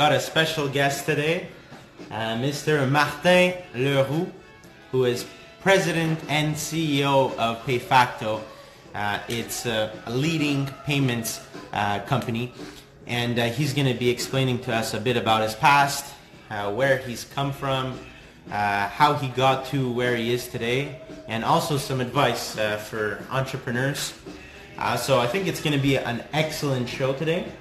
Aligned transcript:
got 0.00 0.12
a 0.12 0.18
special 0.18 0.66
guest 0.66 1.04
today, 1.04 1.46
uh, 2.10 2.34
Mr. 2.36 2.90
Martin 2.90 3.52
Leroux, 3.74 4.32
who 4.90 5.04
is 5.04 5.26
President 5.60 6.18
and 6.30 6.54
CEO 6.54 7.36
of 7.36 7.62
PayFacto. 7.66 8.40
Uh, 8.94 9.18
it's 9.28 9.66
a, 9.66 9.92
leading 10.08 10.64
payments 10.86 11.42
uh, 11.74 12.00
company, 12.06 12.50
and 13.06 13.38
uh, 13.38 13.44
he's 13.48 13.74
going 13.74 13.86
to 13.86 13.92
be 13.92 14.08
explaining 14.08 14.58
to 14.60 14.74
us 14.74 14.94
a 14.94 14.98
bit 14.98 15.18
about 15.18 15.42
his 15.42 15.54
past, 15.54 16.14
uh, 16.48 16.72
where 16.72 16.96
he's 16.96 17.24
come 17.24 17.52
from, 17.52 17.92
uh, 18.50 18.88
how 18.88 19.12
he 19.12 19.28
got 19.28 19.66
to 19.66 19.92
where 19.92 20.16
he 20.16 20.32
is 20.32 20.48
today, 20.48 20.98
and 21.28 21.44
also 21.44 21.76
some 21.76 22.00
advice 22.00 22.54
for 22.88 23.22
entrepreneurs. 23.30 24.14
So 24.96 25.20
I 25.20 25.26
think 25.26 25.46
it's 25.46 25.60
going 25.60 25.76
to 25.76 25.82
be 25.82 25.98
an 25.98 26.24
excellent 26.32 26.88
show 26.88 27.12
today. 27.12 27.52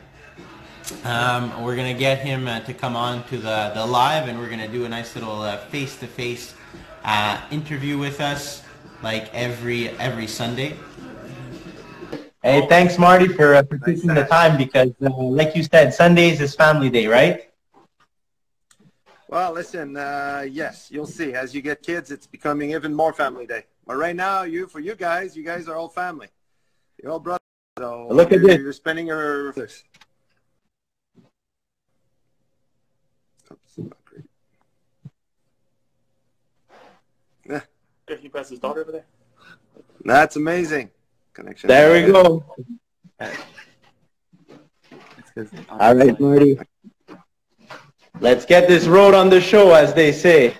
Um, 1.04 1.64
we're 1.64 1.76
going 1.76 1.94
to 1.94 2.00
get 2.00 2.20
him 2.20 2.48
uh, 2.48 2.60
to 2.62 2.74
come 2.74 2.96
on 2.96 3.24
to 3.28 3.38
the, 3.38 3.72
the 3.76 3.86
live 3.86 4.28
and 4.28 4.40
we're 4.40 4.48
going 4.50 4.60
to 4.60 4.68
do 4.68 4.86
a 4.86 4.90
nice 4.90 5.16
little 5.16 5.42
uh, 5.42 5.58
face-to-face 5.58 6.56
uh, 7.04 7.42
interview 7.52 7.98
with 7.98 8.20
us 8.20 8.64
like 9.02 9.34
every 9.34 9.90
every 9.92 10.28
Sunday. 10.28 10.76
Hey, 12.44 12.66
thanks 12.68 12.98
Marty 12.98 13.28
for, 13.28 13.56
uh, 13.56 13.64
for 13.64 13.78
taking 13.80 14.14
the 14.14 14.24
time 14.26 14.58
because 14.58 14.92
uh, 15.02 15.10
like 15.16 15.56
you 15.56 15.64
said, 15.64 15.94
Sundays 15.94 16.40
is 16.42 16.56
family 16.56 16.90
day, 16.90 17.08
right? 17.08 17.52
Well, 19.28 19.52
listen, 19.54 19.96
uh, 19.96 20.46
yes, 20.50 20.90
you'll 20.90 21.06
see. 21.06 21.34
As 21.34 21.54
you 21.54 21.62
get 21.62 21.84
kids, 21.84 22.10
it's 22.12 22.26
becoming 22.26 22.72
even 22.72 22.94
more 22.94 23.14
family 23.14 23.46
day. 23.46 23.66
But 23.86 23.98
right 23.98 24.16
now, 24.16 24.44
you 24.44 24.68
for 24.68 24.80
you 24.80 24.96
guys, 24.96 25.38
you 25.38 25.44
guys 25.44 25.68
are 25.68 25.76
all 25.76 25.90
family. 25.90 26.30
You're 27.02 27.12
all 27.12 27.20
brothers. 27.20 27.40
So 27.78 28.08
Look 28.10 28.32
at 28.32 28.40
you're, 28.40 28.48
this. 28.48 28.58
You're 28.58 28.74
spending 28.74 29.08
your... 29.08 29.50
Oops, 29.50 29.84
not 33.78 33.98
great. 34.06 34.26
Yeah, 38.10 38.16
If 38.16 38.24
you 38.24 38.30
press 38.32 38.50
his 38.50 38.60
daughter 38.60 38.82
over 38.82 38.92
there. 38.92 39.06
that's 40.04 40.36
amazing. 40.36 40.90
Connection. 41.34 41.68
There 41.68 41.94
we 41.94 42.12
go. 42.12 42.44
All 45.70 45.96
right, 45.96 46.20
Marty. 46.20 46.60
Let's 48.20 48.46
get 48.46 48.68
this 48.68 48.88
road 48.88 49.14
on 49.14 49.30
the 49.30 49.40
show, 49.40 49.74
as 49.74 49.94
they 49.94 50.12
say. 50.12 50.58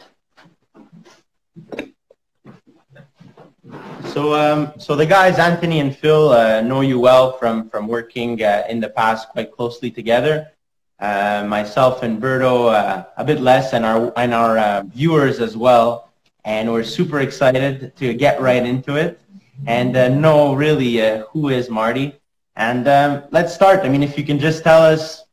So, 4.14 4.34
um, 4.34 4.74
so 4.78 4.96
the 4.96 5.06
guys, 5.06 5.40
Anthony 5.40 5.80
and 5.80 5.96
Phil, 5.96 6.30
uh, 6.30 6.62
know 6.62 6.82
you 6.82 7.00
well 7.00 7.34
from 7.38 7.70
from 7.70 7.88
working 7.88 8.42
uh, 8.44 8.64
in 8.70 8.80
the 8.80 8.90
past 8.90 9.30
quite 9.30 9.52
closely 9.52 9.90
together. 9.92 10.52
Uh, 11.00 11.46
myself 11.48 12.04
and 12.04 12.22
Berto 12.22 12.72
uh, 12.74 13.06
a 13.18 13.24
bit 13.26 13.42
less, 13.42 13.74
and 13.74 13.86
our 13.86 14.14
and 14.18 14.34
our 14.34 14.58
uh, 14.58 14.84
viewers 14.86 15.40
as 15.40 15.58
well. 15.58 16.09
And 16.46 16.72
we're 16.72 16.84
super 16.84 17.20
excited 17.20 17.96
to 17.98 18.14
get 18.14 18.42
right 18.42 18.66
into 18.66 18.96
it 18.96 19.20
and 19.68 19.96
uh, 19.96 20.10
know 20.10 20.54
really 20.54 21.02
uh, 21.02 21.24
who 21.32 21.50
is 21.50 21.70
Marty. 21.70 22.16
And 22.56 22.88
um, 22.88 23.24
let's 23.32 23.54
start. 23.54 23.82
I 23.82 23.90
mean, 23.90 24.04
if 24.04 24.18
you 24.18 24.24
can 24.26 24.40
just 24.40 24.64
tell 24.64 24.82
us 24.82 25.24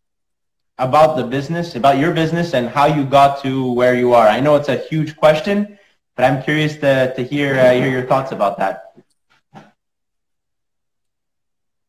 about 0.79 1.17
the 1.17 1.25
business, 1.25 1.75
about 1.75 1.99
your 1.99 2.13
business, 2.13 2.55
and 2.55 2.69
how 2.69 2.87
you 2.87 3.05
got 3.05 3.43
to 3.43 3.73
where 3.73 3.95
you 3.95 4.13
are. 4.13 4.29
I 4.29 4.41
know 4.41 4.57
it's 4.57 4.69
a 4.69 4.77
huge 4.77 5.17
question, 5.17 5.79
but 6.15 6.25
I'm 6.25 6.43
curious 6.43 6.77
to, 6.79 7.15
to 7.15 7.23
hear 7.23 7.59
uh, 7.59 7.73
hear 7.73 7.89
your 7.89 8.07
thoughts 8.07 8.33
about 8.33 8.59
that. 8.59 8.95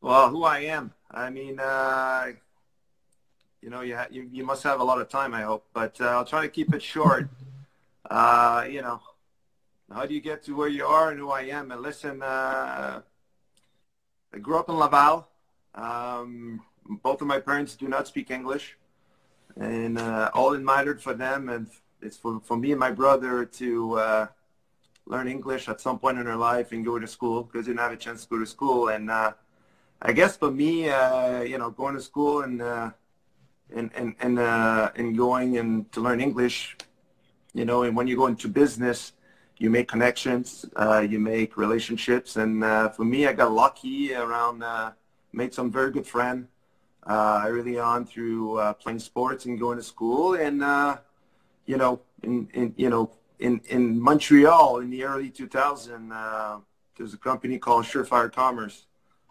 Well, 0.01 0.29
who 0.29 0.43
I 0.43 0.59
am. 0.59 0.93
I 1.11 1.29
mean, 1.29 1.59
uh, 1.59 2.27
you 3.61 3.69
know, 3.69 3.81
you, 3.81 3.95
ha- 3.97 4.07
you 4.09 4.27
you 4.31 4.45
must 4.45 4.63
have 4.63 4.79
a 4.79 4.83
lot 4.83 5.01
of 5.01 5.09
time, 5.09 5.33
I 5.33 5.41
hope, 5.41 5.65
but 5.73 5.99
uh, 5.99 6.05
I'll 6.05 6.25
try 6.25 6.41
to 6.43 6.49
keep 6.49 6.73
it 6.73 6.81
short. 6.81 7.29
Uh, 8.09 8.65
you 8.69 8.81
know, 8.81 9.01
how 9.93 10.05
do 10.05 10.13
you 10.13 10.21
get 10.21 10.43
to 10.43 10.55
where 10.55 10.67
you 10.67 10.85
are 10.85 11.11
and 11.11 11.19
who 11.19 11.29
I 11.29 11.43
am? 11.43 11.71
And 11.71 11.81
listen, 11.81 12.21
uh, 12.21 13.01
I 14.33 14.37
grew 14.39 14.57
up 14.57 14.69
in 14.69 14.75
Laval. 14.75 15.27
Um, 15.75 16.61
both 17.03 17.21
of 17.21 17.27
my 17.27 17.39
parents 17.39 17.75
do 17.75 17.87
not 17.87 18.07
speak 18.07 18.31
English, 18.31 18.77
and 19.59 19.97
uh, 19.97 20.31
all 20.33 20.53
it 20.53 20.61
mattered 20.61 21.01
for 21.01 21.13
them 21.13 21.49
and 21.49 21.67
it's 22.01 22.17
for, 22.17 22.39
for 22.41 22.57
me 22.57 22.71
and 22.71 22.79
my 22.79 22.91
brother 22.91 23.45
to 23.45 23.93
uh, 23.95 24.27
learn 25.05 25.27
English 25.27 25.67
at 25.67 25.81
some 25.81 25.99
point 25.99 26.17
in 26.17 26.27
our 26.27 26.35
life 26.35 26.71
and 26.71 26.85
go 26.85 26.99
to 26.99 27.07
school 27.07 27.43
because 27.43 27.67
we 27.67 27.73
didn't 27.73 27.79
have 27.79 27.91
a 27.91 27.97
chance 27.97 28.23
to 28.23 28.29
go 28.29 28.39
to 28.39 28.45
school. 28.45 28.89
And 28.89 29.09
uh, 29.09 29.33
I 30.01 30.13
guess 30.13 30.37
for 30.37 30.51
me, 30.51 30.89
uh, 30.89 31.41
you 31.41 31.57
know, 31.57 31.71
going 31.71 31.95
to 31.95 32.01
school 32.01 32.41
and 32.41 32.61
uh, 32.61 32.91
and 33.75 33.91
and 33.95 34.15
and, 34.19 34.39
uh, 34.39 34.91
and 34.95 35.17
going 35.17 35.57
and 35.57 35.91
to 35.91 36.01
learn 36.01 36.21
English, 36.21 36.77
you 37.57 37.65
know, 37.65 37.81
and 37.83 37.95
when 37.97 38.05
you 38.05 38.15
go 38.15 38.27
into 38.27 38.47
business, 38.47 39.13
you 39.57 39.71
make 39.71 39.87
connections, 39.87 40.65
uh, 40.75 40.99
you 40.99 41.19
make 41.19 41.57
relationships, 41.57 42.35
and 42.35 42.63
uh, 42.63 42.89
for 42.89 43.03
me, 43.03 43.25
I 43.25 43.33
got 43.33 43.51
lucky 43.51 44.13
around, 44.13 44.61
uh, 44.61 44.91
made 45.33 45.55
some 45.55 45.71
very 45.71 45.91
good 45.91 46.05
friends 46.05 46.47
uh, 47.07 47.45
early 47.47 47.79
on 47.79 48.05
through 48.05 48.59
uh, 48.59 48.73
playing 48.73 48.99
sports 48.99 49.45
and 49.45 49.59
going 49.59 49.77
to 49.77 49.83
school, 49.83 50.35
and 50.35 50.63
uh, 50.63 50.97
you 51.65 51.77
know, 51.77 51.99
in, 52.21 52.47
in 52.53 52.75
you 52.77 52.89
know, 52.89 53.09
in 53.39 53.59
in 53.69 53.99
Montreal 53.99 54.77
in 54.77 54.91
the 54.91 55.03
early 55.03 55.31
2000, 55.31 56.11
uh, 56.11 56.59
there's 56.95 57.15
a 57.15 57.17
company 57.17 57.57
called 57.57 57.85
Surefire 57.85 58.31
Commerce, 58.31 58.85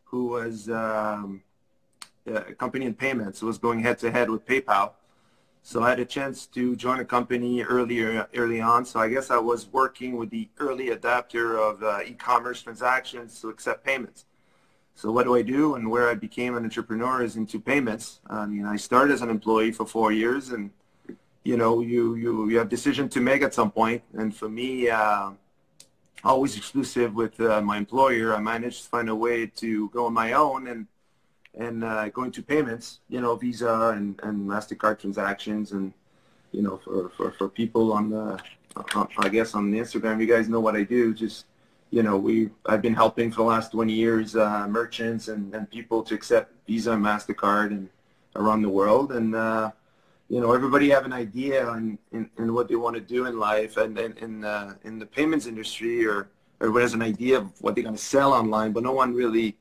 who 0.04 0.26
was 0.26 0.69
um, 0.69 1.43
a 2.26 2.54
company 2.54 2.87
in 2.87 2.94
payments. 2.94 3.41
Was 3.41 3.58
going 3.58 3.81
head 3.81 4.00
to 4.00 4.10
head 4.10 4.31
with 4.31 4.44
PayPal. 4.44 4.94
So 5.69 5.82
I 5.82 5.91
had 5.91 5.99
a 5.99 6.04
chance 6.04 6.47
to 6.54 6.77
join 6.77 7.00
a 7.00 7.04
company 7.04 7.60
earlier, 7.65 8.28
early 8.37 8.60
on. 8.60 8.84
So 8.84 9.00
I 9.00 9.09
guess 9.09 9.32
I 9.32 9.38
was 9.38 9.66
working 9.72 10.16
with 10.16 10.31
the 10.31 10.49
early 10.60 10.91
adapter 10.91 11.59
of 11.59 11.82
uh, 11.82 11.99
e-commerce 12.06 12.62
transactions 12.62 13.41
to 13.41 13.49
accept 13.49 13.84
payments. 13.84 14.26
So 14.94 15.10
what 15.10 15.25
do 15.25 15.34
I 15.34 15.43
do? 15.43 15.75
And 15.75 15.91
where 15.91 16.09
I 16.09 16.15
became 16.15 16.56
an 16.56 16.62
entrepreneur 16.62 17.21
is 17.21 17.34
into 17.34 17.59
payments. 17.59 18.21
I 18.28 18.47
mean, 18.47 18.65
I 18.65 18.76
started 18.76 19.12
as 19.12 19.22
an 19.22 19.28
employee 19.28 19.72
for 19.72 19.84
four 19.84 20.12
years, 20.12 20.50
and 20.50 20.71
you 21.43 21.56
know, 21.56 21.81
you 21.81 22.15
you 22.15 22.49
you 22.49 22.59
have 22.59 22.69
decision 22.69 23.09
to 23.09 23.21
make 23.21 23.43
at 23.43 23.53
some 23.53 23.72
point. 23.72 24.03
And 24.15 24.32
for 24.37 24.49
me, 24.49 24.88
uh, 24.88 25.32
always 26.22 26.56
exclusive 26.56 27.12
with 27.16 27.41
uh, 27.41 27.60
my 27.60 27.76
employer, 27.76 28.37
I 28.37 28.38
managed 28.38 28.84
to 28.84 28.88
find 28.88 29.09
a 29.09 29.16
way 29.16 29.49
to 29.62 29.88
go 29.88 30.06
on 30.06 30.15
my 30.15 30.32
own 30.32 30.69
and 30.69 30.87
and 31.56 31.84
uh, 31.84 32.09
going 32.11 32.31
to 32.33 32.43
payments, 32.43 33.00
you 33.09 33.21
know, 33.21 33.34
Visa 33.34 33.94
and, 33.97 34.21
and 34.22 34.49
MasterCard 34.49 34.99
transactions 34.99 35.72
and, 35.72 35.93
you 36.53 36.62
know, 36.62 36.78
for, 36.84 37.11
for, 37.17 37.31
for 37.33 37.49
people 37.49 37.93
on 37.93 38.11
the, 38.11 38.39
uh, 38.77 39.06
I 39.19 39.28
guess 39.28 39.55
on 39.55 39.71
the 39.71 39.78
Instagram, 39.78 40.21
you 40.21 40.27
guys 40.27 40.49
know 40.49 40.61
what 40.61 40.77
I 40.77 40.83
do. 40.83 41.15
Just, 41.15 41.47
you 41.91 42.03
know, 42.03 42.17
we, 42.17 42.50
I've 42.67 42.83
been 42.83 42.94
helping 42.94 43.31
for 43.31 43.39
the 43.39 43.44
last 43.44 43.72
20 43.72 43.93
years, 43.93 44.37
uh, 44.37 44.69
merchants 44.69 45.28
and, 45.28 45.55
and 45.55 45.71
people 45.71 46.03
to 46.03 46.15
accept 46.15 46.53
Visa 46.67 46.93
and 46.93 47.05
MasterCard 47.05 47.69
and 47.69 47.88
around 48.34 48.62
the 48.62 48.69
world. 48.69 49.12
And, 49.12 49.34
uh, 49.34 49.71
you 50.28 50.41
know, 50.41 50.53
everybody 50.53 50.91
have 50.91 51.06
an 51.06 51.12
idea 51.12 51.67
on 51.67 51.99
in, 52.12 52.28
in 52.37 52.53
what 52.53 52.69
they 52.69 52.77
want 52.77 52.97
to 52.97 53.00
do 53.00 53.27
in 53.27 53.38
life 53.38 53.78
and, 53.78 53.97
and 53.99 54.19
in, 54.19 54.44
uh, 54.44 54.75
in 54.84 54.99
the 54.99 55.06
payments 55.06 55.47
industry 55.47 56.06
or 56.06 56.28
everybody 56.61 56.83
has 56.83 56.94
an 56.94 57.03
idea 57.03 57.38
of 57.38 57.50
what 57.62 57.75
they're 57.75 57.84
going 57.84 57.97
to 57.97 58.03
sell 58.03 58.34
online, 58.34 58.73
but 58.73 58.83
no 58.83 58.93
one 58.93 59.15
really, 59.15 59.56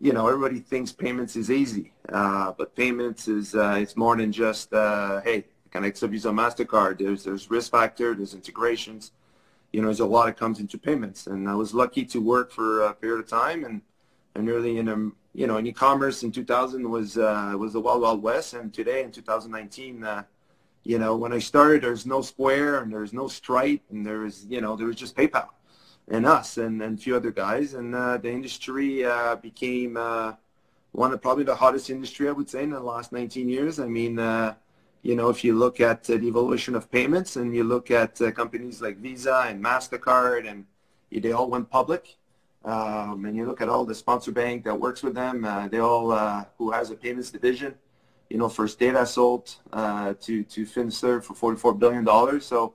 you 0.00 0.12
know, 0.12 0.26
everybody 0.28 0.60
thinks 0.60 0.92
payments 0.92 1.36
is 1.36 1.50
easy, 1.50 1.92
uh, 2.12 2.52
but 2.56 2.74
payments 2.74 3.28
is 3.28 3.54
uh, 3.54 3.76
it's 3.78 3.96
more 3.96 4.16
than 4.16 4.32
just 4.32 4.72
uh, 4.72 5.20
hey, 5.22 5.44
can 5.70 5.84
I 5.84 5.88
accept 5.88 6.12
Visa, 6.12 6.30
Mastercard? 6.30 6.98
There's 6.98 7.24
there's 7.24 7.50
risk 7.50 7.70
factor, 7.70 8.14
there's 8.14 8.34
integrations, 8.34 9.12
you 9.72 9.80
know, 9.80 9.88
there's 9.88 10.00
a 10.00 10.06
lot 10.06 10.26
that 10.26 10.36
comes 10.36 10.60
into 10.60 10.78
payments, 10.78 11.26
and 11.26 11.48
I 11.48 11.54
was 11.54 11.74
lucky 11.74 12.04
to 12.06 12.20
work 12.20 12.52
for 12.52 12.82
a 12.82 12.94
period 12.94 13.20
of 13.20 13.28
time, 13.28 13.64
and 13.64 13.82
and 14.34 14.46
really 14.46 14.78
in 14.78 14.88
um, 14.88 15.16
you 15.32 15.46
know, 15.46 15.56
in 15.56 15.66
e-commerce 15.66 16.22
in 16.22 16.30
2000 16.30 16.88
was 16.88 17.18
uh, 17.18 17.54
was 17.56 17.72
the 17.72 17.80
wild 17.80 18.02
wild 18.02 18.22
west, 18.22 18.54
and 18.54 18.72
today 18.72 19.02
in 19.02 19.10
2019. 19.10 20.04
Uh, 20.04 20.22
you 20.86 20.98
know, 20.98 21.16
when 21.16 21.32
I 21.32 21.38
started, 21.38 21.82
there's 21.82 22.04
no 22.04 22.20
Square 22.20 22.80
and 22.80 22.92
there's 22.92 23.14
no 23.14 23.26
Stripe, 23.26 23.80
and 23.90 24.04
there 24.04 24.18
was, 24.18 24.44
you 24.50 24.60
know, 24.60 24.76
there 24.76 24.86
was 24.86 24.96
just 24.96 25.16
PayPal 25.16 25.48
and 26.08 26.26
us 26.26 26.58
and, 26.58 26.82
and 26.82 26.98
a 26.98 27.00
few 27.02 27.16
other 27.16 27.30
guys. 27.30 27.74
And 27.74 27.94
uh, 27.94 28.18
the 28.18 28.30
industry 28.30 29.04
uh, 29.04 29.36
became 29.36 29.96
uh, 29.96 30.34
one 30.92 31.12
of 31.12 31.22
probably 31.22 31.44
the 31.44 31.54
hottest 31.54 31.90
industry, 31.90 32.28
I 32.28 32.32
would 32.32 32.48
say, 32.48 32.62
in 32.62 32.70
the 32.70 32.80
last 32.80 33.12
19 33.12 33.48
years. 33.48 33.80
I 33.80 33.86
mean, 33.86 34.18
uh, 34.18 34.54
you 35.02 35.14
know, 35.16 35.28
if 35.28 35.44
you 35.44 35.54
look 35.54 35.80
at 35.80 36.04
the 36.04 36.14
evolution 36.14 36.74
of 36.74 36.90
payments 36.90 37.36
and 37.36 37.54
you 37.54 37.64
look 37.64 37.90
at 37.90 38.20
uh, 38.20 38.30
companies 38.30 38.80
like 38.80 38.98
Visa 38.98 39.46
and 39.48 39.62
MasterCard 39.62 40.50
and 40.50 40.64
they 41.10 41.32
all 41.32 41.48
went 41.48 41.70
public. 41.70 42.16
Um, 42.64 43.26
and 43.26 43.36
you 43.36 43.44
look 43.44 43.60
at 43.60 43.68
all 43.68 43.84
the 43.84 43.94
sponsor 43.94 44.32
bank 44.32 44.64
that 44.64 44.80
works 44.80 45.02
with 45.02 45.14
them, 45.14 45.44
uh, 45.44 45.68
they 45.68 45.80
all, 45.80 46.46
who 46.56 46.70
has 46.70 46.90
a 46.90 46.94
payments 46.94 47.30
division, 47.30 47.74
you 48.30 48.38
know, 48.38 48.48
First 48.48 48.78
Data 48.78 49.04
sold 49.04 49.56
to, 49.74 50.14
to 50.42 50.64
Fiserv 50.64 51.24
for 51.24 51.54
$44 51.54 51.78
billion. 51.78 52.40
So 52.40 52.72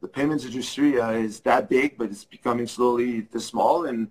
the 0.00 0.08
payments 0.08 0.44
industry 0.44 1.00
uh, 1.00 1.10
is 1.10 1.40
that 1.40 1.68
big, 1.68 1.98
but 1.98 2.10
it's 2.10 2.24
becoming 2.24 2.66
slowly 2.66 3.22
this 3.32 3.46
small. 3.46 3.86
And 3.86 4.08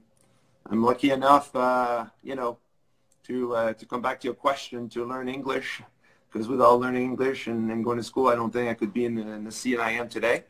I'm 0.70 0.84
lucky 0.84 1.12
enough, 1.12 1.56
uh, 1.56 2.06
you 2.24 2.36
know, 2.36 2.58
to 3.24 3.56
uh, 3.56 3.74
to 3.74 3.86
come 3.86 4.02
back 4.02 4.20
to 4.22 4.28
your 4.28 4.36
question 4.36 4.90
to 4.90 5.06
learn 5.06 5.30
English 5.30 5.82
because 6.32 6.48
without 6.48 6.80
learning 6.80 7.04
English 7.04 7.48
and, 7.48 7.72
and, 7.72 7.84
going 7.84 7.98
to 7.98 8.04
school, 8.04 8.28
I 8.28 8.36
don't 8.36 8.54
think 8.54 8.70
I 8.70 8.76
could 8.76 8.94
be 8.94 9.06
in 9.06 9.16
the, 9.16 9.22
in 9.22 9.44
the 9.46 9.52
scene 9.52 9.80
I 9.80 9.92
am 9.92 10.08
today. 10.08 10.44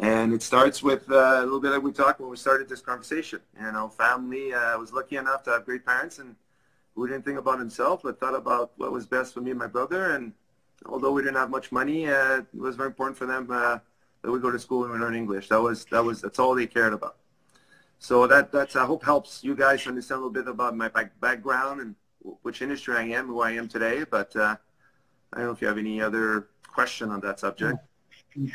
And 0.00 0.32
it 0.32 0.42
starts 0.42 0.82
with 0.82 1.08
uh, 1.10 1.14
a 1.14 1.44
little 1.44 1.60
bit 1.60 1.70
like 1.70 1.82
we 1.82 1.92
talked 1.92 2.20
when 2.20 2.28
we 2.28 2.36
started 2.36 2.68
this 2.68 2.80
conversation. 2.80 3.40
You 3.60 3.72
know, 3.72 3.88
family. 3.88 4.52
Uh, 4.52 4.58
I 4.58 4.76
was 4.76 4.92
lucky 4.92 5.16
enough 5.16 5.44
to 5.44 5.50
have 5.50 5.64
great 5.64 5.86
parents 5.86 6.18
and 6.18 6.34
who 6.94 7.06
didn't 7.06 7.24
think 7.24 7.38
about 7.38 7.58
himself, 7.58 8.02
but 8.02 8.18
thought 8.20 8.34
about 8.34 8.72
what 8.76 8.92
was 8.92 9.06
best 9.06 9.32
for 9.32 9.40
me 9.40 9.50
and 9.50 9.58
my 9.58 9.66
brother. 9.66 10.10
And 10.10 10.32
although 10.86 11.12
we 11.12 11.22
didn't 11.22 11.36
have 11.36 11.50
much 11.50 11.72
money, 11.72 12.08
uh, 12.08 12.38
it 12.38 12.60
was 12.60 12.76
very 12.76 12.88
important 12.88 13.16
for 13.16 13.26
them 13.26 13.46
that 14.22 14.30
we 14.30 14.38
go 14.38 14.50
to 14.50 14.58
school 14.58 14.84
and 14.84 14.92
we 14.92 14.98
learn 14.98 15.14
English. 15.14 15.48
That 15.48 15.60
was 15.60 15.84
that 15.86 16.04
was 16.04 16.20
that's 16.20 16.38
all 16.38 16.54
they 16.54 16.66
cared 16.66 16.92
about. 16.92 17.16
So 17.98 18.26
that 18.26 18.52
that's 18.52 18.76
I 18.76 18.84
hope 18.84 19.04
helps 19.04 19.44
you 19.44 19.54
guys 19.54 19.86
understand 19.86 20.18
a 20.20 20.24
little 20.24 20.30
bit 20.30 20.48
about 20.48 20.76
my 20.76 20.88
background 21.20 21.80
and 21.80 21.94
which 22.42 22.62
industry 22.62 22.96
I 22.96 23.04
am, 23.18 23.26
who 23.26 23.40
I 23.40 23.52
am 23.52 23.68
today. 23.68 24.04
But 24.08 24.34
uh, 24.36 24.56
I 25.32 25.38
don't 25.38 25.46
know 25.46 25.52
if 25.52 25.60
you 25.60 25.68
have 25.68 25.78
any 25.78 26.00
other 26.00 26.48
question 26.66 27.10
on 27.10 27.20
that 27.20 27.40
subject. 27.40 27.78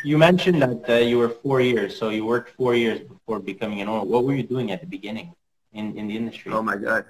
You 0.03 0.17
mentioned 0.17 0.61
that 0.61 0.89
uh, 0.89 0.93
you 0.95 1.17
were 1.19 1.29
four 1.29 1.61
years, 1.61 1.97
so 1.97 2.09
you 2.09 2.25
worked 2.25 2.49
four 2.49 2.73
years 2.73 2.99
before 2.99 3.39
becoming 3.39 3.81
an 3.81 3.87
owner. 3.87 4.05
What 4.05 4.23
were 4.23 4.33
you 4.33 4.43
doing 4.43 4.71
at 4.71 4.81
the 4.81 4.87
beginning 4.87 5.35
in, 5.73 5.95
in 5.97 6.07
the 6.07 6.17
industry? 6.17 6.51
Oh 6.51 6.63
my 6.63 6.77
God. 6.77 7.05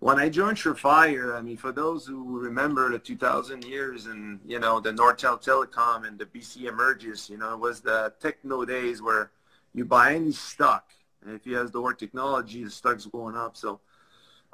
When 0.00 0.18
I 0.18 0.30
joined 0.30 0.56
Surefire, 0.56 1.36
I 1.36 1.42
mean, 1.42 1.58
for 1.58 1.72
those 1.72 2.06
who 2.06 2.38
remember 2.38 2.90
the 2.90 2.98
2000 2.98 3.64
years 3.64 4.06
and, 4.06 4.40
you 4.46 4.58
know, 4.58 4.80
the 4.80 4.92
Nortel 4.92 5.42
Telecom 5.42 6.08
and 6.08 6.18
the 6.18 6.24
BC 6.24 6.64
emerges, 6.64 7.28
you 7.28 7.36
know, 7.36 7.52
it 7.52 7.60
was 7.60 7.82
the 7.82 8.14
techno 8.18 8.64
days 8.64 9.02
where 9.02 9.30
you 9.74 9.84
buy 9.84 10.14
any 10.14 10.32
stock. 10.32 10.90
And 11.22 11.34
if 11.34 11.46
you 11.46 11.54
have 11.56 11.72
the 11.72 11.82
word 11.82 11.98
technology, 11.98 12.64
the 12.64 12.70
stock's 12.70 13.04
going 13.04 13.36
up. 13.36 13.58
So 13.58 13.80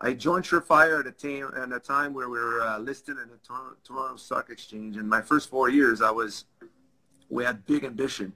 I 0.01 0.15
joined 0.15 0.45
Surefire 0.45 0.99
at 0.99 1.07
a 1.07 1.13
time 1.13 1.53
at 1.57 1.73
a 1.73 1.79
time 1.79 2.13
where 2.13 2.29
we 2.29 2.39
were 2.39 2.63
uh, 2.63 2.79
listed 2.79 3.17
in 3.19 3.29
the 3.29 3.39
Toronto, 3.47 3.77
Toronto, 3.85 4.17
Stock 4.17 4.51
Exchange. 4.51 4.97
In 4.97 5.09
my 5.09 5.23
first 5.23 5.49
four 5.49 5.71
years, 5.71 6.03
I 6.03 6.11
was 6.11 6.47
we 7.31 7.45
had 7.45 7.65
big 7.67 7.85
ambition. 7.85 8.33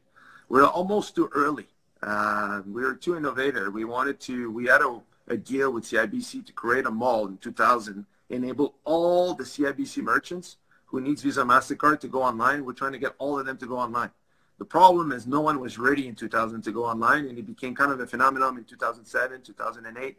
We 0.48 0.60
were 0.60 0.68
almost 0.68 1.16
too 1.16 1.28
early. 1.32 1.66
Uh, 2.02 2.62
we 2.66 2.82
were 2.82 2.94
too 2.94 3.16
innovative. 3.16 3.74
We 3.74 3.84
wanted 3.84 4.20
to. 4.20 4.50
We 4.52 4.66
had 4.66 4.80
a, 4.80 5.00
a 5.30 5.36
deal 5.36 5.72
with 5.72 5.84
CIBC 5.84 6.44
to 6.46 6.52
create 6.52 6.84
a 6.84 6.90
mall 6.90 7.26
in 7.26 7.38
2000, 7.38 8.04
enable 8.28 8.74
all 8.84 9.32
the 9.34 9.44
CIBC 9.44 10.02
merchants 10.02 10.58
who 10.86 11.00
needs 11.00 11.22
Visa 11.22 11.42
Mastercard 11.42 12.00
to 12.00 12.08
go 12.08 12.22
online. 12.22 12.64
We're 12.64 12.74
trying 12.74 12.92
to 12.92 12.98
get 12.98 13.14
all 13.18 13.38
of 13.38 13.46
them 13.46 13.56
to 13.56 13.66
go 13.66 13.78
online. 13.78 14.10
The 14.58 14.64
problem 14.66 15.10
is 15.12 15.26
no 15.26 15.40
one 15.40 15.58
was 15.60 15.78
ready 15.78 16.06
in 16.06 16.14
2000 16.14 16.62
to 16.62 16.72
go 16.72 16.84
online, 16.84 17.26
and 17.26 17.38
it 17.38 17.46
became 17.46 17.74
kind 17.74 17.92
of 17.92 18.00
a 18.00 18.06
phenomenon 18.06 18.58
in 18.58 18.64
2007, 18.64 19.40
2008 19.40 20.18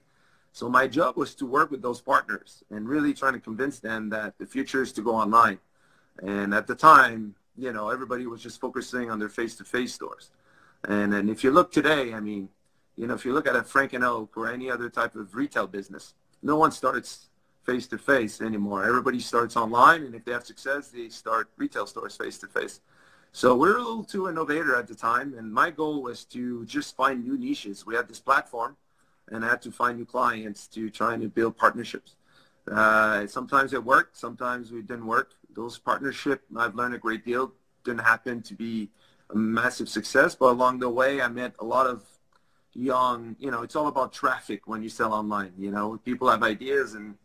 so 0.54 0.70
my 0.70 0.88
job 0.88 1.16
was 1.16 1.34
to 1.36 1.46
work 1.46 1.72
with 1.72 1.82
those 1.82 2.02
partners 2.02 2.64
and 2.70 2.88
really 2.88 3.14
trying 3.14 3.34
to 3.34 3.40
convince 3.40 3.80
them 3.80 4.10
that 4.10 4.38
the 4.38 4.46
future 4.46 4.82
is 4.82 4.92
to 4.94 5.02
go 5.02 5.16
online. 5.16 5.60
And 6.22 6.54
at 6.54 6.68
the 6.68 6.76
time, 6.76 7.36
you 7.58 7.72
know, 7.72 7.90
everybody 7.90 8.28
was 8.28 8.42
just 8.42 8.60
focusing 8.60 9.10
on 9.10 9.20
their 9.20 9.30
face-to-face 9.30 9.94
stores. 9.94 10.32
And 10.84 11.14
and 11.14 11.30
if 11.30 11.44
you 11.44 11.52
look 11.52 11.72
today, 11.72 12.14
I 12.14 12.20
mean, 12.20 12.50
you 13.02 13.08
know, 13.08 13.16
if 13.16 13.26
you 13.26 13.34
look 13.34 13.48
at 13.48 13.56
a 13.56 13.64
Frank 13.64 13.94
and 13.94 14.04
Oak 14.04 14.38
or 14.38 14.52
any 14.52 14.70
other 14.70 14.88
type 14.88 15.16
of 15.16 15.34
retail 15.34 15.66
business, 15.66 16.14
no 16.44 16.56
one 16.56 16.72
starts 16.72 17.30
face-to-face 17.64 18.42
anymore. 18.42 18.86
Everybody 18.86 19.20
starts 19.20 19.58
online, 19.58 20.04
and 20.04 20.14
if 20.14 20.24
they 20.24 20.32
have 20.32 20.46
success, 20.46 20.90
they 20.90 21.10
start 21.10 21.50
retail 21.58 21.88
stores 21.88 22.16
face-to-face. 22.16 22.80
So 23.32 23.56
we're 23.56 23.78
a 23.78 23.82
little 23.82 24.04
too 24.04 24.30
innovator 24.30 24.76
at 24.76 24.88
the 24.88 24.94
time, 24.94 25.34
and 25.36 25.52
my 25.52 25.72
goal 25.72 26.04
was 26.04 26.26
to 26.26 26.64
just 26.66 26.96
find 26.96 27.26
new 27.26 27.40
niches. 27.40 27.88
We 27.88 27.96
had 27.96 28.08
this 28.08 28.20
platform 28.20 28.78
and 29.32 29.44
I 29.46 29.50
had 29.50 29.62
to 29.64 29.72
find 29.72 29.98
new 29.98 30.06
clients 30.06 30.68
to 30.68 30.90
try 30.90 31.14
and 31.14 31.34
build 31.34 31.58
partnerships. 31.58 32.16
Uh, 32.72 33.26
sometimes 33.28 33.74
it 33.74 33.84
worked, 33.84 34.18
sometimes 34.18 34.72
it 34.72 34.88
didn't 34.88 35.08
work. 35.08 35.32
Those 35.56 35.78
partnerships, 35.78 36.44
I've 36.56 36.76
learned 36.76 36.96
a 36.96 36.98
great 36.98 37.26
deal. 37.26 37.54
Didn't 37.84 38.02
happen 38.02 38.42
to 38.44 38.54
be 38.54 38.90
a 39.30 39.36
massive 39.36 39.90
success, 39.90 40.36
but 40.36 40.48
along 40.48 40.80
the 40.80 40.90
way, 40.90 41.22
I 41.22 41.30
met 41.30 41.54
a 41.60 41.66
lot 41.66 41.88
of 41.88 42.04
young. 42.74 43.36
You 43.40 43.52
know, 43.52 43.64
it's 43.64 43.76
all 43.76 43.88
about 43.88 44.14
traffic 44.14 44.68
when 44.68 44.82
you 44.84 44.90
sell 44.90 45.14
online. 45.14 45.54
You 45.58 45.72
know, 45.72 46.00
people 46.04 46.30
have 46.30 46.44
ideas, 46.44 46.94
and 46.94 47.16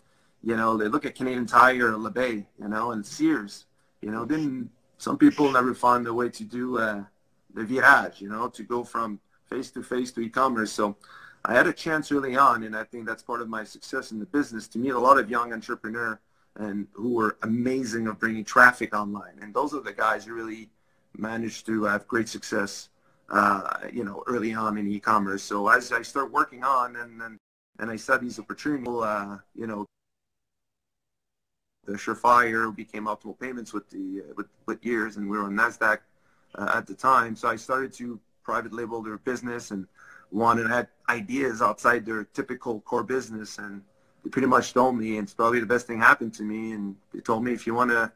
you 0.43 0.57
know 0.57 0.77
they 0.77 0.89
look 0.89 1.05
at 1.05 1.15
Canadian 1.15 1.47
Tire 1.47 1.93
or 1.93 1.97
La 1.97 2.11
Baie, 2.11 2.47
you 2.61 2.69
know, 2.69 2.93
and 2.93 3.05
Sears. 3.05 3.67
You 4.01 4.11
know, 4.11 4.25
then 4.25 4.71
some 4.99 5.19
people 5.19 5.51
never 5.51 5.75
find 5.75 6.07
a 6.07 6.15
way 6.15 6.29
to 6.29 6.45
do 6.45 6.79
uh, 6.79 7.05
the 7.55 7.63
virage. 7.63 8.21
You 8.21 8.29
know, 8.29 8.49
to 8.49 8.63
go 8.63 8.85
from 8.85 9.21
face 9.49 9.71
to 9.73 9.83
face 9.83 10.13
to 10.13 10.21
e-commerce. 10.21 10.73
So 10.73 10.97
I 11.45 11.55
had 11.55 11.67
a 11.67 11.73
chance 11.73 12.11
early 12.11 12.37
on, 12.37 12.65
and 12.65 12.77
I 12.77 12.85
think 12.85 13.07
that's 13.07 13.23
part 13.23 13.41
of 13.41 13.49
my 13.49 13.63
success 13.63 14.11
in 14.11 14.19
the 14.19 14.27
business, 14.27 14.67
to 14.69 14.79
meet 14.79 14.91
a 14.91 14.99
lot 14.99 15.19
of 15.19 15.31
young 15.31 15.53
entrepreneurs 15.53 16.19
and 16.59 16.87
who 16.93 17.15
were 17.15 17.37
amazing 17.43 18.07
of 18.09 18.19
bringing 18.19 18.45
traffic 18.45 18.95
online. 18.95 19.39
And 19.41 19.55
those 19.55 19.75
are 19.75 19.81
the 19.81 19.93
guys 19.93 20.25
who 20.25 20.35
really 20.35 20.71
managed 21.17 21.67
to 21.67 21.85
have 21.85 22.09
great 22.09 22.29
success, 22.29 22.89
uh, 23.31 23.79
you 23.93 24.05
know, 24.05 24.23
early 24.27 24.55
on 24.55 24.79
in 24.79 24.87
e-commerce. 24.89 25.43
So 25.43 25.69
as 25.69 25.93
I 25.93 26.03
start 26.03 26.31
working 26.31 26.65
on 26.65 26.97
and 26.97 27.21
and, 27.23 27.39
and 27.79 27.91
I 27.91 27.97
saw 27.97 28.17
these 28.17 28.39
opportunities, 28.39 28.89
uh, 28.89 29.39
you 29.55 29.67
know, 29.67 29.87
the 31.85 31.93
Surefire 31.95 32.75
became 32.75 33.07
Optimal 33.07 33.39
Payments 33.39 33.73
with 33.73 33.89
the 33.91 34.23
uh, 34.23 34.33
with, 34.37 34.47
with 34.67 34.85
years, 34.85 35.17
and 35.17 35.29
we 35.29 35.37
were 35.37 35.45
on 35.45 35.55
Nasdaq 35.55 35.99
uh, 36.55 36.73
at 36.75 36.87
the 36.87 36.95
time. 36.95 37.37
So 37.37 37.49
I 37.49 37.57
started 37.57 37.93
to 37.95 38.21
private 38.43 38.73
label 38.73 39.03
their 39.03 39.19
business 39.19 39.73
and 39.73 39.87
wanted 40.31 40.69
have 40.69 40.87
ideas 41.09 41.63
outside 41.63 42.05
their 42.05 42.25
typical 42.25 42.81
core 42.81 43.03
business 43.03 43.59
and 43.59 43.83
they 44.23 44.31
pretty 44.31 44.49
much 44.49 44.73
told 44.73 44.97
me 44.97 45.19
and 45.19 45.27
it's 45.27 45.35
probably 45.35 45.61
the 45.61 45.67
best 45.67 45.87
thing 45.87 45.99
happened 45.99 46.33
to 46.35 46.43
me 46.43 46.73
and 46.73 46.97
they 47.13 47.21
told 47.21 47.45
me 47.45 47.53
if 47.53 47.67
you 47.67 47.75
want 47.75 47.91
to 47.91 48.11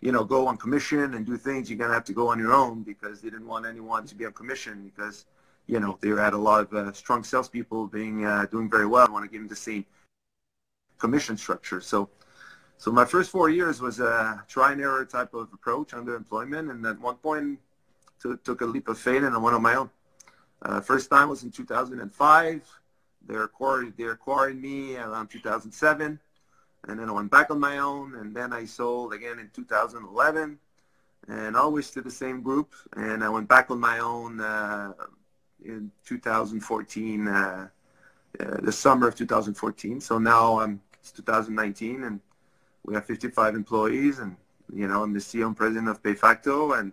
you 0.00 0.12
know 0.12 0.24
go 0.24 0.46
on 0.46 0.56
commission 0.56 1.14
and 1.14 1.24
do 1.26 1.36
things 1.36 1.70
you're 1.70 1.78
going 1.78 1.90
to 1.90 1.94
have 1.94 2.04
to 2.04 2.12
go 2.12 2.28
on 2.28 2.38
your 2.38 2.52
own 2.52 2.82
because 2.82 3.20
they 3.20 3.30
didn't 3.30 3.46
want 3.46 3.66
anyone 3.66 4.06
to 4.06 4.14
be 4.14 4.26
on 4.26 4.32
commission 4.32 4.82
because 4.84 5.26
you 5.66 5.80
know 5.80 5.98
they 6.00 6.08
had 6.08 6.34
a 6.34 6.38
lot 6.38 6.60
of 6.60 6.72
uh, 6.74 6.92
strong 6.92 7.24
salespeople 7.24 7.86
being 7.86 8.24
uh, 8.24 8.46
doing 8.50 8.68
very 8.70 8.86
well 8.86 9.06
I 9.06 9.10
want 9.10 9.24
to 9.24 9.30
give 9.30 9.40
them 9.40 9.48
the 9.48 9.56
same 9.56 9.84
commission 10.98 11.36
structure 11.36 11.80
so 11.80 12.08
so 12.76 12.90
my 12.90 13.04
first 13.04 13.30
four 13.30 13.50
years 13.50 13.80
was 13.80 14.00
a 14.00 14.44
try 14.48 14.72
and 14.72 14.80
error 14.80 15.04
type 15.04 15.32
of 15.34 15.48
approach 15.52 15.94
under 15.94 16.14
employment 16.14 16.70
and 16.70 16.84
at 16.86 17.00
one 17.00 17.16
point 17.16 17.58
t- 18.22 18.34
took 18.44 18.60
a 18.60 18.66
leap 18.66 18.88
of 18.88 18.98
faith 18.98 19.22
and 19.22 19.34
I 19.34 19.38
went 19.38 19.56
on 19.56 19.62
my 19.62 19.74
own 19.76 19.90
uh, 20.64 20.80
first 20.80 21.10
time 21.10 21.28
was 21.28 21.42
in 21.42 21.50
2005. 21.50 22.80
They 23.26 23.34
acquired, 23.36 23.94
they 23.96 24.04
acquired 24.04 24.60
me 24.60 24.96
around 24.96 25.28
2007. 25.28 26.18
And 26.86 26.98
then 26.98 27.08
I 27.08 27.12
went 27.12 27.30
back 27.30 27.50
on 27.50 27.60
my 27.60 27.78
own. 27.78 28.14
And 28.16 28.34
then 28.34 28.52
I 28.52 28.64
sold 28.64 29.12
again 29.12 29.38
in 29.38 29.50
2011. 29.54 30.58
And 31.28 31.56
always 31.56 31.90
to 31.92 32.02
the 32.02 32.10
same 32.10 32.42
group. 32.42 32.74
And 32.96 33.24
I 33.24 33.28
went 33.28 33.48
back 33.48 33.70
on 33.70 33.80
my 33.80 33.98
own 33.98 34.40
uh, 34.40 34.92
in 35.64 35.90
2014, 36.04 37.28
uh, 37.28 37.68
uh, 38.40 38.60
the 38.60 38.72
summer 38.72 39.08
of 39.08 39.16
2014. 39.16 40.00
So 40.00 40.18
now 40.18 40.60
I'm 40.60 40.80
it's 41.04 41.12
2019 41.12 42.04
and 42.04 42.18
we 42.86 42.94
have 42.94 43.04
55 43.04 43.54
employees 43.54 44.20
and 44.20 44.36
you 44.72 44.88
know 44.88 45.02
I'm 45.02 45.12
the 45.12 45.18
CEO 45.18 45.46
and 45.46 45.54
president 45.54 45.88
of 45.88 46.02
PayFacto 46.02 46.80
and 46.80 46.92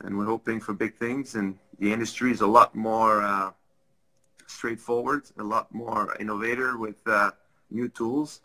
and 0.00 0.16
we're 0.16 0.26
hoping 0.26 0.60
for 0.60 0.74
big 0.74 0.94
things 0.94 1.34
and 1.34 1.58
the 1.80 1.92
industry 1.92 2.30
is 2.30 2.40
a 2.40 2.46
lot 2.46 2.76
more 2.76 3.22
uh, 3.22 3.50
straightforward, 4.46 5.24
a 5.40 5.42
lot 5.42 5.74
more 5.74 6.16
innovator 6.20 6.78
with 6.78 7.00
uh, 7.08 7.32
new 7.68 7.88
tools. 7.88 8.42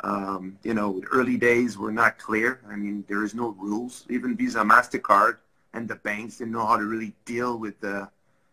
Um, 0.00 0.58
you 0.62 0.74
know, 0.74 1.00
early 1.12 1.36
days 1.36 1.78
were 1.78 1.92
not 1.92 2.18
clear. 2.18 2.60
I 2.68 2.76
mean, 2.76 3.04
there 3.08 3.24
is 3.24 3.34
no 3.34 3.50
rules. 3.58 4.04
Even 4.10 4.36
Visa, 4.36 4.58
Mastercard, 4.58 5.38
and 5.72 5.88
the 5.88 5.96
banks 5.96 6.38
didn't 6.38 6.52
know 6.52 6.66
how 6.66 6.76
to 6.76 6.84
really 6.84 7.14
deal 7.24 7.58
with 7.58 7.80
the, 7.80 8.08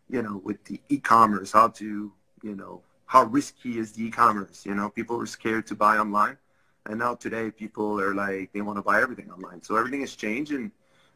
you 0.10 0.21
know, 0.21 0.41
with 0.43 0.63
the 0.65 0.79
e-commerce. 0.89 1.51
How 1.51 1.69
to, 1.69 2.12
you 2.41 2.55
know, 2.55 2.81
how 3.05 3.24
risky 3.24 3.77
is 3.79 3.91
the 3.91 4.05
e-commerce? 4.05 4.65
You 4.65 4.75
know, 4.75 4.89
people 4.89 5.17
were 5.17 5.25
scared 5.25 5.67
to 5.67 5.75
buy 5.75 5.98
online, 5.98 6.38
and 6.86 7.00
now 7.00 7.15
today 7.15 7.51
people 7.51 8.00
are 8.00 8.13
like 8.13 8.53
they 8.53 8.62
want 8.62 8.77
to 8.77 8.83
buy 8.83 9.01
everything 9.01 9.29
online. 9.31 9.62
So 9.62 9.75
everything 9.75 10.01
has 10.01 10.15
changed, 10.15 10.51
and 10.51 10.71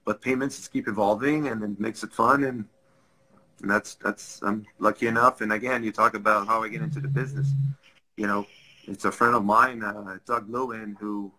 but 0.06 0.22
payments 0.22 0.58
just 0.58 0.74
keep 0.74 0.88
evolving, 0.88 1.48
and 1.48 1.64
it 1.64 1.80
makes 1.80 2.04
it 2.04 2.12
fun 2.12 2.44
and 2.44 2.66
and 3.62 3.70
that's 3.70 3.96
that's 3.96 4.42
I'm 4.44 4.66
lucky 4.80 5.08
enough. 5.08 5.42
And 5.42 5.54
again, 5.54 5.84
you 5.84 5.92
talk 5.92 6.14
about 6.14 6.48
how 6.48 6.64
I 6.64 6.70
get 6.70 6.82
into 6.82 7.00
the 7.00 7.08
business. 7.08 7.52
You 8.18 8.28
know, 8.28 8.46
it's 8.88 9.06
a 9.06 9.12
friend 9.12 9.36
of 9.36 9.44
mine, 9.44 9.84
uh, 9.84 10.18
Doug 10.26 10.50
Lewin, 10.50 10.98
who, 11.00 11.32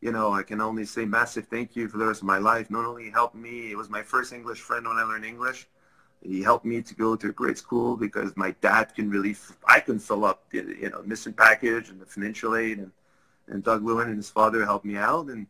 you 0.00 0.12
know, 0.12 0.32
I 0.32 0.42
can 0.42 0.60
only 0.60 0.84
say 0.84 1.04
massive 1.04 1.46
thank 1.46 1.76
you 1.76 1.88
for 1.88 1.98
the 1.98 2.06
rest 2.06 2.20
of 2.20 2.26
my 2.26 2.38
life. 2.38 2.70
Not 2.70 2.84
only 2.84 3.10
helped 3.10 3.34
me, 3.34 3.70
it 3.70 3.76
was 3.76 3.90
my 3.90 4.02
first 4.02 4.32
English 4.32 4.60
friend 4.60 4.86
when 4.86 4.96
I 4.96 5.02
learned 5.02 5.24
English. 5.24 5.68
He 6.22 6.42
helped 6.42 6.64
me 6.64 6.82
to 6.82 6.94
go 6.94 7.16
to 7.16 7.28
a 7.30 7.32
great 7.32 7.58
school 7.58 7.96
because 7.96 8.36
my 8.36 8.52
dad 8.60 8.94
can 8.94 9.10
really, 9.10 9.34
I 9.66 9.80
can 9.80 9.98
fill 9.98 10.24
up, 10.24 10.48
the, 10.50 10.58
you 10.58 10.90
know, 10.90 11.02
missing 11.04 11.32
package 11.32 11.90
and 11.90 12.00
the 12.00 12.06
financial 12.06 12.56
aid, 12.56 12.78
and 12.78 12.92
and 13.48 13.62
Doug 13.62 13.84
Lewin 13.84 14.08
and 14.08 14.16
his 14.16 14.30
father 14.30 14.64
helped 14.64 14.84
me 14.84 14.96
out, 14.96 15.26
and 15.26 15.46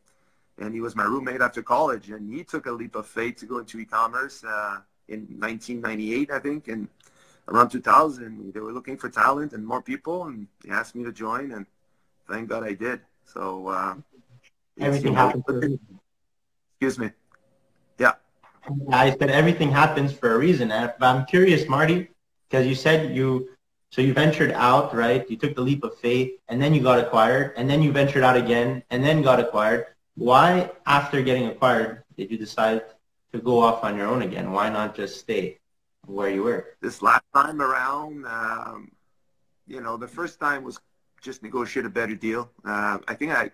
and 0.59 0.75
he 0.75 0.81
was 0.81 0.95
my 0.95 1.05
roommate 1.05 1.41
after 1.41 1.63
college, 1.63 2.11
and 2.11 2.33
he 2.33 2.45
took 2.45 2.67
a 2.67 2.73
leap 2.73 2.95
of 2.95 3.07
faith 3.07 3.37
to 3.37 3.47
go 3.47 3.59
into 3.59 3.79
e-commerce. 3.79 4.45
Uh, 4.45 4.79
in 5.09 5.21
1998, 5.39 6.31
I 6.31 6.39
think, 6.39 6.69
and 6.69 6.89
around 7.49 7.71
2000, 7.71 8.53
they 8.53 8.61
were 8.61 8.73
looking 8.73 8.97
for 8.97 9.09
talent 9.09 9.53
and 9.53 9.67
more 9.67 9.83
people, 9.83 10.25
and 10.25 10.47
they 10.65 10.71
asked 10.71 10.95
me 10.95 11.05
to 11.05 11.13
join, 11.13 11.53
and 11.53 11.67
thank 12.29 12.49
God 12.49 12.65
I 12.65 12.73
did. 12.73 13.01
So 13.25 13.69
uh, 13.69 13.95
everything 14.81 15.15
happens. 15.15 15.79
Excuse 16.75 16.99
me. 16.99 17.11
Yeah. 17.99 18.15
I 18.91 19.11
said 19.11 19.31
everything 19.31 19.71
happens 19.71 20.13
for 20.13 20.35
a 20.35 20.39
reason. 20.39 20.73
I'm 20.73 21.27
curious, 21.27 21.69
Marty, 21.69 22.09
because 22.49 22.67
you 22.67 22.75
said 22.75 23.15
you 23.15 23.49
so 23.93 24.01
you 24.01 24.15
ventured 24.15 24.53
out, 24.53 24.95
right? 24.95 25.29
You 25.29 25.37
took 25.37 25.55
the 25.55 25.61
leap 25.61 25.85
of 25.85 25.99
faith, 25.99 26.41
and 26.49 26.63
then 26.63 26.73
you 26.73 26.81
got 26.81 26.99
acquired, 26.99 27.53
and 27.57 27.69
then 27.69 27.83
you 27.83 27.93
ventured 27.93 28.23
out 28.23 28.39
again, 28.39 28.83
and 28.89 29.05
then 29.05 29.21
got 29.21 29.39
acquired. 29.39 29.87
Why, 30.15 30.71
after 30.87 31.21
getting 31.21 31.47
acquired, 31.49 32.03
did 32.17 32.31
you 32.31 32.39
decide 32.39 32.83
to 33.33 33.39
go 33.39 33.61
off 33.61 33.85
on 33.85 33.97
your 33.97 34.07
own 34.07 34.23
again? 34.23 34.51
Why 34.51 34.71
not 34.71 34.95
just 34.95 35.21
stay 35.21 35.59
where 36.07 36.31
you 36.31 36.43
were? 36.43 36.69
This 36.81 37.03
last 37.03 37.22
time 37.35 37.61
around, 37.61 38.27
um, 38.27 38.93
you 39.67 39.81
know, 39.81 39.97
the 39.97 40.09
first 40.09 40.41
time 40.41 40.65
was 40.65 40.81
just 41.21 41.43
negotiate 41.43 41.87
a 41.87 41.91
better 41.91 42.15
deal. 42.15 42.51
Uh, 42.65 42.99
I 43.09 43.15
think 43.15 43.33
I 43.33 43.51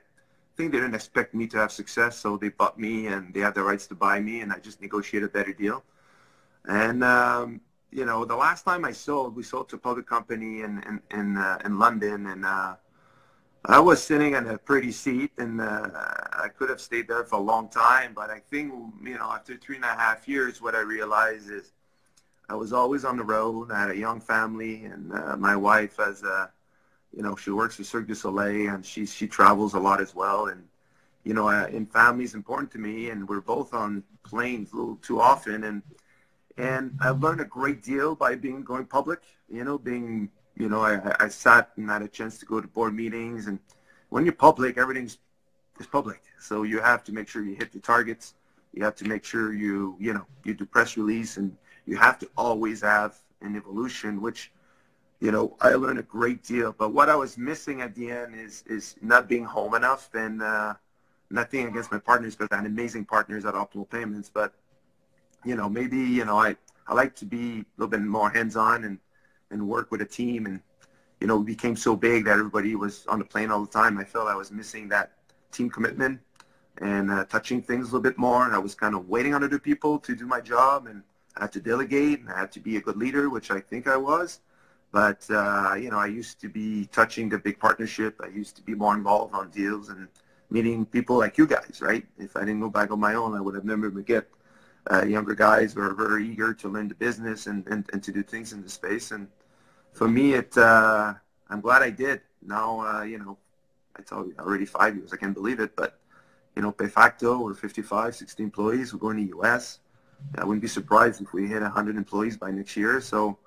think 0.56 0.72
they 0.72 0.78
didn't 0.78 0.94
expect 0.94 1.34
me 1.34 1.46
to 1.48 1.58
have 1.58 1.70
success, 1.70 2.18
so 2.18 2.36
they 2.36 2.48
bought 2.48 2.78
me, 2.78 3.06
and 3.06 3.32
they 3.32 3.40
had 3.40 3.54
the 3.54 3.62
rights 3.62 3.86
to 3.88 3.94
buy 3.94 4.20
me, 4.20 4.40
and 4.40 4.52
I 4.52 4.58
just 4.58 4.80
negotiated 4.80 5.28
a 5.28 5.32
better 5.32 5.52
deal. 5.52 5.84
And 6.64 7.04
um, 7.04 7.60
you 7.90 8.04
know, 8.04 8.24
the 8.24 8.36
last 8.36 8.64
time 8.64 8.84
I 8.84 8.92
sold, 8.92 9.36
we 9.36 9.42
sold 9.42 9.68
to 9.70 9.76
a 9.76 9.78
public 9.78 10.06
company 10.06 10.62
in 10.62 10.82
in 10.88 11.00
in, 11.18 11.36
uh, 11.36 11.58
in 11.64 11.78
London, 11.78 12.26
and 12.26 12.44
uh, 12.44 12.74
I 13.64 13.80
was 13.80 14.02
sitting 14.02 14.34
in 14.34 14.46
a 14.46 14.58
pretty 14.58 14.92
seat, 14.92 15.32
and 15.38 15.60
uh, 15.60 15.88
I 16.32 16.48
could 16.56 16.70
have 16.70 16.80
stayed 16.80 17.08
there 17.08 17.24
for 17.24 17.36
a 17.36 17.42
long 17.42 17.68
time. 17.68 18.12
But 18.14 18.30
I 18.30 18.38
think, 18.38 18.72
you 19.02 19.18
know, 19.18 19.30
after 19.30 19.56
three 19.56 19.76
and 19.76 19.84
a 19.84 19.88
half 19.88 20.26
years, 20.26 20.62
what 20.62 20.74
I 20.74 20.80
realized 20.80 21.50
is 21.50 21.72
I 22.48 22.54
was 22.54 22.72
always 22.72 23.04
on 23.04 23.16
the 23.16 23.24
road. 23.24 23.70
I 23.70 23.80
had 23.80 23.90
a 23.90 23.96
young 23.96 24.20
family, 24.20 24.84
and 24.84 25.12
uh, 25.12 25.36
my 25.36 25.54
wife 25.54 25.96
has, 25.98 26.24
uh, 26.24 26.46
you 27.14 27.22
know, 27.22 27.36
she 27.36 27.50
works 27.50 27.76
for 27.76 27.84
Cirque 27.84 28.06
du 28.08 28.14
Soleil, 28.14 28.74
and 28.74 28.84
she 28.84 29.06
she 29.06 29.26
travels 29.26 29.74
a 29.74 29.78
lot 29.78 30.00
as 30.00 30.14
well, 30.14 30.46
and 30.46 30.66
you 31.24 31.34
know, 31.34 31.48
uh, 31.48 31.66
and 31.66 31.90
family 31.92 32.24
is 32.24 32.34
important 32.34 32.70
to 32.72 32.78
me, 32.78 33.10
and 33.10 33.28
we're 33.28 33.40
both 33.40 33.74
on 33.74 34.02
planes 34.24 34.72
a 34.72 34.76
little 34.76 34.96
too 34.96 35.20
often, 35.20 35.64
and 35.64 35.82
and 36.56 36.98
I've 37.00 37.22
learned 37.22 37.40
a 37.40 37.44
great 37.44 37.82
deal 37.82 38.14
by 38.14 38.34
being 38.34 38.62
going 38.62 38.86
public. 38.86 39.20
You 39.48 39.64
know, 39.64 39.78
being 39.78 40.30
you 40.56 40.68
know, 40.68 40.82
I, 40.82 41.14
I 41.20 41.28
sat 41.28 41.70
and 41.76 41.88
had 41.88 42.02
a 42.02 42.08
chance 42.08 42.38
to 42.38 42.46
go 42.46 42.60
to 42.60 42.68
board 42.68 42.94
meetings, 42.94 43.46
and 43.46 43.58
when 44.08 44.24
you're 44.24 44.32
public, 44.32 44.78
everything's 44.78 45.18
is 45.78 45.86
public. 45.86 46.22
So 46.40 46.62
you 46.64 46.80
have 46.80 47.04
to 47.04 47.12
make 47.12 47.28
sure 47.28 47.42
you 47.42 47.54
hit 47.54 47.72
the 47.72 47.78
targets. 47.78 48.34
You 48.72 48.84
have 48.84 48.96
to 48.96 49.04
make 49.04 49.24
sure 49.24 49.52
you 49.52 49.96
you 50.00 50.14
know 50.14 50.26
you 50.44 50.54
do 50.54 50.64
press 50.64 50.96
release, 50.96 51.36
and 51.36 51.56
you 51.88 51.96
have 51.96 52.16
to 52.22 52.28
always 52.36 52.78
have 52.82 53.12
an 53.46 53.56
evolution, 53.60 54.20
which 54.26 54.40
you 55.24 55.30
know 55.34 55.44
I 55.60 55.70
learned 55.82 56.00
a 56.06 56.08
great 56.18 56.40
deal. 56.52 56.70
But 56.80 56.88
what 56.96 57.08
I 57.14 57.16
was 57.24 57.32
missing 57.50 57.76
at 57.86 57.94
the 57.94 58.06
end 58.20 58.30
is 58.46 58.54
is 58.66 58.96
not 59.02 59.22
being 59.32 59.46
home 59.56 59.74
enough, 59.80 60.02
and 60.14 60.42
uh, 60.42 60.74
nothing 61.30 61.66
against 61.70 61.90
my 61.90 62.00
partners 62.10 62.36
because 62.36 62.52
I 62.52 62.56
had 62.60 62.66
amazing 62.66 63.04
partners 63.04 63.44
at 63.44 63.54
Optimal 63.54 63.88
Payments, 63.96 64.30
but 64.40 64.50
you 65.44 65.56
know, 65.56 65.68
maybe, 65.68 65.98
you 65.98 66.24
know, 66.24 66.38
I, 66.38 66.56
I 66.86 66.94
like 66.94 67.14
to 67.16 67.24
be 67.24 67.60
a 67.60 67.64
little 67.76 67.90
bit 67.90 68.00
more 68.00 68.30
hands-on 68.30 68.84
and, 68.84 68.98
and 69.50 69.68
work 69.68 69.90
with 69.90 70.00
a 70.00 70.04
team. 70.04 70.46
And, 70.46 70.60
you 71.20 71.26
know, 71.26 71.38
we 71.38 71.44
became 71.44 71.76
so 71.76 71.96
big 71.96 72.24
that 72.24 72.38
everybody 72.38 72.74
was 72.74 73.06
on 73.06 73.18
the 73.18 73.24
plane 73.24 73.50
all 73.50 73.60
the 73.60 73.70
time. 73.70 73.98
I 73.98 74.04
felt 74.04 74.28
I 74.28 74.34
was 74.34 74.50
missing 74.50 74.88
that 74.88 75.12
team 75.52 75.70
commitment 75.70 76.20
and 76.80 77.10
uh, 77.10 77.24
touching 77.24 77.62
things 77.62 77.82
a 77.82 77.86
little 77.86 78.00
bit 78.00 78.18
more. 78.18 78.44
And 78.44 78.54
I 78.54 78.58
was 78.58 78.74
kind 78.74 78.94
of 78.94 79.08
waiting 79.08 79.34
on 79.34 79.44
other 79.44 79.58
people 79.58 79.98
to 80.00 80.14
do 80.14 80.26
my 80.26 80.40
job. 80.40 80.86
And 80.86 81.02
I 81.38 81.42
had 81.42 81.52
to 81.52 81.60
delegate 81.60 82.20
and 82.20 82.30
I 82.30 82.38
had 82.40 82.52
to 82.52 82.60
be 82.60 82.76
a 82.76 82.80
good 82.80 82.96
leader, 82.96 83.30
which 83.30 83.50
I 83.50 83.60
think 83.60 83.86
I 83.86 83.96
was. 83.96 84.40
But, 84.90 85.24
uh, 85.30 85.74
you 85.78 85.90
know, 85.90 85.98
I 85.98 86.06
used 86.06 86.40
to 86.40 86.48
be 86.48 86.86
touching 86.86 87.28
the 87.28 87.38
big 87.38 87.58
partnership. 87.58 88.20
I 88.22 88.28
used 88.28 88.56
to 88.56 88.62
be 88.62 88.74
more 88.74 88.94
involved 88.94 89.34
on 89.34 89.50
deals 89.50 89.90
and 89.90 90.08
meeting 90.50 90.86
people 90.86 91.18
like 91.18 91.38
you 91.38 91.46
guys, 91.46 91.80
right? 91.82 92.06
If 92.18 92.36
I 92.36 92.40
didn't 92.40 92.60
go 92.60 92.70
back 92.70 92.90
on 92.90 92.98
my 92.98 93.14
own, 93.14 93.36
I 93.36 93.40
would 93.40 93.54
have 93.54 93.64
never 93.64 93.90
get 93.90 94.28
uh, 94.90 95.04
younger 95.04 95.34
guys 95.34 95.74
who 95.74 95.82
are 95.82 95.94
very 95.94 96.28
eager 96.28 96.54
to 96.54 96.68
learn 96.68 96.88
the 96.88 96.94
business 96.94 97.46
and, 97.46 97.66
and, 97.68 97.88
and 97.92 98.02
to 98.02 98.12
do 98.12 98.22
things 98.22 98.52
in 98.52 98.62
the 98.62 98.68
space. 98.68 99.10
And 99.10 99.28
for 99.92 100.08
me, 100.08 100.34
it 100.34 100.56
uh, 100.56 101.14
I'm 101.50 101.60
glad 101.60 101.82
I 101.82 101.90
did. 101.90 102.22
Now, 102.42 102.80
uh, 102.80 103.02
you 103.02 103.18
know, 103.18 103.36
I 103.96 104.02
tell 104.02 104.26
you, 104.26 104.34
already 104.38 104.64
five 104.64 104.96
years. 104.96 105.12
I 105.12 105.16
can't 105.16 105.34
believe 105.34 105.60
it, 105.60 105.76
but 105.76 105.98
you 106.56 106.62
know, 106.62 106.72
PayFacto, 106.72 107.40
we're 107.40 107.54
55, 107.54 108.16
60 108.16 108.42
employees. 108.42 108.92
We're 108.92 109.00
going 109.00 109.18
to 109.18 109.22
the 109.22 109.28
U.S. 109.38 109.80
I 110.36 110.44
wouldn't 110.44 110.62
be 110.62 110.68
surprised 110.68 111.20
if 111.20 111.32
we 111.32 111.46
hit 111.46 111.62
100 111.62 111.96
employees 111.96 112.36
by 112.36 112.50
next 112.50 112.76
year. 112.76 113.00
So, 113.00 113.38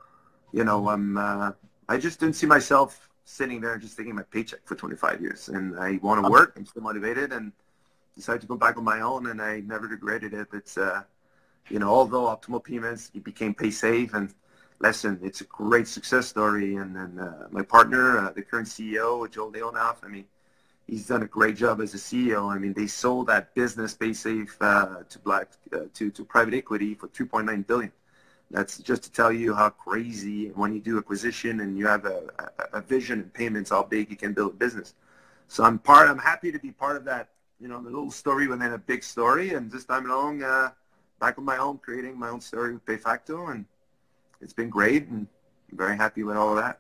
you 0.52 0.64
know, 0.64 0.90
I'm, 0.90 1.18
uh, 1.18 1.52
I 1.88 1.98
just 1.98 2.20
didn't 2.20 2.36
see 2.36 2.48
myself 2.48 3.10
sitting 3.26 3.62
there 3.62 3.78
just 3.78 3.98
taking 3.98 4.16
my 4.16 4.24
paycheck 4.24 4.60
for 4.66 4.76
25 4.76 5.22
years. 5.22 5.50
And 5.50 5.78
I 5.80 6.00
want 6.02 6.24
to 6.24 6.30
work. 6.30 6.54
I'm 6.58 6.66
still 6.66 6.84
motivated 6.84 7.32
and 7.34 7.52
decided 8.16 8.42
to 8.42 8.48
go 8.48 8.56
back 8.56 8.78
on 8.78 8.84
my 8.84 9.02
own, 9.02 9.28
and 9.28 9.42
I 9.42 9.62
never 9.62 9.88
regretted 9.88 10.34
it. 10.34 10.48
It's, 10.54 10.78
uh, 10.78 11.04
you 11.70 11.80
know, 11.80 11.90
although 11.90 12.26
Optimal 12.26 12.64
Payments, 12.64 13.12
it 13.14 13.24
became 13.24 13.54
PaySafe, 13.54 14.14
and 14.14 14.34
listen, 14.80 15.20
it's 15.24 15.42
a 15.42 15.46
great 15.46 15.88
success 15.88 16.28
story. 16.28 16.76
And 16.76 16.96
then 16.96 17.20
uh, 17.20 17.48
my 17.52 17.62
partner, 17.62 18.20
uh, 18.20 18.32
the 18.32 18.42
current 18.42 18.68
CEO, 18.68 19.30
Joel 19.32 19.52
Leonoff, 19.52 19.98
I 20.04 20.08
mean, 20.08 20.26
he's 20.88 21.08
done 21.08 21.24
a 21.24 21.28
great 21.28 21.56
job 21.56 21.82
as 21.82 21.94
a 21.94 21.98
CEO. 21.98 22.54
I 22.54 22.58
mean, 22.58 22.74
they 22.74 22.88
sold 22.88 23.28
that 23.28 23.54
business 23.56 23.96
PaySafe 23.96 24.50
uh, 24.62 25.04
to 25.10 25.20
black 25.20 25.50
uh, 25.74 25.86
to 25.94 26.12
to 26.12 26.26
private 26.26 26.54
equity 26.54 26.94
for 26.96 27.08
2.9 27.08 27.68
billion. 27.68 27.92
That's 28.50 28.78
just 28.80 29.04
to 29.04 29.12
tell 29.12 29.32
you 29.32 29.56
how 29.56 29.70
crazy 29.70 30.50
when 30.50 30.74
you 30.74 30.82
do 30.82 30.98
acquisition 30.98 31.62
and 31.62 31.78
you 31.78 31.88
have 31.88 32.06
a, 32.06 32.30
a, 32.40 32.80
a 32.80 32.82
vision 32.82 33.22
and 33.22 33.34
payments, 33.34 33.70
how 33.70 33.84
big 33.84 34.10
you 34.10 34.18
can 34.18 34.34
build 34.34 34.52
a 34.52 34.56
business. 34.56 34.94
So 35.48 35.64
I'm 35.64 35.80
part. 35.80 36.10
I'm 36.10 36.20
happy 36.20 36.52
to 36.52 36.60
be 36.60 36.72
part 36.72 36.98
of 36.98 37.06
that. 37.06 37.30
You 37.62 37.68
know, 37.70 37.82
the 37.82 37.90
little 37.90 38.12
story 38.12 38.48
within 38.48 38.74
a 38.74 38.78
big 38.78 39.04
story. 39.04 39.54
And 39.54 39.72
this 39.72 39.86
time 39.86 40.10
along, 40.10 40.44
uh, 40.44 40.72
back 41.22 41.38
on 41.38 41.46
my 41.46 41.58
own, 41.58 41.78
creating 41.78 42.20
my 42.20 42.28
own 42.28 42.42
story 42.42 42.74
with 42.74 42.86
PayFacto, 42.86 43.52
and 43.52 43.66
it's 44.42 44.54
been 44.54 44.70
great, 44.70 45.08
and 45.08 45.28
I'm 45.72 45.78
very 45.78 45.96
happy 45.96 46.24
with 46.24 46.36
all 46.36 46.50
of 46.50 46.58
that. 46.58 46.80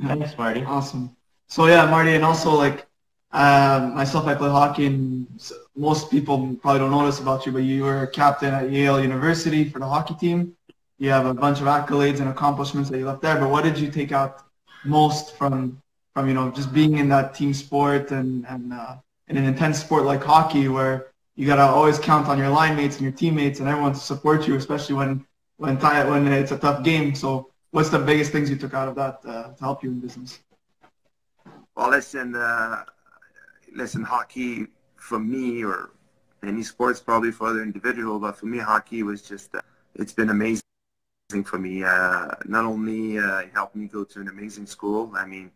Thanks, 0.00 0.38
Marty. 0.38 0.64
Awesome. 0.64 1.14
So 1.54 1.66
yeah, 1.66 1.86
Marty, 1.86 2.16
and 2.16 2.24
also 2.24 2.50
like 2.50 2.84
um, 3.30 3.94
myself, 3.94 4.26
I 4.26 4.34
play 4.34 4.50
hockey, 4.50 4.86
and 4.86 5.28
most 5.76 6.10
people 6.10 6.56
probably 6.60 6.80
don't 6.80 7.06
this 7.06 7.20
about 7.20 7.46
you, 7.46 7.52
but 7.52 7.62
you 7.62 7.84
were 7.84 8.08
captain 8.08 8.52
at 8.52 8.72
Yale 8.72 9.00
University 9.00 9.62
for 9.70 9.78
the 9.78 9.86
hockey 9.86 10.14
team. 10.14 10.56
You 10.98 11.10
have 11.10 11.26
a 11.26 11.32
bunch 11.32 11.60
of 11.60 11.66
accolades 11.66 12.18
and 12.18 12.28
accomplishments 12.28 12.90
that 12.90 12.98
you 12.98 13.06
left 13.06 13.22
there. 13.22 13.38
But 13.38 13.50
what 13.50 13.62
did 13.62 13.78
you 13.78 13.88
take 13.88 14.10
out 14.10 14.42
most 14.84 15.36
from 15.36 15.80
from 16.12 16.26
you 16.26 16.34
know 16.34 16.50
just 16.50 16.74
being 16.74 16.98
in 16.98 17.08
that 17.10 17.36
team 17.36 17.54
sport 17.54 18.10
and 18.10 18.44
and 18.48 18.72
uh, 18.72 18.96
in 19.28 19.36
an 19.36 19.44
intense 19.44 19.78
sport 19.78 20.02
like 20.02 20.24
hockey, 20.24 20.66
where 20.66 21.12
you 21.36 21.46
gotta 21.46 21.62
always 21.62 22.00
count 22.00 22.26
on 22.26 22.36
your 22.36 22.48
line 22.48 22.74
mates 22.74 22.96
and 22.96 23.04
your 23.04 23.12
teammates 23.12 23.60
and 23.60 23.68
everyone 23.68 23.92
to 23.92 24.00
support 24.00 24.48
you, 24.48 24.56
especially 24.56 24.96
when 24.96 25.24
when 25.58 25.76
when 25.76 26.26
it's 26.32 26.50
a 26.50 26.58
tough 26.58 26.82
game. 26.82 27.14
So, 27.14 27.52
what's 27.70 27.90
the 27.90 28.00
biggest 28.00 28.32
things 28.32 28.50
you 28.50 28.56
took 28.56 28.74
out 28.74 28.88
of 28.88 28.96
that 28.96 29.20
uh, 29.24 29.54
to 29.54 29.60
help 29.60 29.84
you 29.84 29.90
in 29.90 30.00
business? 30.00 30.40
Well, 31.76 31.90
listen, 31.90 32.36
uh, 32.36 32.84
listen, 33.74 34.04
hockey 34.04 34.68
for 34.96 35.18
me 35.18 35.64
or 35.64 35.90
any 36.44 36.62
sports 36.62 37.00
probably 37.00 37.32
for 37.32 37.48
other 37.48 37.62
individual, 37.62 38.20
but 38.20 38.36
for 38.36 38.46
me, 38.46 38.58
hockey 38.58 39.02
was 39.02 39.22
just 39.22 39.52
uh, 39.56 39.60
it's 39.96 40.12
been 40.12 40.30
amazing 40.30 40.62
for 41.44 41.58
me. 41.58 41.82
Uh, 41.82 42.28
not 42.44 42.64
only 42.64 43.18
uh, 43.18 43.42
helped 43.52 43.74
me 43.74 43.88
go 43.88 44.04
to 44.04 44.20
an 44.20 44.28
amazing 44.28 44.66
school. 44.66 45.12
I 45.16 45.26
mean, 45.26 45.50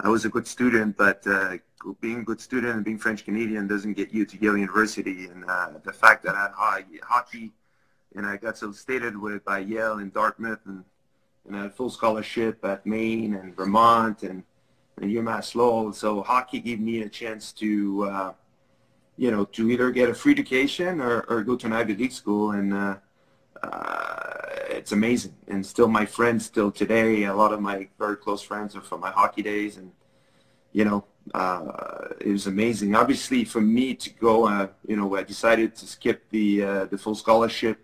I 0.00 0.08
was 0.08 0.24
a 0.24 0.28
good 0.28 0.48
student, 0.48 0.96
but 0.96 1.24
uh, 1.28 1.58
being 2.00 2.20
a 2.20 2.24
good 2.24 2.40
student 2.40 2.74
and 2.74 2.84
being 2.84 2.98
French 2.98 3.24
Canadian 3.24 3.68
doesn't 3.68 3.92
get 3.92 4.12
you 4.12 4.26
to 4.26 4.42
Yale 4.42 4.56
University. 4.56 5.26
And 5.26 5.44
uh, 5.44 5.74
the 5.84 5.92
fact 5.92 6.24
that 6.24 6.34
I 6.34 6.44
had 6.78 6.86
hockey 7.04 7.52
and 8.16 8.26
I 8.26 8.36
got 8.36 8.58
so 8.58 8.72
stated 8.72 9.16
with 9.16 9.44
by 9.44 9.60
Yale 9.60 9.98
and 9.98 10.12
Dartmouth 10.12 10.60
and, 10.66 10.84
and 11.46 11.56
I 11.56 11.62
had 11.62 11.74
full 11.74 11.90
scholarship 11.90 12.64
at 12.64 12.84
Maine 12.84 13.34
and 13.34 13.54
Vermont 13.54 14.24
and, 14.24 14.42
and 15.00 15.10
UMass 15.10 15.54
Lowell. 15.54 15.92
So 15.92 16.22
hockey 16.22 16.60
gave 16.60 16.80
me 16.80 17.02
a 17.02 17.08
chance 17.08 17.52
to, 17.54 18.04
uh, 18.10 18.32
you 19.16 19.30
know, 19.30 19.44
to 19.46 19.70
either 19.70 19.90
get 19.90 20.08
a 20.08 20.14
free 20.14 20.32
education 20.32 21.00
or, 21.00 21.20
or 21.22 21.42
go 21.42 21.56
to 21.56 21.66
an 21.66 21.72
Ivy 21.72 21.94
League 21.94 22.12
school. 22.12 22.52
And 22.52 22.72
uh, 22.72 22.96
uh, 23.62 24.32
it's 24.70 24.92
amazing. 24.92 25.34
And 25.48 25.64
still 25.64 25.88
my 25.88 26.06
friends 26.06 26.46
still 26.46 26.70
today, 26.70 27.24
a 27.24 27.34
lot 27.34 27.52
of 27.52 27.60
my 27.60 27.88
very 27.98 28.16
close 28.16 28.42
friends 28.42 28.76
are 28.76 28.80
from 28.80 29.00
my 29.00 29.10
hockey 29.10 29.42
days. 29.42 29.76
And, 29.76 29.92
you 30.72 30.84
know, 30.84 31.04
uh, 31.34 32.08
it 32.20 32.30
was 32.30 32.46
amazing. 32.46 32.94
Obviously, 32.94 33.44
for 33.44 33.60
me 33.60 33.94
to 33.94 34.10
go, 34.10 34.48
uh, 34.48 34.68
you 34.86 34.96
know, 34.96 35.14
I 35.16 35.22
decided 35.22 35.74
to 35.76 35.86
skip 35.86 36.28
the 36.30 36.64
uh, 36.64 36.84
the 36.86 36.98
full 36.98 37.14
scholarship 37.14 37.78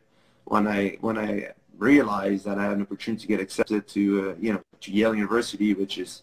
when 0.45 0.67
I 0.67 0.97
when 1.01 1.17
I 1.17 1.53
realized 1.77 2.45
that 2.47 2.59
I 2.59 2.65
had 2.65 2.73
an 2.73 2.83
opportunity 2.83 3.23
to 3.23 3.29
get 3.29 3.41
accepted 3.41 3.87
to 3.89 4.37
you 4.41 4.53
know 4.55 4.63
to 4.81 4.91
Yale 4.91 5.15
University, 5.15 5.73
which 5.75 5.99
is 5.99 6.23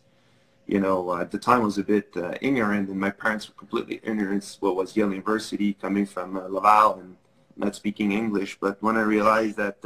you 0.68 0.80
know 0.80 1.10
uh, 1.12 1.22
at 1.22 1.32
the 1.32 1.38
time 1.38 1.64
was 1.64 1.78
a 1.78 1.84
bit 1.84 2.10
uh, 2.16 2.34
ignorant, 2.42 2.90
and 2.90 3.00
my 3.00 3.12
parents 3.12 3.48
were 3.48 3.56
completely 3.56 4.00
ignorant 4.04 4.58
what 4.60 4.76
was 4.76 4.96
Yale 4.96 5.12
University, 5.12 5.74
coming 5.74 6.06
from 6.06 6.36
Laval 6.54 7.00
and 7.00 7.18
not 7.58 7.76
speaking 7.76 8.12
English. 8.12 8.58
But 8.60 8.82
when 8.82 8.98
I 8.98 9.02
realized 9.02 9.58
that 9.58 9.80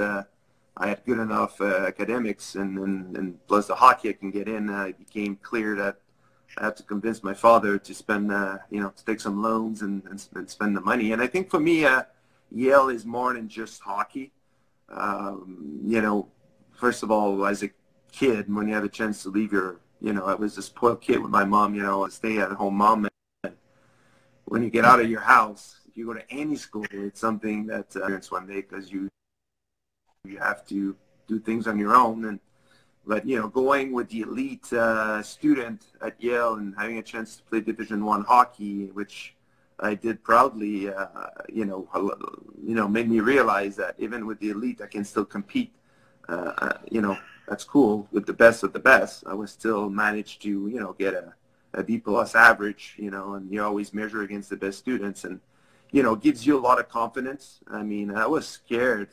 I 0.78 0.88
had 0.88 1.06
good 1.06 1.20
enough 1.20 1.60
academics 1.62 2.56
and, 2.56 2.80
and, 2.80 3.18
and 3.18 3.48
plus 3.48 3.68
the 3.68 3.76
hockey 3.76 4.10
I 4.10 4.14
can 4.14 4.32
get 4.32 4.48
in, 4.48 4.70
it 4.70 4.98
became 4.98 5.36
clear 5.36 5.76
that 5.76 5.98
I 6.58 6.66
had 6.66 6.78
to 6.78 6.84
convince 6.84 7.24
my 7.24 7.34
father 7.34 7.78
to 7.78 7.94
spend, 7.94 8.32
uh, 8.32 8.58
you 8.70 8.82
know, 8.82 8.90
to 8.90 9.06
take 9.06 9.20
some 9.20 9.42
loans 9.42 9.82
and, 9.82 10.04
and, 10.06 10.26
and 10.36 10.50
spend 10.50 10.76
the 10.76 10.82
money. 10.82 11.12
And 11.12 11.22
I 11.22 11.28
think 11.28 11.50
for 11.50 11.60
me, 11.60 11.86
uh, 11.86 12.04
Yale 12.52 12.90
is 12.90 13.06
more 13.06 13.34
than 13.34 13.48
just 13.48 13.82
hockey. 13.82 14.32
Um, 14.90 15.82
you 15.86 16.02
know, 16.02 16.28
first 16.74 17.04
of 17.04 17.12
all, 17.12 17.46
as 17.46 17.62
a 17.64 17.70
kid, 18.12 18.54
when 18.54 18.68
you 18.68 18.74
have 18.74 18.84
a 18.84 18.90
chance 18.90 19.22
to 19.24 19.30
leave 19.30 19.52
your, 19.52 19.80
you 20.02 20.14
know, 20.14 20.26
I 20.26 20.36
was 20.36 20.58
a 20.58 20.62
spoiled 20.62 21.02
kid 21.02 21.20
with 21.20 21.32
my 21.32 21.44
mom, 21.44 21.76
you 21.76 21.84
know, 21.84 22.06
a 22.06 22.12
stay-at-home 22.12 22.76
mom. 22.76 23.08
And 23.44 23.54
when 24.46 24.64
you 24.64 24.70
get 24.70 24.86
out 24.86 25.00
of 25.00 25.10
your 25.10 25.22
house, 25.22 25.82
if 25.88 25.98
you 25.98 26.06
go 26.06 26.14
to 26.14 26.32
any 26.32 26.56
school, 26.56 26.86
it's 26.92 27.20
something 27.20 27.66
that 27.68 27.96
uh, 27.96 28.20
one 28.30 28.48
day 28.48 28.62
because 28.62 28.92
you 28.92 29.10
you 30.26 30.38
have 30.38 30.66
to 30.68 30.96
do 31.28 31.40
things 31.40 31.66
on 31.66 31.80
your 31.80 31.96
own 31.96 32.26
and 32.26 32.40
but 33.08 33.26
you 33.26 33.40
know 33.40 33.48
going 33.48 33.94
with 33.94 34.10
the 34.10 34.22
elite 34.22 34.72
uh, 34.74 35.24
student 35.24 35.82
at 36.02 36.22
Yale 36.22 36.56
and 36.56 36.76
having 36.78 36.98
a 36.98 37.02
chance 37.02 37.38
to 37.38 37.44
play 37.44 37.62
Division 37.62 38.04
One 38.06 38.24
hockey, 38.24 38.88
which 38.88 39.34
I 39.80 39.96
did 39.96 40.24
proudly, 40.24 40.90
uh, 40.90 41.06
you 41.48 41.66
know, 41.66 41.88
you 42.62 42.76
know, 42.76 42.88
made 42.88 43.10
me 43.10 43.22
realize 43.22 43.76
that 43.78 43.96
even 43.98 44.26
with 44.28 44.40
the 44.40 44.50
elite, 44.50 44.82
I 44.82 44.88
can 44.88 45.06
still 45.06 45.26
compete. 45.26 45.74
Uh, 46.28 46.54
uh, 46.58 46.78
you 46.92 47.02
know, 47.02 47.18
that's 47.50 47.64
cool 47.64 48.08
with 48.12 48.28
the 48.28 48.34
best 48.34 48.64
of 48.64 48.74
the 48.74 48.80
best. 48.80 49.24
I 49.26 49.34
was 49.34 49.52
still 49.52 49.90
managed 49.90 50.44
to, 50.44 50.50
you 50.50 50.80
know, 50.80 50.94
get 50.94 51.16
a, 51.16 51.34
a 51.74 51.84
B 51.84 51.98
plus 51.98 52.36
average, 52.36 52.94
you 52.98 53.10
know, 53.10 53.34
and 53.34 53.52
you 53.52 53.64
always 53.64 53.92
measure 53.92 54.22
against 54.22 54.52
the 54.52 54.56
best 54.56 54.78
students 54.78 55.24
and, 55.24 55.40
you 55.92 56.04
know, 56.04 56.16
gives 56.16 56.46
you 56.46 56.58
a 56.58 56.62
lot 56.62 56.80
of 56.80 56.88
confidence. 56.88 57.60
I 57.68 57.82
mean, 57.82 58.12
I 58.12 58.28
was 58.28 58.48
scared 58.48 59.10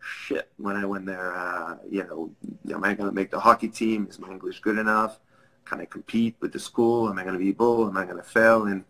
shit 0.00 0.50
when 0.58 0.76
I 0.76 0.84
went 0.84 1.06
there. 1.06 1.34
Uh, 1.34 1.78
you 1.90 2.04
know, 2.04 2.30
am 2.70 2.84
I 2.84 2.92
going 2.92 3.08
to 3.08 3.14
make 3.14 3.30
the 3.30 3.40
hockey 3.40 3.68
team? 3.68 4.06
Is 4.10 4.18
my 4.18 4.30
English 4.30 4.60
good 4.60 4.78
enough? 4.78 5.18
Can 5.64 5.80
I 5.80 5.86
compete 5.86 6.36
with 6.40 6.52
the 6.52 6.58
school? 6.58 7.08
Am 7.08 7.18
I 7.18 7.22
going 7.22 7.38
to 7.38 7.38
be 7.38 7.52
bull? 7.52 7.88
Am 7.88 7.96
I 7.96 8.04
going 8.04 8.18
to 8.18 8.22
fail? 8.22 8.66
And 8.66 8.84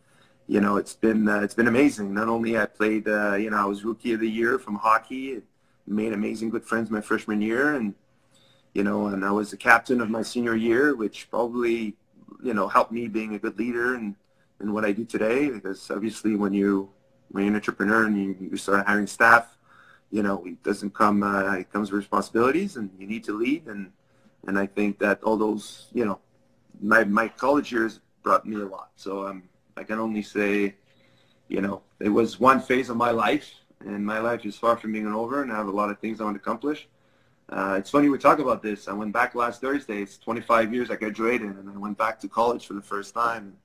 you 0.49 0.61
know, 0.61 0.77
it's 0.77 0.95
been 0.95 1.29
uh, 1.29 1.41
it's 1.41 1.55
been 1.55 1.69
amazing. 1.69 2.13
Not 2.13 2.29
only 2.29 2.59
I 2.59 2.67
played, 2.67 3.07
uh, 3.07 3.35
you 3.35 3.51
know, 3.51 3.59
I 3.59 3.65
was 3.65 3.85
rookie 3.85 4.13
of 4.15 4.21
the 4.21 4.29
year 4.29 4.59
from 4.59 4.75
hockey. 4.75 5.41
Made 5.87 6.13
amazing 6.13 6.51
good 6.51 6.65
friends 6.65 6.91
my 6.91 7.01
freshman 7.01 7.41
year, 7.41 7.75
and 7.75 7.95
you 8.75 8.83
know, 8.83 9.07
and 9.07 9.25
I 9.25 9.31
was 9.31 9.51
the 9.51 9.57
captain 9.57 10.01
of 10.01 10.11
my 10.11 10.23
senior 10.23 10.57
year, 10.57 10.95
which 10.95 11.31
probably 11.31 11.97
you 12.43 12.55
know 12.55 12.69
helped 12.69 12.93
me 12.93 13.09
being 13.09 13.35
a 13.35 13.39
good 13.39 13.59
leader 13.59 13.95
and 13.95 14.17
and 14.61 14.73
what 14.73 14.85
I 14.85 14.93
do 14.93 15.05
today. 15.05 15.51
Because 15.51 15.91
obviously, 15.91 16.37
when 16.37 16.53
you 16.53 16.91
when 17.33 17.45
you're 17.45 17.51
an 17.51 17.57
entrepreneur 17.57 18.07
and 18.07 18.17
you, 18.17 18.37
you 18.51 18.57
start 18.57 18.87
hiring 18.87 19.07
staff, 19.07 19.57
you 20.11 20.23
know, 20.23 20.45
it 20.47 20.63
doesn't 20.63 20.95
come, 20.95 21.23
uh, 21.23 21.55
it 21.55 21.73
comes 21.73 21.91
with 21.91 21.99
responsibilities 21.99 22.77
and 22.77 22.91
you 22.99 23.07
need 23.07 23.25
to 23.25 23.37
lead. 23.37 23.67
And, 23.67 23.91
and 24.47 24.59
I 24.59 24.67
think 24.67 24.99
that 24.99 25.23
all 25.23 25.39
those, 25.39 25.89
you 25.93 26.05
know, 26.05 26.21
my, 26.81 27.05
my 27.05 27.29
college 27.29 27.73
years 27.73 28.01
brought 28.23 28.47
me 28.47 28.61
a 28.61 28.67
lot. 28.67 28.91
So 28.97 29.27
um, 29.27 29.45
I 29.77 29.83
can 29.83 29.99
only 29.99 30.23
say, 30.23 30.75
you 31.49 31.63
know, 31.63 31.81
it 31.99 32.11
was 32.11 32.39
one 32.39 32.61
phase 32.61 32.91
of 32.91 32.97
my 32.97 33.11
life 33.11 33.51
and 33.81 34.05
my 34.05 34.19
life 34.19 34.45
is 34.45 34.57
far 34.57 34.77
from 34.77 34.93
being 34.93 35.07
over 35.07 35.43
and 35.43 35.51
I 35.51 35.57
have 35.57 35.69
a 35.69 35.73
lot 35.73 35.91
of 35.91 35.99
things 35.99 36.21
I 36.21 36.25
want 36.25 36.37
to 36.37 36.41
accomplish. 36.41 36.87
Uh, 37.53 37.77
it's 37.79 37.91
funny 37.91 38.09
we 38.09 38.19
talk 38.19 38.39
about 38.39 38.63
this. 38.63 38.89
I 38.89 38.93
went 38.93 39.13
back 39.13 39.35
last 39.35 39.61
Thursday. 39.61 40.03
It's 40.03 40.17
25 40.19 40.73
years 40.73 40.91
I 40.91 40.97
graduated 40.97 41.49
and 41.57 41.69
I 41.69 41.77
went 41.77 41.99
back 41.99 42.19
to 42.21 42.29
college 42.29 42.67
for 42.67 42.75
the 42.75 42.83
first 42.83 43.15
time 43.15 43.57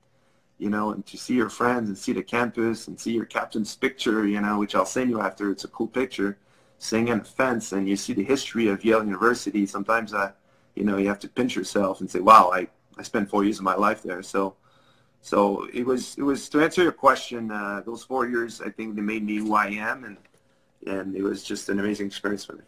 you 0.58 0.68
know, 0.68 0.90
and 0.90 1.06
to 1.06 1.16
see 1.16 1.34
your 1.34 1.48
friends 1.48 1.88
and 1.88 1.96
see 1.96 2.12
the 2.12 2.22
campus 2.22 2.88
and 2.88 2.98
see 2.98 3.12
your 3.12 3.24
captain's 3.24 3.74
picture, 3.76 4.26
you 4.26 4.40
know, 4.40 4.58
which 4.58 4.74
I'll 4.74 4.86
send 4.86 5.10
you 5.10 5.20
after. 5.20 5.50
It's 5.50 5.64
a 5.64 5.68
cool 5.68 5.86
picture, 5.86 6.36
sitting 6.78 7.10
on 7.10 7.20
a 7.20 7.24
fence, 7.24 7.72
and 7.72 7.88
you 7.88 7.96
see 7.96 8.12
the 8.12 8.24
history 8.24 8.68
of 8.68 8.84
Yale 8.84 9.04
University. 9.04 9.66
Sometimes, 9.66 10.12
I, 10.12 10.32
you 10.74 10.84
know, 10.84 10.96
you 10.96 11.08
have 11.08 11.20
to 11.20 11.28
pinch 11.28 11.54
yourself 11.54 12.00
and 12.00 12.10
say, 12.10 12.20
"Wow, 12.20 12.50
I, 12.52 12.66
I 12.98 13.02
spent 13.02 13.30
four 13.30 13.44
years 13.44 13.58
of 13.58 13.64
my 13.64 13.76
life 13.76 14.02
there." 14.02 14.22
So, 14.22 14.56
so 15.22 15.68
it 15.72 15.86
was 15.86 16.18
it 16.18 16.22
was 16.22 16.48
to 16.50 16.60
answer 16.60 16.82
your 16.82 16.92
question. 16.92 17.52
Uh, 17.52 17.82
those 17.86 18.02
four 18.02 18.26
years, 18.28 18.60
I 18.60 18.70
think, 18.70 18.96
they 18.96 19.02
made 19.02 19.24
me 19.24 19.36
who 19.36 19.54
I 19.54 19.68
am, 19.68 20.04
and 20.04 20.16
and 20.86 21.14
it 21.16 21.22
was 21.22 21.44
just 21.44 21.68
an 21.68 21.78
amazing 21.78 22.06
experience 22.08 22.44
for 22.44 22.54
me. 22.54 22.64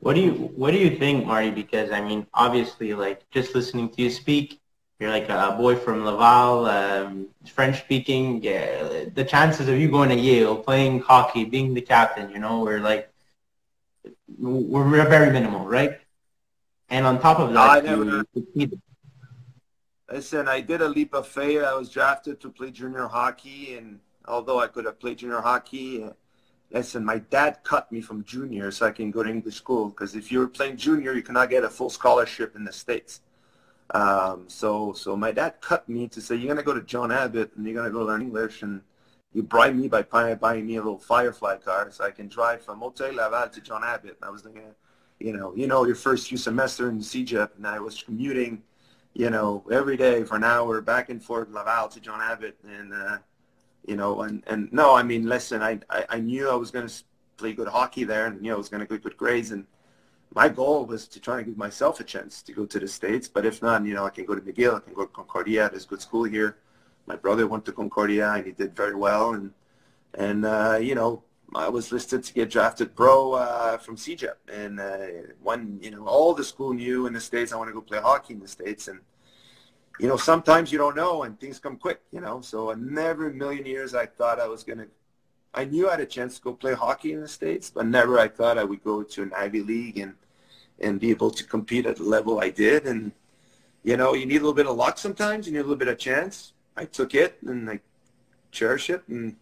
What 0.00 0.14
do 0.14 0.20
you 0.20 0.32
What 0.32 0.70
do 0.70 0.78
you 0.78 0.96
think, 0.96 1.26
Marty? 1.26 1.50
Because 1.50 1.90
I 1.90 2.00
mean, 2.00 2.26
obviously, 2.34 2.94
like 2.94 3.28
just 3.30 3.54
listening 3.54 3.88
to 3.90 4.02
you 4.02 4.10
speak 4.10 4.60
you're 4.98 5.10
like 5.10 5.28
a 5.28 5.54
boy 5.56 5.76
from 5.76 6.04
Laval, 6.04 6.66
um, 6.66 7.28
French 7.46 7.78
speaking. 7.78 8.42
Yeah, 8.42 9.04
the 9.14 9.24
chances 9.24 9.68
of 9.68 9.78
you 9.78 9.88
going 9.90 10.08
to 10.08 10.16
Yale, 10.16 10.56
playing 10.56 11.00
hockey, 11.00 11.44
being 11.44 11.72
the 11.72 11.80
captain, 11.80 12.30
you 12.30 12.40
know, 12.40 12.60
we're 12.60 12.80
like, 12.80 13.08
we're 14.38 15.08
very 15.08 15.32
minimal, 15.32 15.66
right? 15.66 16.00
And 16.88 17.06
on 17.06 17.20
top 17.20 17.38
of 17.38 17.52
that, 17.52 17.84
you 17.84 18.24
succeeded. 18.34 18.80
Listen, 20.10 20.48
I 20.48 20.62
did 20.62 20.80
a 20.80 20.88
leap 20.88 21.14
of 21.14 21.28
faith. 21.28 21.62
I 21.62 21.74
was 21.74 21.90
drafted 21.90 22.40
to 22.40 22.50
play 22.50 22.70
junior 22.70 23.06
hockey, 23.06 23.76
and 23.76 24.00
although 24.26 24.58
I 24.58 24.66
could 24.66 24.84
have 24.86 24.98
played 24.98 25.18
junior 25.18 25.40
hockey, 25.40 26.04
listen, 26.70 27.04
my 27.04 27.18
dad 27.18 27.58
cut 27.64 27.90
me 27.90 28.00
from 28.00 28.24
junior 28.24 28.70
so 28.70 28.86
I 28.86 28.90
can 28.90 29.10
go 29.10 29.22
to 29.22 29.30
English 29.30 29.56
school. 29.56 29.88
Because 29.88 30.14
if 30.14 30.30
you're 30.30 30.48
playing 30.48 30.76
junior, 30.76 31.14
you 31.14 31.22
cannot 31.22 31.50
get 31.50 31.64
a 31.64 31.70
full 31.70 31.90
scholarship 31.90 32.56
in 32.56 32.64
the 32.64 32.72
States. 32.72 33.20
Um, 33.90 34.44
so, 34.48 34.92
so 34.92 35.16
my 35.16 35.32
dad 35.32 35.60
cut 35.60 35.88
me 35.88 36.08
to 36.08 36.20
say, 36.20 36.36
you're 36.36 36.46
going 36.46 36.58
to 36.58 36.62
go 36.62 36.74
to 36.74 36.82
John 36.82 37.10
Abbott 37.10 37.52
and 37.56 37.64
you're 37.64 37.74
going 37.74 37.86
to 37.86 37.92
go 37.92 38.04
learn 38.04 38.22
English. 38.22 38.62
And 38.62 38.82
you 39.32 39.42
bribe 39.42 39.74
me 39.74 39.88
by 39.88 40.02
buying 40.02 40.66
me 40.66 40.76
a 40.76 40.82
little 40.82 40.98
Firefly 40.98 41.56
car 41.58 41.90
so 41.90 42.04
I 42.04 42.10
can 42.10 42.28
drive 42.28 42.62
from 42.62 42.80
Hotel 42.80 43.14
Laval 43.14 43.48
to 43.48 43.60
John 43.60 43.84
Abbott. 43.84 44.18
And 44.20 44.28
I 44.28 44.30
was 44.30 44.42
thinking, 44.42 44.74
you 45.20 45.32
know, 45.32 45.54
you 45.56 45.66
know, 45.66 45.84
your 45.84 45.96
first 45.96 46.28
few 46.28 46.38
semester 46.38 46.90
in 46.90 46.98
CEGEP 46.98 47.56
and 47.56 47.66
I 47.66 47.80
was 47.80 48.02
commuting, 48.02 48.62
you 49.14 49.30
know, 49.30 49.64
every 49.70 49.96
day 49.96 50.22
for 50.22 50.36
an 50.36 50.44
hour 50.44 50.80
back 50.80 51.08
and 51.08 51.22
forth 51.22 51.48
Laval 51.48 51.88
to 51.88 52.00
John 52.00 52.20
Abbott. 52.20 52.58
And, 52.64 52.92
uh, 52.92 53.18
you 53.88 53.96
know, 53.96 54.22
and, 54.22 54.42
and 54.46 54.72
no, 54.72 54.94
I 54.94 55.02
mean, 55.02 55.26
listen, 55.26 55.62
I, 55.62 55.80
I, 55.90 56.04
I 56.10 56.18
knew 56.20 56.48
I 56.48 56.54
was 56.54 56.70
going 56.70 56.86
to 56.86 56.94
play 57.36 57.52
good 57.52 57.68
hockey 57.68 58.04
there 58.04 58.26
and, 58.26 58.44
you 58.44 58.50
know, 58.50 58.56
I 58.56 58.58
was 58.58 58.68
going 58.68 58.80
to 58.80 58.86
get 58.86 59.02
good 59.02 59.16
grades 59.16 59.50
and, 59.50 59.66
my 60.34 60.48
goal 60.48 60.84
was 60.84 61.08
to 61.08 61.20
try 61.20 61.38
and 61.38 61.46
give 61.46 61.56
myself 61.56 62.00
a 62.00 62.04
chance 62.04 62.42
to 62.42 62.52
go 62.52 62.66
to 62.66 62.78
the 62.78 62.88
States. 62.88 63.28
But 63.28 63.46
if 63.46 63.62
not, 63.62 63.84
you 63.84 63.94
know, 63.94 64.04
I 64.04 64.10
can 64.10 64.24
go 64.24 64.34
to 64.34 64.40
McGill, 64.40 64.76
I 64.76 64.80
can 64.80 64.94
go 64.94 65.02
to 65.02 65.12
Concordia. 65.12 65.68
There's 65.70 65.86
good 65.86 66.02
school 66.02 66.24
here. 66.24 66.58
My 67.06 67.16
brother 67.16 67.46
went 67.46 67.64
to 67.66 67.72
Concordia 67.72 68.30
and 68.32 68.44
he 68.44 68.52
did 68.52 68.76
very 68.76 68.94
well. 68.94 69.32
And, 69.34 69.52
and 70.14 70.44
uh, 70.44 70.78
you 70.80 70.94
know, 70.94 71.22
I 71.54 71.68
was 71.70 71.92
listed 71.92 72.24
to 72.24 72.34
get 72.34 72.50
drafted 72.50 72.94
pro 72.94 73.32
uh, 73.32 73.78
from 73.78 73.96
CEGEP. 73.96 74.34
And 74.52 74.80
uh, 74.80 75.32
one, 75.42 75.78
you 75.82 75.90
know, 75.90 76.06
all 76.06 76.34
the 76.34 76.44
school 76.44 76.74
knew 76.74 77.06
in 77.06 77.14
the 77.14 77.20
States 77.20 77.52
I 77.52 77.56
want 77.56 77.68
to 77.68 77.74
go 77.74 77.80
play 77.80 77.98
hockey 77.98 78.34
in 78.34 78.40
the 78.40 78.48
States. 78.48 78.88
And, 78.88 79.00
you 79.98 80.08
know, 80.08 80.16
sometimes 80.16 80.70
you 80.70 80.78
don't 80.78 80.96
know 80.96 81.24
and 81.24 81.38
things 81.38 81.58
come 81.58 81.76
quick, 81.76 82.00
you 82.12 82.20
know. 82.20 82.40
So 82.40 82.72
never 82.72 83.28
in 83.28 83.34
a 83.34 83.36
million 83.36 83.66
years 83.66 83.94
I 83.94 84.06
thought 84.06 84.40
I 84.40 84.46
was 84.46 84.62
going 84.64 84.78
to 84.78 84.86
I 85.54 85.64
knew 85.64 85.88
I 85.88 85.92
had 85.92 86.00
a 86.00 86.06
chance 86.06 86.36
to 86.36 86.42
go 86.42 86.52
play 86.52 86.74
hockey 86.74 87.12
in 87.12 87.20
the 87.20 87.28
States, 87.28 87.70
but 87.70 87.86
never 87.86 88.18
I 88.18 88.28
thought 88.28 88.58
I 88.58 88.64
would 88.64 88.84
go 88.84 89.02
to 89.02 89.22
an 89.22 89.32
Ivy 89.36 89.62
League 89.62 89.98
and, 89.98 90.14
and 90.78 91.00
be 91.00 91.10
able 91.10 91.30
to 91.30 91.44
compete 91.44 91.86
at 91.86 91.96
the 91.96 92.04
level 92.04 92.40
I 92.40 92.50
did. 92.50 92.86
And, 92.86 93.12
you 93.82 93.96
know, 93.96 94.14
you 94.14 94.26
need 94.26 94.36
a 94.36 94.40
little 94.40 94.52
bit 94.52 94.66
of 94.66 94.76
luck 94.76 94.98
sometimes. 94.98 95.46
You 95.46 95.52
need 95.52 95.60
a 95.60 95.62
little 95.62 95.76
bit 95.76 95.88
of 95.88 95.98
chance. 95.98 96.52
I 96.76 96.84
took 96.84 97.14
it 97.14 97.38
and 97.42 97.68
I 97.68 97.80
cherish 98.52 98.90
it. 98.90 99.02
And 99.08 99.36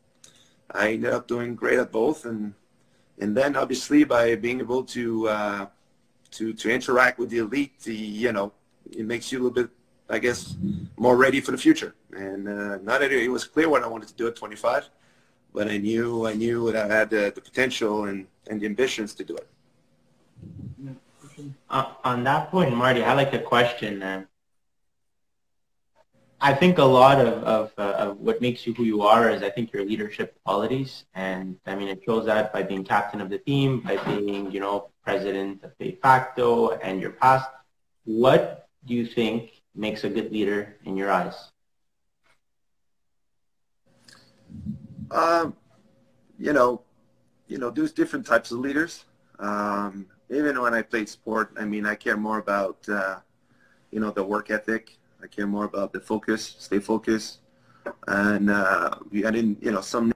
I 0.71 0.93
ended 0.93 1.13
up 1.13 1.27
doing 1.27 1.55
great 1.55 1.79
at 1.79 1.93
both. 1.93 2.25
And, 2.25 2.55
and 3.19 3.37
then 3.37 3.57
obviously 3.57 4.05
by 4.05 4.37
being 4.37 4.61
able 4.61 4.85
to, 4.85 5.29
uh, 5.29 5.67
to, 6.33 6.53
to 6.55 6.71
interact 6.71 7.19
with 7.19 7.31
the 7.31 7.39
elite, 7.39 7.81
the, 7.81 7.95
you 7.95 8.33
know, 8.33 8.53
it 8.91 9.05
makes 9.05 9.33
you 9.33 9.39
a 9.39 9.41
little 9.43 9.65
bit, 9.65 9.71
I 10.09 10.19
guess, 10.19 10.57
more 10.97 11.17
ready 11.17 11.41
for 11.41 11.51
the 11.51 11.59
future. 11.59 11.95
And 12.13 12.49
uh, 12.49 12.79
not 12.79 13.01
that 13.01 13.13
it 13.13 13.29
was 13.29 13.45
clear 13.45 13.69
what 13.69 13.83
I 13.83 13.87
wanted 13.87 14.09
to 14.09 14.15
do 14.15 14.27
at 14.27 14.37
25 14.37 14.89
but 15.57 15.69
I 15.71 15.79
knew 15.79 16.27
I 16.27 16.35
knew 16.35 16.71
that 16.71 16.91
I 16.91 16.95
had 16.95 17.09
the, 17.09 17.33
the 17.35 17.41
potential 17.41 18.05
and, 18.05 18.27
and 18.49 18.61
the 18.61 18.67
ambitions 18.67 19.15
to 19.15 19.25
do 19.25 19.37
it. 19.37 19.49
Uh, 21.71 21.93
on 22.05 22.25
that 22.25 22.51
point, 22.51 22.77
Marty, 22.77 23.03
I 23.03 23.15
like 23.15 23.33
the 23.33 23.39
question. 23.39 24.03
Uh, 24.03 24.25
I 26.43 26.53
think 26.53 26.77
a 26.77 26.85
lot 26.85 27.19
of, 27.19 27.43
of, 27.45 27.73
uh, 27.79 28.05
of, 28.05 28.21
what 28.21 28.43
makes 28.43 28.67
you 28.67 28.75
who 28.75 28.85
you 28.85 29.01
are 29.01 29.31
is 29.31 29.43
I 29.43 29.49
think 29.49 29.73
your 29.73 29.85
leadership 29.87 30.39
qualities. 30.45 31.07
And 31.15 31.57
I 31.65 31.75
mean, 31.75 31.89
it 31.89 32.03
shows 32.05 32.27
that 32.27 32.53
by 32.53 32.63
being 32.63 32.85
captain 32.85 33.23
of 33.23 33.31
the 33.31 33.39
team, 33.39 33.81
by 33.81 33.97
being, 34.05 34.51
you 34.51 34.61
know, 34.61 34.91
president 35.03 35.65
of 35.65 35.73
de 35.79 35.93
facto 36.03 36.73
and 36.73 37.01
your 37.01 37.13
past. 37.13 37.49
What 38.05 38.69
do 38.85 38.93
you 38.93 39.07
think 39.07 39.56
makes 39.77 40.05
a 40.05 40.09
good 40.09 40.33
leader 40.33 40.77
in 40.85 40.97
your 40.97 41.11
eyes? 41.11 41.51
Um, 45.11 45.55
you 46.39 46.53
know, 46.53 46.83
you 47.47 47.59
know, 47.59 47.71
there's 47.71 47.93
different 47.93 48.27
types 48.27 48.51
of 48.51 48.59
leaders. 48.59 49.05
Um, 49.39 50.07
even 50.31 50.61
when 50.61 50.75
I 50.75 50.83
played 50.83 51.09
sport, 51.09 51.53
I 51.59 51.65
mean, 51.65 51.87
I 51.87 51.95
care 51.95 52.17
more 52.17 52.39
about, 52.39 52.89
uh, 52.89 53.17
you 53.91 54.01
know, 54.01 54.11
the 54.11 54.25
work 54.25 54.51
ethic. 54.51 54.99
I 55.23 55.27
care 55.29 55.47
more 55.47 55.65
about 55.65 55.93
the 55.93 56.01
focus, 56.01 56.57
stay 56.59 56.79
focused. 56.79 57.39
And 58.09 58.51
uh, 58.51 58.91
I 59.13 59.31
didn't, 59.31 59.63
you 59.63 59.71
know, 59.71 59.81
some 59.81 60.13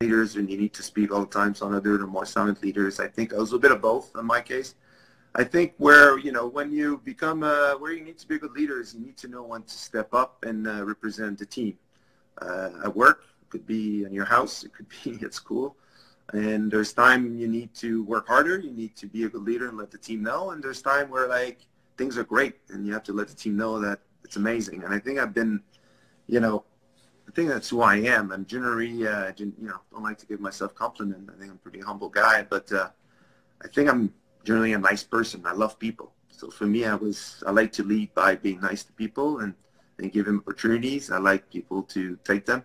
leaders 0.00 0.36
and 0.36 0.50
you 0.50 0.58
need 0.58 0.74
to 0.74 0.82
speak 0.82 1.12
all 1.12 1.20
the 1.20 1.26
time. 1.26 1.54
Some 1.54 1.74
other 1.74 1.94
are 1.94 2.06
more 2.06 2.26
silent 2.26 2.62
leaders. 2.62 3.00
I 3.00 3.08
think 3.08 3.32
I 3.32 3.38
was 3.38 3.52
a 3.52 3.58
bit 3.58 3.72
of 3.72 3.80
both 3.80 4.10
in 4.18 4.26
my 4.26 4.40
case. 4.40 4.74
I 5.34 5.44
think 5.44 5.72
where 5.78 6.18
you 6.18 6.32
know 6.32 6.46
when 6.46 6.70
you 6.72 7.00
become 7.04 7.42
uh, 7.42 7.74
where 7.74 7.92
you 7.92 8.04
need 8.04 8.18
to 8.18 8.28
be 8.28 8.36
a 8.36 8.38
good 8.38 8.52
leader 8.52 8.80
is 8.80 8.94
you 8.94 9.00
need 9.00 9.16
to 9.18 9.28
know 9.28 9.42
when 9.42 9.62
to 9.62 9.74
step 9.74 10.12
up 10.12 10.44
and 10.44 10.66
uh, 10.66 10.84
represent 10.84 11.38
the 11.38 11.46
team. 11.46 11.78
Uh, 12.40 12.70
at 12.84 12.94
work, 12.96 13.24
it 13.42 13.50
could 13.50 13.66
be 13.66 14.04
in 14.04 14.12
your 14.12 14.24
house, 14.24 14.64
it 14.64 14.72
could 14.74 14.86
be 15.04 15.24
at 15.24 15.32
school, 15.32 15.76
and 16.32 16.70
there's 16.70 16.92
time 16.92 17.36
you 17.36 17.48
need 17.48 17.74
to 17.74 18.04
work 18.04 18.26
harder. 18.28 18.58
You 18.58 18.72
need 18.72 18.96
to 18.96 19.06
be 19.06 19.24
a 19.24 19.28
good 19.28 19.42
leader 19.42 19.68
and 19.68 19.76
let 19.76 19.90
the 19.90 19.98
team 19.98 20.22
know. 20.22 20.50
And 20.50 20.62
there's 20.62 20.80
time 20.80 21.10
where 21.10 21.28
like 21.28 21.60
things 21.98 22.16
are 22.16 22.24
great 22.24 22.56
and 22.70 22.86
you 22.86 22.92
have 22.92 23.02
to 23.04 23.12
let 23.12 23.28
the 23.28 23.34
team 23.34 23.56
know 23.56 23.78
that 23.80 24.00
it's 24.24 24.36
amazing. 24.36 24.82
And 24.84 24.94
I 24.94 24.98
think 24.98 25.18
I've 25.18 25.34
been, 25.34 25.62
you 26.26 26.40
know, 26.40 26.64
I 27.28 27.32
think 27.32 27.48
that's 27.48 27.68
who 27.68 27.82
I 27.82 27.96
am. 27.96 28.32
I'm 28.32 28.46
generally, 28.46 29.06
uh, 29.06 29.32
you 29.36 29.52
know, 29.58 29.78
don't 29.90 30.02
like 30.02 30.18
to 30.18 30.26
give 30.26 30.40
myself 30.40 30.74
compliment. 30.74 31.28
I 31.28 31.38
think 31.38 31.50
I'm 31.50 31.56
a 31.56 31.58
pretty 31.58 31.80
humble 31.80 32.08
guy, 32.08 32.46
but 32.48 32.70
uh, 32.72 32.88
I 33.62 33.68
think 33.68 33.88
I'm 33.90 34.12
generally 34.44 34.72
a 34.72 34.78
nice 34.78 35.02
person. 35.02 35.42
I 35.46 35.52
love 35.52 35.78
people. 35.78 36.12
So 36.28 36.50
for 36.50 36.66
me, 36.66 36.84
I 36.84 36.94
was, 36.94 37.42
I 37.46 37.50
like 37.50 37.72
to 37.72 37.84
lead 37.84 38.12
by 38.14 38.34
being 38.34 38.60
nice 38.60 38.82
to 38.84 38.92
people 38.92 39.40
and, 39.40 39.54
and 39.98 40.12
give 40.12 40.26
them 40.26 40.38
opportunities. 40.38 41.10
I 41.10 41.18
like 41.18 41.50
people 41.50 41.82
to 41.84 42.18
take 42.24 42.46
them. 42.46 42.64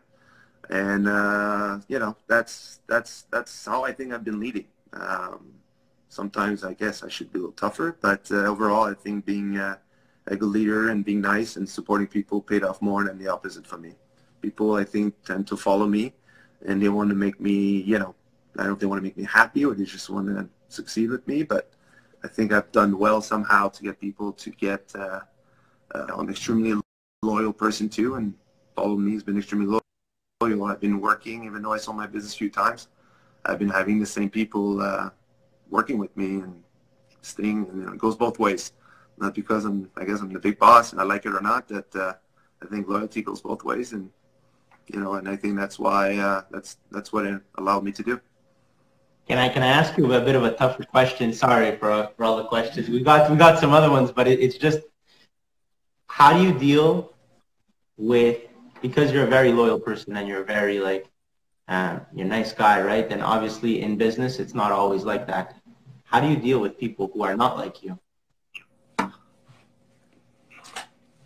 And, 0.69 1.07
uh, 1.07 1.79
you 1.87 1.99
know, 1.99 2.17
that's, 2.27 2.79
that's, 2.87 3.23
that's 3.31 3.65
how 3.65 3.85
I 3.85 3.91
think 3.93 4.13
I've 4.13 4.23
been 4.23 4.39
leading. 4.39 4.65
Um, 4.93 5.53
sometimes 6.09 6.63
I 6.63 6.73
guess 6.73 7.03
I 7.03 7.09
should 7.09 7.31
be 7.31 7.39
a 7.39 7.41
little 7.41 7.53
tougher, 7.53 7.97
but 8.01 8.29
uh, 8.31 8.45
overall, 8.45 8.85
I 8.85 8.93
think 8.93 9.25
being 9.25 9.57
uh, 9.57 9.77
a 10.27 10.35
good 10.35 10.49
leader 10.49 10.89
and 10.89 11.05
being 11.05 11.21
nice 11.21 11.55
and 11.55 11.69
supporting 11.69 12.07
people 12.07 12.41
paid 12.41 12.63
off 12.63 12.81
more 12.81 13.03
than 13.03 13.17
the 13.17 13.27
opposite 13.27 13.65
for 13.65 13.77
me. 13.77 13.93
People, 14.41 14.73
I 14.75 14.83
think, 14.83 15.13
tend 15.23 15.47
to 15.47 15.57
follow 15.57 15.87
me, 15.87 16.13
and 16.65 16.81
they 16.81 16.89
want 16.89 17.09
to 17.09 17.15
make 17.15 17.39
me, 17.39 17.81
you 17.81 17.99
know, 17.99 18.15
I 18.55 18.63
don't 18.63 18.67
know 18.67 18.73
if 18.73 18.79
they 18.79 18.87
want 18.87 18.99
to 18.99 19.03
make 19.03 19.17
me 19.17 19.23
happy 19.23 19.65
or 19.65 19.73
they 19.73 19.85
just 19.85 20.09
want 20.09 20.27
to 20.27 20.49
succeed 20.67 21.09
with 21.09 21.27
me, 21.27 21.43
but 21.43 21.71
I 22.23 22.27
think 22.27 22.51
I've 22.51 22.71
done 22.71 22.97
well 22.97 23.21
somehow 23.21 23.69
to 23.69 23.83
get 23.83 23.99
people 23.99 24.31
to 24.33 24.49
get 24.51 24.91
uh, 24.95 25.21
uh, 25.93 26.05
an 26.17 26.29
extremely 26.29 26.79
loyal 27.23 27.53
person 27.53 27.89
too, 27.89 28.15
and 28.15 28.33
follow 28.75 28.95
me 28.95 29.13
has 29.13 29.23
been 29.23 29.37
extremely 29.37 29.67
loyal. 29.67 30.65
I've 30.65 30.79
been 30.79 31.01
working, 31.01 31.45
even 31.45 31.61
though 31.61 31.73
I 31.73 31.77
sold 31.77 31.97
my 31.97 32.07
business 32.07 32.33
a 32.33 32.37
few 32.37 32.49
times. 32.49 32.89
I've 33.45 33.59
been 33.59 33.69
having 33.69 33.99
the 33.99 34.05
same 34.05 34.29
people 34.29 34.81
uh, 34.81 35.09
working 35.69 35.97
with 35.97 36.15
me 36.15 36.41
and 36.41 36.63
staying, 37.21 37.67
and 37.69 37.79
you 37.79 37.85
know, 37.85 37.93
it 37.93 37.97
goes 37.99 38.15
both 38.15 38.39
ways. 38.39 38.73
Not 39.17 39.33
because 39.33 39.65
I'm, 39.65 39.89
I 39.97 40.05
guess 40.05 40.21
I'm 40.21 40.31
the 40.31 40.39
big 40.39 40.59
boss 40.59 40.91
and 40.91 41.01
I 41.01 41.03
like 41.03 41.25
it 41.25 41.33
or 41.33 41.41
not. 41.41 41.67
That 41.67 41.95
uh, 41.95 42.13
I 42.61 42.65
think 42.67 42.87
loyalty 42.87 43.23
goes 43.23 43.41
both 43.41 43.63
ways, 43.63 43.93
and 43.93 44.11
you 44.87 44.99
know, 44.99 45.15
and 45.15 45.27
I 45.27 45.35
think 45.35 45.55
that's 45.55 45.79
why 45.79 46.17
uh, 46.17 46.43
that's 46.51 46.77
that's 46.91 47.11
what 47.11 47.25
it 47.25 47.41
allowed 47.55 47.83
me 47.83 47.91
to 47.93 48.03
do. 48.03 48.21
Can 49.27 49.37
I 49.37 49.49
can 49.49 49.61
I 49.61 49.67
ask 49.67 49.97
you 49.97 50.13
a 50.13 50.21
bit 50.21 50.35
of 50.35 50.45
a 50.45 50.51
tougher 50.51 50.83
question? 50.83 51.33
Sorry 51.33 51.75
for 51.75 52.09
for 52.15 52.23
all 52.23 52.37
the 52.37 52.45
questions. 52.45 52.87
We 52.87 53.01
got 53.01 53.29
we 53.29 53.35
got 53.35 53.59
some 53.59 53.73
other 53.73 53.91
ones, 53.91 54.09
but 54.09 54.25
it, 54.25 54.39
it's 54.39 54.57
just 54.57 54.79
how 56.07 56.31
do 56.31 56.41
you 56.41 56.57
deal 56.57 57.13
with 57.97 58.37
because 58.81 59.11
you're 59.11 59.25
a 59.25 59.29
very 59.29 59.51
loyal 59.51 59.79
person 59.81 60.15
and 60.15 60.29
you're 60.29 60.45
very 60.45 60.79
like 60.79 61.09
uh, 61.67 61.99
you're 62.13 62.25
a 62.25 62.29
nice 62.29 62.53
guy, 62.53 62.81
right? 62.81 63.05
And 63.11 63.21
obviously 63.21 63.81
in 63.81 63.97
business, 63.97 64.39
it's 64.39 64.53
not 64.53 64.71
always 64.71 65.03
like 65.03 65.27
that. 65.27 65.57
How 66.05 66.21
do 66.21 66.29
you 66.29 66.37
deal 66.37 66.59
with 66.59 66.77
people 66.77 67.11
who 67.13 67.23
are 67.23 67.35
not 67.35 67.57
like 67.57 67.83
you? 67.83 67.99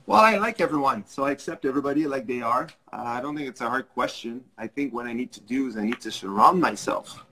Well, 0.07 0.19
I 0.19 0.39
like 0.39 0.59
everyone, 0.59 1.05
so 1.05 1.25
I 1.25 1.31
accept 1.31 1.65
everybody 1.65 2.07
like 2.07 2.25
they 2.25 2.41
are. 2.41 2.67
Uh, 2.91 3.03
I 3.17 3.21
don't 3.21 3.35
think 3.37 3.47
it's 3.47 3.61
a 3.61 3.69
hard 3.69 3.87
question. 3.89 4.43
I 4.57 4.65
think 4.65 4.91
what 4.91 5.05
I 5.05 5.13
need 5.13 5.31
to 5.33 5.39
do 5.39 5.67
is 5.67 5.77
I 5.77 5.83
need 5.83 6.01
to 6.01 6.11
surround 6.11 6.59
myself 6.59 7.23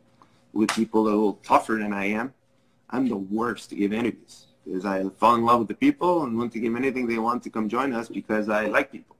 with 0.53 0.69
people 0.71 1.01
a 1.01 1.09
little 1.09 1.33
tougher 1.43 1.77
than 1.81 1.93
I 1.93 2.05
am. 2.05 2.33
I'm 2.89 3.07
the 3.07 3.17
worst 3.17 3.69
to 3.69 3.75
give 3.75 3.93
interviews 3.93 4.47
because 4.65 4.85
I 4.85 5.07
fall 5.09 5.35
in 5.35 5.45
love 5.45 5.59
with 5.59 5.67
the 5.67 5.75
people 5.75 6.23
and 6.23 6.37
want 6.37 6.53
to 6.53 6.59
give 6.59 6.75
anything 6.75 7.07
they 7.07 7.17
want 7.19 7.43
to 7.43 7.49
come 7.49 7.69
join 7.69 7.93
us 7.93 8.09
because 8.09 8.49
I 8.49 8.65
like 8.65 8.91
people. 8.91 9.15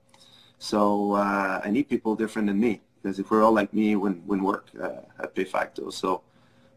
So 0.58 1.14
uh, 1.14 1.62
I 1.64 1.70
need 1.70 1.88
people 1.88 2.16
different 2.16 2.48
than 2.48 2.60
me 2.60 2.82
because 3.02 3.20
if 3.20 3.32
we're 3.32 3.44
all 3.44 3.54
like 3.54 3.74
me, 3.74 3.96
when 3.96 4.16
when 4.26 4.44
work 4.44 4.68
uh, 4.82 5.02
at 5.20 5.36
PayFacto. 5.36 5.94
So 5.94 6.22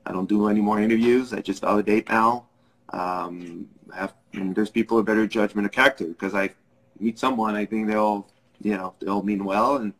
I 0.06 0.12
don't 0.12 0.28
do 0.28 0.48
any 0.48 0.60
more 0.60 0.80
interviews. 0.80 1.32
I 1.32 1.40
just 1.40 1.62
validate 1.62 2.08
now. 2.08 2.46
Um, 2.90 3.68
have 3.94 4.14
there's 4.32 4.70
people 4.70 4.98
with 4.98 5.06
better 5.06 5.26
judgment 5.26 5.66
of 5.66 5.72
character 5.72 6.06
because 6.06 6.34
I 6.34 6.50
meet 7.00 7.18
someone, 7.18 7.54
I 7.54 7.64
think 7.64 7.88
they'll 7.88 8.26
you 8.60 8.76
know 8.76 8.94
they'll 9.00 9.22
mean 9.22 9.44
well 9.44 9.76
and 9.76 9.92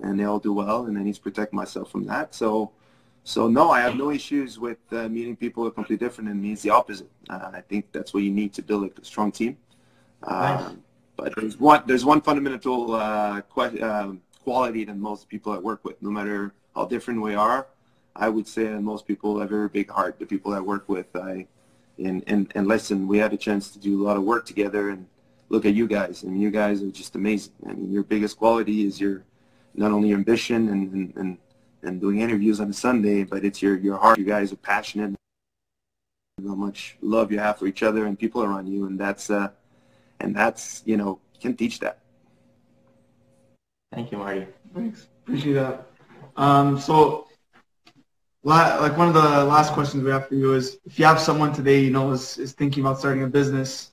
and 0.00 0.18
they'll 0.18 0.40
do 0.40 0.52
well, 0.52 0.86
and 0.86 0.98
I 0.98 1.02
need 1.02 1.14
to 1.14 1.20
protect 1.20 1.52
myself 1.52 1.90
from 1.90 2.04
that. 2.06 2.34
So. 2.34 2.72
So 3.24 3.48
no, 3.48 3.70
I 3.70 3.80
have 3.80 3.96
no 3.96 4.10
issues 4.10 4.58
with 4.58 4.78
uh, 4.90 5.08
meeting 5.08 5.36
people 5.36 5.62
who 5.62 5.68
are 5.68 5.72
completely 5.72 6.04
different 6.04 6.28
than 6.28 6.42
me. 6.42 6.52
It's 6.52 6.62
the 6.62 6.70
opposite. 6.70 7.08
Uh, 7.30 7.50
I 7.52 7.60
think 7.60 7.86
that's 7.92 8.12
what 8.12 8.22
you 8.24 8.30
need 8.30 8.52
to 8.54 8.62
build 8.62 8.90
a 9.00 9.04
strong 9.04 9.30
team. 9.30 9.56
Nice. 10.28 10.62
Um, 10.62 10.82
but 11.16 11.32
there's 11.36 11.58
one 11.58 11.82
there's 11.86 12.04
one 12.04 12.20
fundamental 12.20 12.94
uh, 12.94 13.42
que- 13.42 13.80
um, 13.80 14.22
quality 14.42 14.84
that 14.84 14.96
most 14.96 15.28
people 15.28 15.52
I 15.52 15.58
work 15.58 15.84
with, 15.84 16.00
no 16.02 16.10
matter 16.10 16.52
how 16.74 16.86
different 16.86 17.20
we 17.20 17.34
are. 17.34 17.66
I 18.14 18.28
would 18.28 18.46
say 18.46 18.64
that 18.64 18.80
most 18.80 19.06
people 19.06 19.38
have 19.38 19.48
a 19.48 19.54
very 19.56 19.68
big 19.68 19.90
heart. 19.90 20.18
The 20.18 20.26
people 20.26 20.52
I 20.52 20.60
work 20.60 20.88
with, 20.88 21.14
I 21.14 21.46
and, 21.98 22.22
and, 22.26 22.50
and 22.54 22.66
listen, 22.66 23.06
we 23.06 23.18
had 23.18 23.32
a 23.32 23.36
chance 23.36 23.70
to 23.70 23.78
do 23.78 24.02
a 24.02 24.04
lot 24.04 24.16
of 24.16 24.24
work 24.24 24.46
together 24.46 24.90
and 24.90 25.06
look 25.48 25.64
at 25.64 25.74
you 25.74 25.86
guys. 25.86 26.24
I 26.24 26.28
and 26.28 26.40
you 26.40 26.50
guys 26.50 26.82
are 26.82 26.90
just 26.90 27.14
amazing. 27.14 27.52
I 27.68 27.72
mean, 27.74 27.92
your 27.92 28.02
biggest 28.02 28.38
quality 28.38 28.86
is 28.86 29.00
your 29.00 29.24
not 29.74 29.92
only 29.92 30.08
your 30.08 30.18
ambition 30.18 30.68
and, 30.68 30.92
and, 30.92 31.16
and, 31.16 31.38
and 31.82 32.00
doing 32.00 32.20
interviews 32.20 32.60
on 32.60 32.70
a 32.70 32.72
Sunday, 32.72 33.24
but 33.24 33.44
it's 33.44 33.60
your, 33.60 33.76
your 33.76 33.98
heart. 33.98 34.18
You 34.18 34.24
guys 34.24 34.52
are 34.52 34.56
passionate 34.56 35.14
how 36.46 36.54
much 36.54 36.96
love 37.00 37.30
you 37.30 37.38
have 37.38 37.58
for 37.58 37.66
each 37.66 37.82
other 37.82 38.06
and 38.06 38.18
people 38.18 38.42
around 38.42 38.66
you 38.66 38.86
and 38.86 38.98
that's 38.98 39.30
uh 39.30 39.48
and 40.18 40.34
that's 40.34 40.82
you 40.84 40.96
know 40.96 41.20
you 41.34 41.40
can 41.40 41.54
teach 41.54 41.78
that 41.78 42.02
Thank 43.92 44.10
you, 44.10 44.18
Marty. 44.18 44.46
Thanks. 44.74 45.08
Appreciate 45.22 45.52
that. 45.52 45.86
Um, 46.36 46.80
so, 46.80 47.28
la- 48.42 48.78
like 48.80 48.96
one 48.96 49.08
of 49.08 49.14
the 49.14 49.44
last 49.44 49.74
questions 49.74 50.02
we 50.02 50.10
have 50.10 50.28
for 50.28 50.34
you 50.34 50.54
is, 50.54 50.78
if 50.86 50.98
you 50.98 51.04
have 51.04 51.20
someone 51.20 51.52
today, 51.52 51.80
you 51.80 51.90
know, 51.90 52.10
is, 52.10 52.38
is 52.38 52.52
thinking 52.52 52.82
about 52.82 52.98
starting 52.98 53.22
a 53.22 53.26
business 53.26 53.92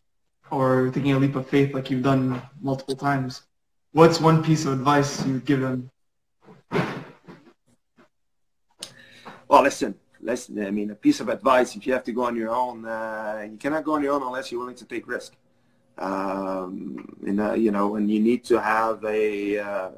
or 0.51 0.89
taking 0.93 1.11
a 1.11 1.19
leap 1.19 1.35
of 1.35 1.47
faith 1.47 1.73
like 1.73 1.91
you've 1.91 2.01
done 2.01 2.41
multiple 2.61 2.95
times, 2.95 3.41
what's 3.91 4.21
one 4.21 4.41
piece 4.41 4.63
of 4.63 4.71
advice 4.71 5.25
you 5.25 5.33
would 5.33 5.45
give 5.45 5.59
them? 5.59 5.91
Well 9.49 9.63
listen 9.63 9.95
listen 10.21 10.65
i 10.65 10.71
mean 10.71 10.91
a 10.91 10.95
piece 10.95 11.19
of 11.19 11.27
advice 11.27 11.75
if 11.75 11.85
you 11.85 11.91
have 11.91 12.03
to 12.03 12.13
go 12.13 12.23
on 12.23 12.35
your 12.35 12.51
own 12.51 12.85
uh, 12.85 13.45
you 13.51 13.57
cannot 13.57 13.83
go 13.83 13.93
on 13.95 14.03
your 14.03 14.13
own 14.13 14.23
unless 14.23 14.51
you're 14.51 14.61
willing 14.61 14.75
to 14.75 14.85
take 14.85 15.07
risk. 15.07 15.33
Um, 15.97 17.19
and 17.27 17.41
uh, 17.41 17.53
you 17.53 17.71
know 17.71 17.95
and 17.97 18.09
you 18.09 18.21
need 18.21 18.45
to 18.45 18.61
have 18.61 19.03
a 19.03 19.59
uh, 19.59 19.89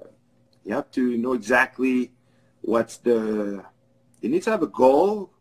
you 0.66 0.74
have 0.74 0.90
to 0.92 1.16
know 1.18 1.34
exactly 1.34 2.12
what's 2.62 2.98
the 2.98 3.64
you 4.22 4.30
need 4.30 4.42
to 4.44 4.50
have 4.50 4.64
a 4.64 4.68
goal 4.68 5.32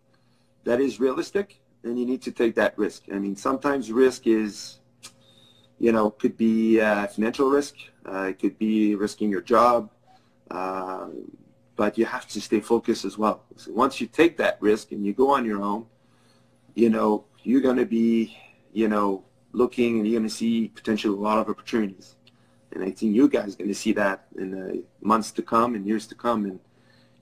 that 0.65 0.79
is 0.79 1.01
realistic 1.01 1.63
and 1.83 1.99
you 1.99 2.05
need 2.05 2.21
to 2.23 2.31
take 2.31 2.55
that 2.57 2.77
risk. 2.77 3.05
I 3.11 3.19
mean 3.19 3.37
sometimes 3.37 3.91
risk 3.91 4.27
is 4.27 4.81
you 5.79 5.93
know 5.93 6.11
could 6.11 6.37
be 6.37 6.79
uh, 6.79 7.07
financial 7.07 7.49
risk 7.49 7.77
uh, 8.07 8.25
it 8.25 8.39
could 8.39 8.59
be 8.59 8.95
risking 8.95 9.31
your 9.31 9.41
job 9.41 9.91
uh, 10.51 11.07
but 11.81 11.91
you 11.99 12.07
have 12.17 12.27
to 12.35 12.39
stay 12.49 12.61
focused 12.73 13.05
as 13.11 13.17
well 13.23 13.39
so 13.63 13.67
once 13.85 13.95
you 14.01 14.07
take 14.21 14.33
that 14.43 14.55
risk 14.61 14.85
and 14.93 15.01
you 15.07 15.13
go 15.23 15.29
on 15.37 15.43
your 15.51 15.63
own 15.71 15.83
you 16.83 16.89
know 16.95 17.09
you're 17.43 17.65
going 17.69 17.81
to 17.85 17.91
be 18.01 18.37
you 18.81 18.89
know 18.93 19.09
looking 19.53 19.99
and 19.99 20.07
you're 20.07 20.19
going 20.19 20.29
to 20.29 20.35
see 20.35 20.69
potentially 20.69 21.15
a 21.15 21.21
lot 21.21 21.39
of 21.39 21.49
opportunities. 21.49 22.17
And 22.73 22.85
I 22.85 22.91
think 22.91 23.15
you 23.15 23.29
guys 23.29 23.55
are 23.55 23.59
going 23.59 23.69
to 23.69 23.75
see 23.75 23.93
that 23.95 24.27
in 24.39 24.51
the 24.53 24.85
months 25.01 25.33
to 25.33 25.43
come 25.43 25.75
and 25.75 25.87
years 25.87 26.07
to 26.09 26.15
come. 26.15 26.45
And 26.45 26.61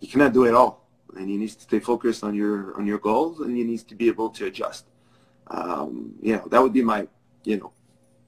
you 0.00 0.08
cannot 0.08 0.32
do 0.32 0.44
it 0.44 0.54
all. 0.54 0.86
And 1.16 1.30
you 1.30 1.38
need 1.38 1.48
to 1.48 1.60
stay 1.60 1.80
focused 1.80 2.22
on 2.22 2.34
your 2.34 2.76
on 2.76 2.86
your 2.86 2.98
goals, 2.98 3.40
and 3.40 3.56
you 3.58 3.64
need 3.64 3.88
to 3.88 3.94
be 3.94 4.08
able 4.08 4.28
to 4.28 4.44
adjust. 4.44 4.84
Um, 5.46 6.14
you 6.20 6.36
know, 6.36 6.46
that 6.48 6.62
would 6.62 6.74
be 6.74 6.82
my 6.82 7.08
you 7.44 7.56
know 7.56 7.72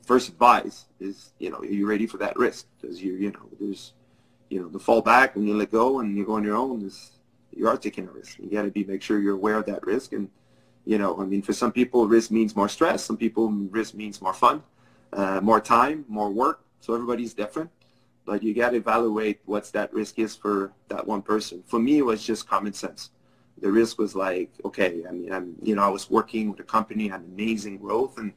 first 0.02 0.30
advice 0.30 0.86
is 0.98 1.34
you 1.38 1.50
know 1.50 1.58
are 1.58 1.66
you 1.66 1.86
ready 1.86 2.06
for 2.06 2.16
that 2.16 2.38
risk? 2.38 2.66
Because 2.80 3.02
you 3.02 3.12
you 3.12 3.32
know 3.32 3.46
there's 3.60 3.92
you 4.50 4.60
know 4.60 4.68
to 4.68 4.78
fall 4.78 5.00
back 5.00 5.34
when 5.34 5.46
you 5.46 5.54
let 5.56 5.70
go 5.70 6.00
and 6.00 6.16
you 6.16 6.26
go 6.26 6.34
on 6.34 6.44
your 6.44 6.56
own 6.56 6.82
is 6.82 7.12
you 7.52 7.66
are 7.66 7.76
taking 7.76 8.06
a 8.06 8.10
risk. 8.10 8.38
You 8.38 8.50
got 8.50 8.62
to 8.62 8.70
be 8.70 8.84
make 8.84 9.02
sure 9.02 9.18
you're 9.18 9.34
aware 9.34 9.56
of 9.56 9.66
that 9.66 9.84
risk 9.86 10.12
and 10.12 10.28
you 10.84 10.98
know, 10.98 11.20
I 11.20 11.24
mean, 11.24 11.42
for 11.42 11.52
some 11.52 11.72
people, 11.72 12.06
risk 12.06 12.30
means 12.30 12.56
more 12.56 12.68
stress. 12.68 13.04
Some 13.04 13.16
people, 13.16 13.48
risk 13.48 13.94
means 13.94 14.20
more 14.22 14.32
fun, 14.32 14.62
uh, 15.12 15.40
more 15.40 15.60
time, 15.60 16.04
more 16.08 16.30
work. 16.30 16.64
So 16.80 16.94
everybody's 16.94 17.34
different. 17.34 17.70
But 18.24 18.42
you 18.42 18.54
got 18.54 18.70
to 18.70 18.76
evaluate 18.76 19.40
what's 19.44 19.70
that 19.72 19.92
risk 19.92 20.18
is 20.18 20.36
for 20.36 20.72
that 20.88 21.06
one 21.06 21.22
person. 21.22 21.62
For 21.66 21.78
me, 21.78 21.98
it 21.98 22.04
was 22.04 22.24
just 22.24 22.48
common 22.48 22.72
sense. 22.72 23.10
The 23.60 23.70
risk 23.70 23.98
was 23.98 24.14
like, 24.14 24.50
okay, 24.64 25.04
I 25.08 25.12
mean, 25.12 25.32
I'm, 25.32 25.54
you 25.62 25.74
know, 25.74 25.82
I 25.82 25.88
was 25.88 26.10
working 26.10 26.50
with 26.50 26.60
a 26.60 26.64
company, 26.64 27.08
had 27.08 27.20
amazing 27.20 27.78
growth, 27.78 28.18
and 28.18 28.32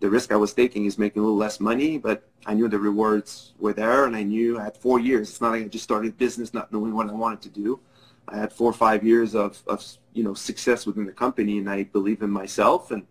the 0.00 0.08
risk 0.08 0.30
I 0.30 0.36
was 0.36 0.52
taking 0.52 0.84
is 0.84 0.98
making 0.98 1.20
a 1.20 1.24
little 1.24 1.36
less 1.36 1.58
money, 1.60 1.98
but 1.98 2.28
I 2.46 2.54
knew 2.54 2.68
the 2.68 2.78
rewards 2.78 3.54
were 3.58 3.72
there, 3.72 4.04
and 4.04 4.14
I 4.14 4.22
knew 4.22 4.58
I 4.58 4.64
had 4.64 4.76
four 4.76 5.00
years. 5.00 5.30
It's 5.30 5.40
not 5.40 5.52
like 5.52 5.64
I 5.64 5.68
just 5.68 5.84
started 5.84 6.16
business 6.16 6.54
not 6.54 6.72
knowing 6.72 6.94
what 6.94 7.08
I 7.08 7.12
wanted 7.12 7.42
to 7.42 7.48
do. 7.48 7.80
I 8.28 8.36
had 8.36 8.52
four 8.52 8.70
or 8.70 8.74
five 8.74 9.02
years 9.02 9.34
of, 9.34 9.62
of 9.66 9.84
you 10.12 10.22
know 10.22 10.34
success 10.34 10.86
within 10.86 11.06
the 11.06 11.12
company, 11.12 11.58
and 11.58 11.68
I 11.68 11.84
believe 11.84 12.22
in 12.22 12.30
myself, 12.30 12.90
and 12.90 13.06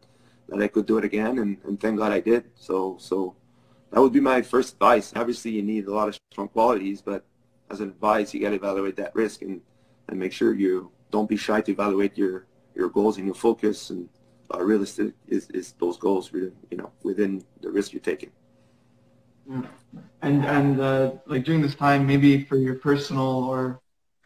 that 0.47 0.61
I 0.61 0.67
could 0.67 0.85
do 0.85 0.97
it 0.97 1.03
again, 1.03 1.39
and, 1.39 1.57
and 1.65 1.79
thank 1.79 1.97
God 1.97 2.11
I 2.11 2.21
did. 2.21 2.45
So 2.55 2.97
so 2.99 3.35
that 3.91 3.99
would 3.99 4.13
be 4.13 4.19
my 4.19 4.41
first 4.41 4.73
advice. 4.73 5.11
Obviously, 5.15 5.51
you 5.51 5.63
need 5.63 5.87
a 5.87 5.93
lot 5.93 6.07
of 6.07 6.17
strong 6.31 6.47
qualities, 6.49 7.01
but 7.01 7.25
as 7.69 7.79
an 7.79 7.89
advice, 7.89 8.33
you 8.33 8.41
got 8.41 8.49
to 8.49 8.55
evaluate 8.55 8.95
that 8.97 9.15
risk 9.15 9.41
and, 9.41 9.61
and 10.07 10.19
make 10.19 10.31
sure 10.31 10.53
you 10.53 10.91
don't 11.11 11.29
be 11.29 11.37
shy 11.37 11.61
to 11.61 11.71
evaluate 11.71 12.17
your, 12.17 12.45
your 12.75 12.89
goals 12.89 13.17
and 13.17 13.25
your 13.25 13.35
focus 13.35 13.89
and 13.89 14.09
uh, 14.53 14.63
realistic 14.63 15.13
is, 15.27 15.49
is 15.51 15.73
those 15.79 15.97
goals 15.97 16.31
you 16.33 16.53
know 16.71 16.91
within 17.03 17.43
the 17.61 17.69
risk 17.69 17.93
you're 17.93 18.01
taking. 18.01 18.31
And 20.21 20.45
and 20.45 20.81
uh, 20.81 21.11
like 21.25 21.43
during 21.45 21.61
this 21.61 21.75
time, 21.75 22.05
maybe 22.05 22.43
for 22.43 22.57
your 22.57 22.75
personal 22.75 23.45
or 23.45 23.79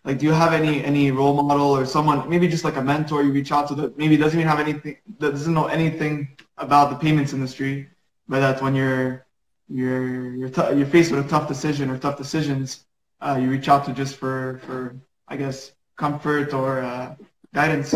like, 0.04 0.18
do 0.18 0.26
you 0.26 0.32
have 0.32 0.54
any 0.54 0.84
any 0.84 1.12
role 1.12 1.42
model 1.44 1.78
or 1.78 1.86
someone, 1.86 2.28
maybe 2.28 2.48
just 2.48 2.64
like 2.64 2.76
a 2.76 2.82
mentor 2.82 3.22
you 3.24 3.32
reach 3.32 3.52
out 3.52 3.68
to 3.68 3.76
that 3.76 3.98
maybe 3.98 4.18
doesn't 4.18 4.40
even 4.40 4.50
have 4.50 4.60
anything 4.60 4.98
that 5.20 5.32
doesn't 5.32 5.54
know 5.54 5.68
anything 5.68 6.36
about 6.58 6.90
the 6.90 6.96
payments 6.96 7.34
industry, 7.34 7.88
but 8.28 8.40
that's 8.40 8.62
when 8.62 8.74
you're 8.74 9.26
you're 9.70 10.34
you're 10.36 10.50
t- 10.50 10.76
you're 10.76 10.88
faced 10.88 11.12
with 11.12 11.24
a 11.26 11.30
tough 11.30 11.48
decision 11.48 11.90
or 11.92 11.98
tough 12.00 12.18
decisions, 12.18 12.86
uh, 13.22 13.38
you 13.40 13.50
reach 13.50 13.70
out 13.70 13.86
to 13.86 13.94
just 13.94 14.16
for 14.16 14.60
for 14.66 14.96
I 15.28 15.38
guess 15.38 15.74
comfort 15.98 16.54
or 16.54 16.80
uh, 16.82 17.16
guidance. 17.54 17.94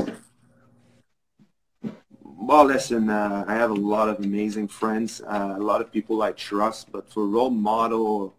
Well, 2.48 2.66
listen, 2.66 3.10
uh, 3.10 3.44
I 3.48 3.56
have 3.56 3.72
a 3.72 3.74
lot 3.74 4.08
of 4.08 4.20
amazing 4.20 4.68
friends, 4.68 5.20
uh, 5.20 5.56
a 5.58 5.64
lot 5.64 5.82
of 5.82 5.92
people 5.92 6.22
I 6.22 6.32
trust, 6.34 6.92
but 6.92 7.12
for 7.12 7.26
role 7.26 7.50
model, 7.50 8.36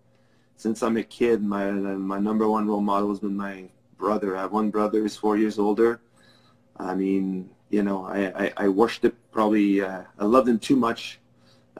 since 0.56 0.80
I'm 0.84 0.96
a 0.96 1.02
kid, 1.02 1.42
my 1.42 1.72
my 1.72 2.20
number 2.20 2.48
one 2.48 2.68
role 2.68 2.80
model 2.80 3.08
has 3.08 3.18
been 3.18 3.36
my 3.36 3.64
brother. 3.98 4.36
I 4.36 4.42
have 4.42 4.52
one 4.52 4.70
brother 4.70 5.00
who's 5.00 5.16
four 5.16 5.36
years 5.36 5.58
older. 5.58 5.98
I 6.76 6.94
mean, 6.94 7.50
you 7.70 7.82
know, 7.82 8.06
I, 8.06 8.44
I, 8.44 8.52
I 8.64 8.68
worshiped 8.68 9.18
probably, 9.32 9.80
uh, 9.80 10.02
I 10.20 10.24
loved 10.24 10.48
him 10.48 10.60
too 10.60 10.76
much. 10.76 11.18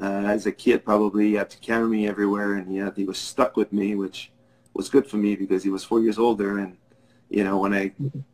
Uh, 0.01 0.25
as 0.27 0.47
a 0.47 0.53
kid, 0.53 0.85
probably 0.85 1.29
he 1.29 1.35
had 1.35 1.51
to 1.51 1.59
carry 1.59 1.87
me 1.89 2.09
everywhere, 2.09 2.55
and 2.55 2.67
he, 2.69 2.79
had, 2.79 2.97
he 2.97 3.05
was 3.05 3.19
stuck 3.19 3.57
with 3.57 3.73
me, 3.73 3.95
which 3.95 4.33
was 4.75 4.89
good 4.89 5.07
for 5.07 5.17
me 5.17 5.37
because 5.37 5.63
he 5.63 5.71
was 5.71 5.85
four 5.85 6.01
years 6.01 6.19
older, 6.19 6.59
and 6.59 6.77
you 7.29 7.45
know, 7.45 7.59
when 7.59 7.75
I 7.75 7.93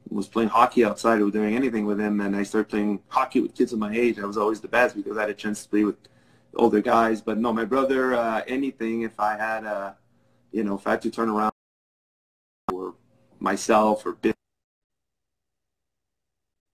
was 0.09 0.29
playing 0.29 0.51
hockey 0.51 0.85
outside 0.85 1.21
or 1.21 1.31
doing 1.31 1.55
anything 1.55 1.87
with 1.87 1.99
him, 1.99 2.21
and 2.21 2.37
I 2.37 2.43
started 2.43 2.69
playing 2.69 3.01
hockey 3.09 3.41
with 3.41 3.55
kids 3.55 3.73
of 3.73 3.79
my 3.79 3.95
age, 3.95 4.19
I 4.19 4.27
was 4.27 4.37
always 4.37 4.61
the 4.61 4.69
best 4.69 4.95
because 4.97 5.17
I 5.17 5.23
had 5.23 5.31
a 5.31 5.35
chance 5.35 5.63
to 5.63 5.69
play 5.69 5.85
with 5.85 5.97
older 6.55 6.81
guys. 6.81 7.21
But 7.21 7.39
no, 7.39 7.53
my 7.53 7.65
brother, 7.65 8.15
uh, 8.15 8.43
anything, 8.47 9.03
if 9.03 9.19
I 9.19 9.37
had, 9.37 9.65
uh, 9.65 9.93
you 10.53 10.65
know, 10.65 10.75
if 10.77 10.87
I 10.87 10.93
had 10.93 11.03
to 11.03 11.11
turn 11.11 11.31
around 11.31 11.53
or 12.73 12.95
myself 13.41 14.05
or 14.05 14.19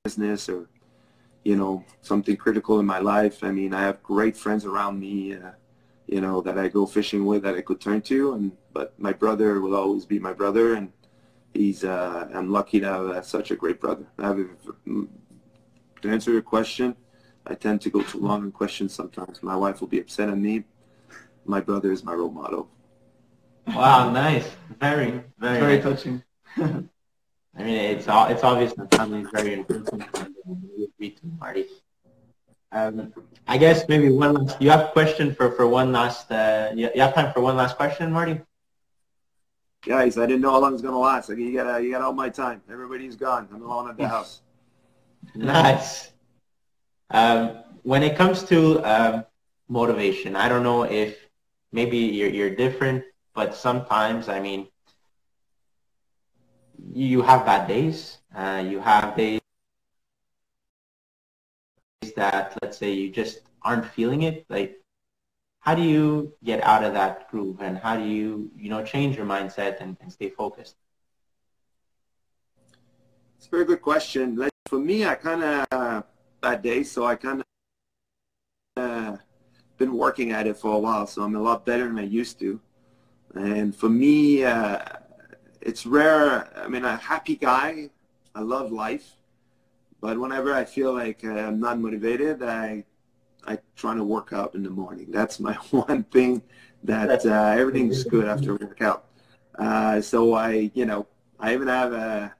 business 0.04 0.48
or, 0.48 0.68
you 1.44 1.56
know, 1.56 1.84
something 2.02 2.36
critical 2.36 2.80
in 2.80 2.86
my 2.86 2.98
life, 2.98 3.44
I 3.44 3.52
mean, 3.52 3.72
I 3.72 3.82
have 3.82 4.02
great 4.02 4.36
friends 4.36 4.64
around 4.64 4.98
me, 4.98 5.34
uh, 5.34 5.52
you 6.08 6.20
know, 6.20 6.40
that 6.42 6.58
I 6.58 6.68
go 6.68 6.84
fishing 6.86 7.24
with 7.24 7.42
that 7.44 7.54
I 7.54 7.60
could 7.60 7.80
turn 7.80 8.02
to. 8.02 8.32
And 8.32 8.52
But 8.72 8.98
my 8.98 9.12
brother 9.12 9.60
will 9.60 9.76
always 9.76 10.04
be 10.04 10.18
my 10.18 10.32
brother. 10.32 10.74
and 10.74 10.92
he's 11.54 11.84
uh, 11.84 12.28
I'm 12.34 12.50
lucky 12.50 12.80
to 12.80 12.86
have 12.86 13.06
uh, 13.06 13.22
such 13.22 13.50
a 13.50 13.56
great 13.56 13.80
brother. 13.80 14.06
I 14.18 14.28
Have, 14.28 14.38
to 16.02 16.08
answer 16.08 16.30
your 16.30 16.42
question, 16.42 16.94
I 17.46 17.54
tend 17.54 17.80
to 17.82 17.90
go 17.90 18.02
too 18.02 18.20
long 18.20 18.44
in 18.44 18.52
questions 18.52 18.94
sometimes. 18.94 19.42
My 19.42 19.56
wife 19.56 19.80
will 19.80 19.88
be 19.88 20.00
upset 20.00 20.28
at 20.28 20.38
me. 20.38 20.64
My 21.44 21.60
brother 21.60 21.90
is 21.90 22.04
my 22.04 22.12
role 22.14 22.30
model. 22.30 22.68
Wow, 23.66 24.10
nice. 24.10 24.48
Very, 24.80 25.22
very, 25.38 25.60
Very 25.60 25.74
nice. 25.76 25.82
touching. 25.82 26.22
I 26.56 27.62
mean, 27.64 27.76
it's 27.76 28.06
it's 28.06 28.44
obvious 28.44 28.72
that 28.74 28.94
family 28.94 29.22
is 29.22 29.28
very 29.32 29.54
important. 29.54 30.04
and 30.14 30.34
We 30.76 30.84
agree 30.84 31.10
to 31.10 31.26
Marty. 31.40 31.66
Um, 32.70 33.12
I 33.46 33.56
guess 33.58 33.88
maybe 33.88 34.10
one 34.10 34.34
last. 34.34 34.60
You 34.60 34.70
have 34.70 34.80
a 34.80 34.92
question 34.92 35.34
for 35.34 35.50
for 35.52 35.66
one 35.66 35.90
last. 35.90 36.30
Uh, 36.30 36.70
you, 36.74 36.90
you 36.94 37.00
have 37.00 37.14
time 37.14 37.32
for 37.32 37.40
one 37.40 37.56
last 37.56 37.76
question, 37.76 38.12
Marty? 38.12 38.40
Guys, 39.84 40.18
I 40.18 40.26
didn't 40.26 40.40
know 40.40 40.50
how 40.50 40.60
long 40.60 40.74
it's 40.74 40.82
gonna 40.82 40.98
last. 40.98 41.28
Like, 41.28 41.38
you 41.38 41.52
got 41.52 41.82
you 41.82 41.92
got 41.92 42.02
all 42.02 42.12
my 42.12 42.28
time. 42.28 42.62
Everybody's 42.70 43.16
gone. 43.16 43.48
I'm 43.52 43.62
alone 43.62 43.90
at 43.90 43.96
the 43.96 44.08
house. 44.08 44.42
Nice. 45.34 46.12
Um, 47.10 47.62
when 47.82 48.02
it 48.02 48.16
comes 48.16 48.42
to 48.44 48.80
um, 48.84 49.24
motivation, 49.68 50.36
I 50.36 50.48
don't 50.48 50.62
know 50.62 50.82
if 50.82 51.16
maybe 51.72 51.98
you're 51.98 52.28
you're 52.28 52.54
different, 52.54 53.04
but 53.34 53.54
sometimes 53.54 54.28
I 54.28 54.40
mean, 54.40 54.68
you 56.92 57.22
have 57.22 57.46
bad 57.46 57.68
days. 57.68 58.18
Uh, 58.34 58.64
you 58.66 58.80
have 58.80 59.16
days 59.16 59.40
that 62.16 62.58
let's 62.62 62.78
say 62.78 62.92
you 62.92 63.10
just 63.10 63.40
aren't 63.62 63.86
feeling 63.86 64.22
it. 64.22 64.44
Like, 64.48 64.77
how 65.68 65.74
do 65.74 65.82
you 65.82 66.32
get 66.42 66.64
out 66.64 66.82
of 66.82 66.94
that 66.94 67.30
groove, 67.30 67.60
and 67.60 67.76
how 67.76 67.94
do 67.94 68.02
you 68.02 68.50
you 68.56 68.70
know 68.70 68.82
change 68.82 69.18
your 69.18 69.26
mindset 69.26 69.82
and, 69.82 69.98
and 70.00 70.10
stay 70.10 70.30
focused? 70.30 70.76
It's 73.36 73.48
a 73.48 73.50
very 73.50 73.66
good 73.66 73.82
question. 73.82 74.34
Like, 74.34 74.54
for 74.66 74.78
me, 74.78 75.04
I 75.04 75.14
kind 75.14 75.42
of 75.44 75.66
uh, 75.70 76.02
bad 76.40 76.62
days, 76.62 76.90
so 76.90 77.04
I 77.04 77.16
kind 77.16 77.42
of 77.42 77.46
uh, 78.82 79.16
been 79.76 79.92
working 79.92 80.32
at 80.32 80.46
it 80.46 80.56
for 80.56 80.72
a 80.74 80.78
while, 80.78 81.06
so 81.06 81.22
I'm 81.22 81.36
a 81.36 81.42
lot 81.42 81.66
better 81.66 81.84
than 81.84 81.98
I 81.98 82.08
used 82.22 82.38
to. 82.38 82.58
And 83.34 83.76
for 83.76 83.90
me, 83.90 84.44
uh, 84.44 84.78
it's 85.60 85.84
rare. 85.84 86.48
I 86.56 86.66
mean, 86.68 86.86
a 86.86 86.96
happy 86.96 87.36
guy. 87.36 87.90
I 88.34 88.40
love 88.40 88.72
life, 88.72 89.18
but 90.00 90.18
whenever 90.18 90.54
I 90.54 90.64
feel 90.64 90.94
like 90.94 91.20
uh, 91.24 91.48
I'm 91.48 91.60
not 91.60 91.78
motivated, 91.78 92.42
I 92.42 92.87
I 93.46 93.58
try 93.76 93.94
to 93.94 94.04
work 94.04 94.32
out 94.32 94.54
in 94.54 94.62
the 94.62 94.70
morning. 94.70 95.06
That's 95.10 95.40
my 95.40 95.54
one 95.70 96.04
thing 96.04 96.42
that 96.84 97.24
uh, 97.26 97.54
everything's 97.58 98.04
good 98.04 98.26
after 98.26 98.54
workout. 98.54 99.06
Uh, 99.58 100.00
so 100.00 100.34
I, 100.34 100.70
you 100.74 100.86
know, 100.86 101.06
I 101.40 101.54
even 101.54 101.68
have 101.68 101.92
a 101.92 102.34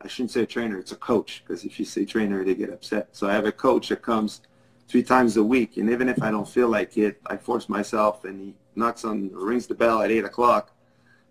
I 0.00 0.08
shouldn't 0.08 0.30
say 0.30 0.42
a 0.42 0.46
trainer, 0.46 0.78
it's 0.78 0.92
a 0.92 0.96
coach, 0.96 1.42
because 1.42 1.64
if 1.64 1.78
you 1.78 1.84
say 1.84 2.04
trainer, 2.04 2.44
they 2.44 2.54
get 2.54 2.70
upset. 2.70 3.08
So 3.12 3.28
I 3.28 3.32
have 3.32 3.46
a 3.46 3.52
coach 3.52 3.88
that 3.88 4.02
comes 4.02 4.42
three 4.88 5.02
times 5.02 5.36
a 5.36 5.42
week, 5.42 5.78
and 5.78 5.90
even 5.90 6.08
if 6.08 6.22
I 6.22 6.30
don't 6.30 6.48
feel 6.48 6.68
like 6.68 6.96
it, 6.96 7.20
I 7.26 7.36
force 7.36 7.68
myself, 7.68 8.24
and 8.24 8.40
he 8.40 8.54
knocks 8.76 9.04
on, 9.04 9.30
rings 9.32 9.66
the 9.66 9.74
bell 9.74 10.02
at 10.02 10.10
8 10.10 10.24
o'clock, 10.24 10.72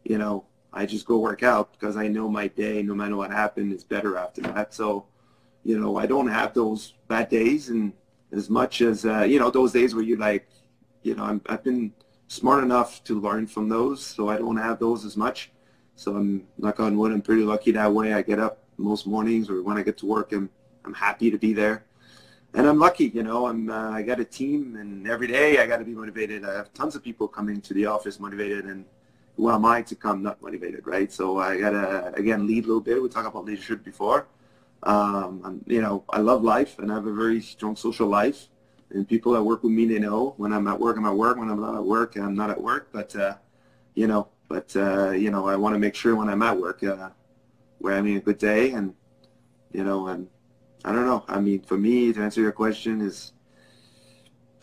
you 0.04 0.18
know, 0.18 0.46
I 0.74 0.86
just 0.86 1.06
go 1.06 1.20
work 1.20 1.42
out 1.42 1.72
because 1.72 1.96
I 1.96 2.10
know 2.10 2.28
my 2.28 2.48
day, 2.48 2.82
no 2.82 2.94
matter 2.94 3.16
what 3.16 3.32
happened, 3.32 3.72
is 3.72 3.84
better 3.84 4.18
after 4.18 4.42
that. 4.42 4.74
So, 4.74 5.06
you 5.64 5.80
know, 5.80 5.96
I 5.96 6.06
don't 6.06 6.28
have 6.28 6.54
those 6.54 6.96
bad 7.08 7.30
days, 7.30 7.70
and 7.70 7.94
as 8.32 8.50
much 8.50 8.82
as, 8.82 9.06
uh, 9.06 9.24
you 9.24 9.40
know, 9.40 9.50
those 9.50 9.72
days 9.72 9.96
where 9.96 10.04
you 10.04 10.18
like, 10.18 10.48
you 11.04 11.16
know, 11.16 11.24
I'm, 11.24 11.42
I've 11.48 11.64
been 11.64 11.94
smart 12.28 12.64
enough 12.64 13.04
to 13.06 13.20
learn 13.20 13.48
from 13.48 13.70
those, 13.70 14.06
so 14.06 14.30
I 14.30 14.38
don't 14.38 14.58
have 14.58 14.80
those 14.80 15.06
as 15.06 15.16
much. 15.16 15.52
So 15.96 16.16
I'm 16.16 16.48
knock 16.58 16.80
on 16.80 16.98
wood. 16.98 17.12
I'm 17.12 17.22
pretty 17.22 17.44
lucky 17.44 17.72
that 17.72 17.94
way. 17.94 18.14
I 18.14 18.22
get 18.22 18.40
up 18.40 18.64
most 18.78 19.08
mornings, 19.08 19.50
or 19.50 19.62
when 19.64 19.78
I 19.78 19.84
get 19.84 19.98
to 20.00 20.06
work, 20.06 20.34
I'm 20.34 20.50
I'm 20.84 20.94
happy 20.94 21.32
to 21.32 21.38
be 21.38 21.54
there, 21.54 21.86
and 22.54 22.68
I'm 22.68 22.80
lucky. 22.80 23.06
You 23.06 23.24
know, 23.24 23.48
I'm 23.48 23.70
uh, 23.70 23.92
I 23.92 24.02
got 24.02 24.20
a 24.20 24.26
team, 24.26 24.76
and 24.76 25.08
every 25.08 25.28
day 25.28 25.60
I 25.60 25.66
got 25.68 25.78
to 25.78 25.86
be 25.86 25.94
motivated. 25.94 26.44
I 26.46 26.54
have 26.54 26.74
tons 26.74 26.96
of 26.96 27.04
people 27.04 27.28
coming 27.28 27.62
to 27.62 27.74
the 27.74 27.86
office 27.86 28.20
motivated, 28.20 28.66
and 28.66 28.86
who 29.38 29.50
am 29.50 29.66
I 29.66 29.82
to 29.84 29.96
come 29.96 30.22
not 30.22 30.42
motivated, 30.42 30.86
right? 30.86 31.12
So 31.12 31.40
I 31.40 31.58
gotta 31.58 32.14
again 32.16 32.46
lead 32.48 32.66
a 32.66 32.68
little 32.68 32.82
bit. 32.82 33.02
We 33.02 33.10
talked 33.10 33.28
about 33.28 33.46
leadership 33.46 33.84
before. 33.84 34.28
Um, 34.84 35.42
I'm, 35.44 35.64
you 35.66 35.82
know, 35.82 36.04
I 36.10 36.20
love 36.20 36.44
life, 36.44 36.80
and 36.80 36.92
I 36.92 36.96
have 36.96 37.08
a 37.08 37.14
very 37.14 37.42
strong 37.42 37.76
social 37.76 38.08
life. 38.08 38.48
And 38.92 39.08
people 39.08 39.34
that 39.34 39.44
work 39.44 39.64
with 39.64 39.72
me, 39.72 39.86
they 39.86 40.00
know 40.00 40.36
when 40.38 40.54
I'm 40.54 40.68
at 40.68 40.80
work, 40.80 40.98
I'm 40.98 41.06
at 41.06 41.16
work. 41.16 41.38
When 41.38 41.50
I'm 41.50 41.60
not 41.60 41.76
at 41.76 41.84
work, 41.84 42.16
I'm 42.16 42.36
not 42.36 42.50
at 42.50 42.62
work. 42.62 42.90
But 42.92 43.16
uh, 43.16 43.36
you 43.96 44.08
know, 44.08 44.28
but 44.48 44.76
uh, 44.76 45.12
you 45.12 45.32
know, 45.32 45.48
I 45.48 45.56
want 45.56 45.74
to 45.76 45.80
make 45.80 45.96
sure 45.96 46.16
when 46.16 46.30
I'm 46.30 46.42
at 46.44 46.58
work, 46.58 46.84
uh, 46.84 47.10
we're 47.80 47.96
having 47.96 48.16
a 48.16 48.22
good 48.22 48.38
day, 48.38 48.72
and 48.72 48.94
you 49.74 49.84
know, 49.84 50.08
and 50.08 50.28
I 50.84 50.92
don't 50.92 51.06
know. 51.06 51.26
I 51.28 51.40
mean, 51.40 51.62
for 51.62 51.78
me, 51.78 52.14
to 52.14 52.22
answer 52.22 52.42
your 52.42 52.52
question, 52.52 53.02
is 53.02 53.34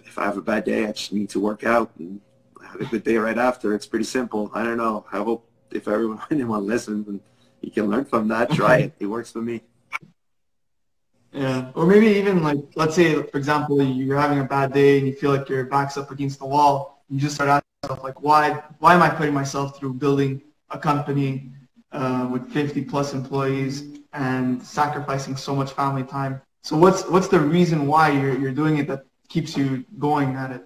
if 0.05 0.19
I 0.19 0.25
have 0.25 0.37
a 0.37 0.43
bad 0.43 0.65
day, 0.65 0.87
I 0.87 0.93
just 0.93 1.13
need 1.13 1.31
to 1.31 1.41
work 1.41 1.65
out 1.65 1.91
and 1.99 2.21
have 2.65 2.81
a 2.81 2.85
good 2.85 3.05
day 3.05 3.17
right 3.17 3.39
after. 3.39 3.75
It's 3.75 3.87
pretty 3.87 4.05
simple. 4.05 4.51
I 4.55 4.63
don't 4.63 4.77
know. 4.77 5.05
I 5.13 5.19
hope 5.19 5.51
if 5.71 5.89
everyone 5.89 6.21
anyone 6.31 6.67
listens 6.67 7.09
and 7.09 7.21
you 7.61 7.71
can 7.71 7.87
learn 7.89 8.05
from 8.05 8.29
that, 8.29 8.51
try 8.51 8.79
it. 8.79 8.93
It 9.01 9.07
works 9.07 9.33
for 9.33 9.43
me. 9.43 9.63
Yeah, 11.33 11.71
or 11.75 11.87
maybe 11.87 12.09
even 12.09 12.43
like, 12.43 12.59
let's 12.75 12.95
say, 12.95 13.23
for 13.23 13.39
example, 13.39 13.83
you're 13.83 14.21
having 14.21 14.41
a 14.41 14.45
bad 14.45 14.75
day 14.75 14.99
and 14.99 15.07
you 15.07 15.15
feel 15.15 15.35
like 15.35 15.49
your 15.49 15.65
back's 15.65 15.97
up 15.97 16.11
against 16.11 16.39
the 16.39 16.47
wall. 16.47 17.05
You 17.09 17.19
just 17.19 17.37
start 17.37 17.49
asking 17.49 17.69
yourself, 17.85 18.05
like, 18.05 18.21
why, 18.23 18.63
why 18.81 18.95
am 18.95 19.03
I 19.03 19.09
putting 19.09 19.33
myself 19.33 19.79
through 19.79 19.95
building 19.95 20.43
a 20.71 20.79
company 20.79 21.51
uh, 21.91 22.29
with 22.31 22.53
50 22.53 22.85
plus 22.85 23.15
employees 23.15 23.99
and 24.13 24.63
sacrificing 24.63 25.37
so 25.37 25.57
much 25.57 25.73
family 25.73 26.05
time? 26.05 26.43
So 26.65 26.77
what's 26.77 27.09
what's 27.09 27.27
the 27.27 27.41
reason 27.41 27.89
why 27.89 28.11
you're 28.11 28.39
you're 28.39 28.53
doing 28.53 28.79
it 28.79 28.87
that 28.87 29.05
keeps 29.29 29.57
you 29.57 29.85
going 29.99 30.37
at 30.37 30.53
it? 30.53 30.63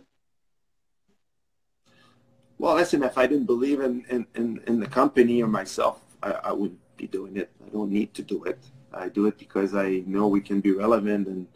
Well, 2.59 2.75
listen, 2.75 3.03
if 3.03 3.17
I 3.17 3.27
didn't 3.27 3.47
believe 3.47 3.81
in, 3.81 4.05
in, 4.11 4.27
in, 4.35 4.61
in 4.67 4.81
the 4.81 4.87
company 4.87 5.43
or 5.43 5.47
myself, 5.47 6.03
I, 6.23 6.33
I 6.33 6.53
wouldn't 6.53 6.81
be 6.97 7.07
doing 7.07 7.37
it. 7.37 7.51
I 7.65 7.69
don't 7.71 7.91
need 7.91 8.13
to 8.15 8.23
do 8.23 8.45
it. 8.45 8.59
I 8.97 9.09
do 9.09 9.27
it 9.27 9.39
because 9.39 9.75
I 9.75 10.03
know 10.07 10.27
we 10.29 10.41
can 10.41 10.61
be 10.61 10.73
relevant 10.73 11.29
and, 11.29 11.47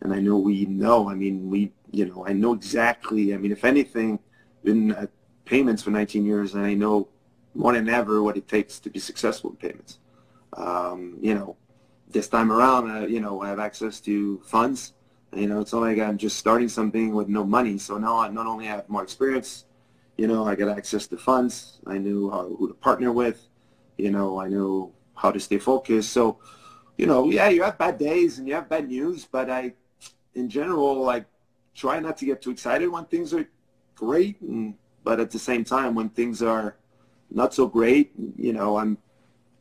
and 0.00 0.12
I 0.12 0.20
know 0.20 0.36
we 0.36 0.66
know. 0.66 1.08
I 1.08 1.14
mean, 1.14 1.50
we, 1.50 1.72
you 1.90 2.06
know, 2.06 2.26
I 2.26 2.32
know 2.32 2.52
exactly. 2.52 3.34
I 3.34 3.36
mean, 3.38 3.52
if 3.52 3.64
anything, 3.64 4.18
been 4.64 4.92
uh, 4.92 5.06
payments 5.44 5.82
for 5.82 5.90
19 5.90 6.24
years, 6.24 6.54
and 6.54 6.64
I 6.64 6.74
know 6.74 7.08
more 7.54 7.72
than 7.72 7.88
ever 7.88 8.22
what 8.22 8.36
it 8.36 8.48
takes 8.48 8.78
to 8.80 8.90
be 8.90 8.98
successful 8.98 9.50
in 9.50 9.56
payments. 9.56 9.98
Um, 10.52 11.18
you 11.20 11.34
know, 11.34 11.56
this 12.10 12.28
time 12.28 12.52
around, 12.52 12.90
uh, 12.90 13.06
you 13.06 13.20
know, 13.20 13.40
I 13.40 13.48
have 13.48 13.58
access 13.58 14.00
to 14.00 14.40
funds. 14.44 14.94
You 15.34 15.46
know, 15.46 15.60
it's 15.60 15.72
not 15.72 15.82
like 15.82 15.98
I'm 15.98 16.18
just 16.18 16.38
starting 16.38 16.68
something 16.68 17.14
with 17.14 17.28
no 17.28 17.44
money. 17.44 17.78
So 17.78 17.98
now 17.98 18.18
I 18.18 18.28
not 18.28 18.46
only 18.46 18.66
have 18.66 18.88
more 18.88 19.02
experience, 19.02 19.64
you 20.16 20.26
know, 20.26 20.46
I 20.46 20.54
got 20.54 20.68
access 20.76 21.06
to 21.08 21.16
funds. 21.16 21.78
I 21.86 21.98
knew 21.98 22.30
how, 22.30 22.44
who 22.58 22.68
to 22.68 22.74
partner 22.74 23.12
with. 23.12 23.48
You 23.98 24.10
know, 24.10 24.38
I 24.40 24.48
knew 24.48 24.92
how 25.14 25.30
to 25.30 25.40
stay 25.40 25.58
focused. 25.58 26.12
So, 26.12 26.38
you 26.96 27.06
know, 27.06 27.30
yeah, 27.30 27.48
you 27.48 27.62
have 27.62 27.78
bad 27.78 27.98
days 27.98 28.38
and 28.38 28.48
you 28.48 28.54
have 28.54 28.68
bad 28.68 28.88
news, 28.88 29.24
but 29.24 29.50
I, 29.50 29.74
in 30.34 30.48
general, 30.48 31.02
like 31.02 31.26
try 31.74 32.00
not 32.00 32.16
to 32.18 32.24
get 32.24 32.42
too 32.42 32.50
excited 32.50 32.88
when 32.88 33.04
things 33.04 33.34
are 33.34 33.46
great, 33.94 34.40
and, 34.40 34.74
but 35.04 35.20
at 35.20 35.30
the 35.30 35.38
same 35.38 35.64
time, 35.64 35.94
when 35.94 36.08
things 36.08 36.42
are 36.42 36.76
not 37.30 37.54
so 37.54 37.66
great, 37.66 38.12
you 38.36 38.52
know, 38.52 38.78
I'm, 38.78 38.98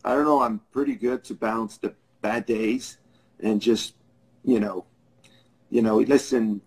I 0.04 0.14
don't 0.14 0.26
know, 0.26 0.42
I'm 0.42 0.62
pretty 0.72 0.96
good 0.96 1.24
to 1.26 1.34
balance 1.34 1.78
the 1.78 1.94
bad 2.22 2.46
days 2.46 2.98
and 3.40 3.62
just, 3.62 3.96
you 4.44 4.60
know, 4.60 4.86
you 5.70 5.82
know, 5.82 5.98
listen, 5.98 6.62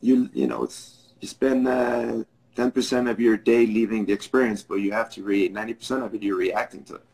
you, 0.00 0.30
you 0.32 0.46
know, 0.46 0.64
it's, 0.64 1.14
you 1.20 1.28
spend 1.28 1.66
uh, 1.66 2.22
10% 2.56 3.10
of 3.10 3.18
your 3.18 3.36
day 3.36 3.66
leaving 3.66 4.04
the 4.04 4.12
experience, 4.12 4.62
but 4.62 4.76
you 4.76 4.92
have 4.92 5.10
to 5.10 5.22
read 5.22 5.54
90% 5.54 6.04
of 6.04 6.14
it, 6.14 6.22
you're 6.22 6.36
reacting 6.36 6.84
to 6.84 6.96
it. 6.96 7.04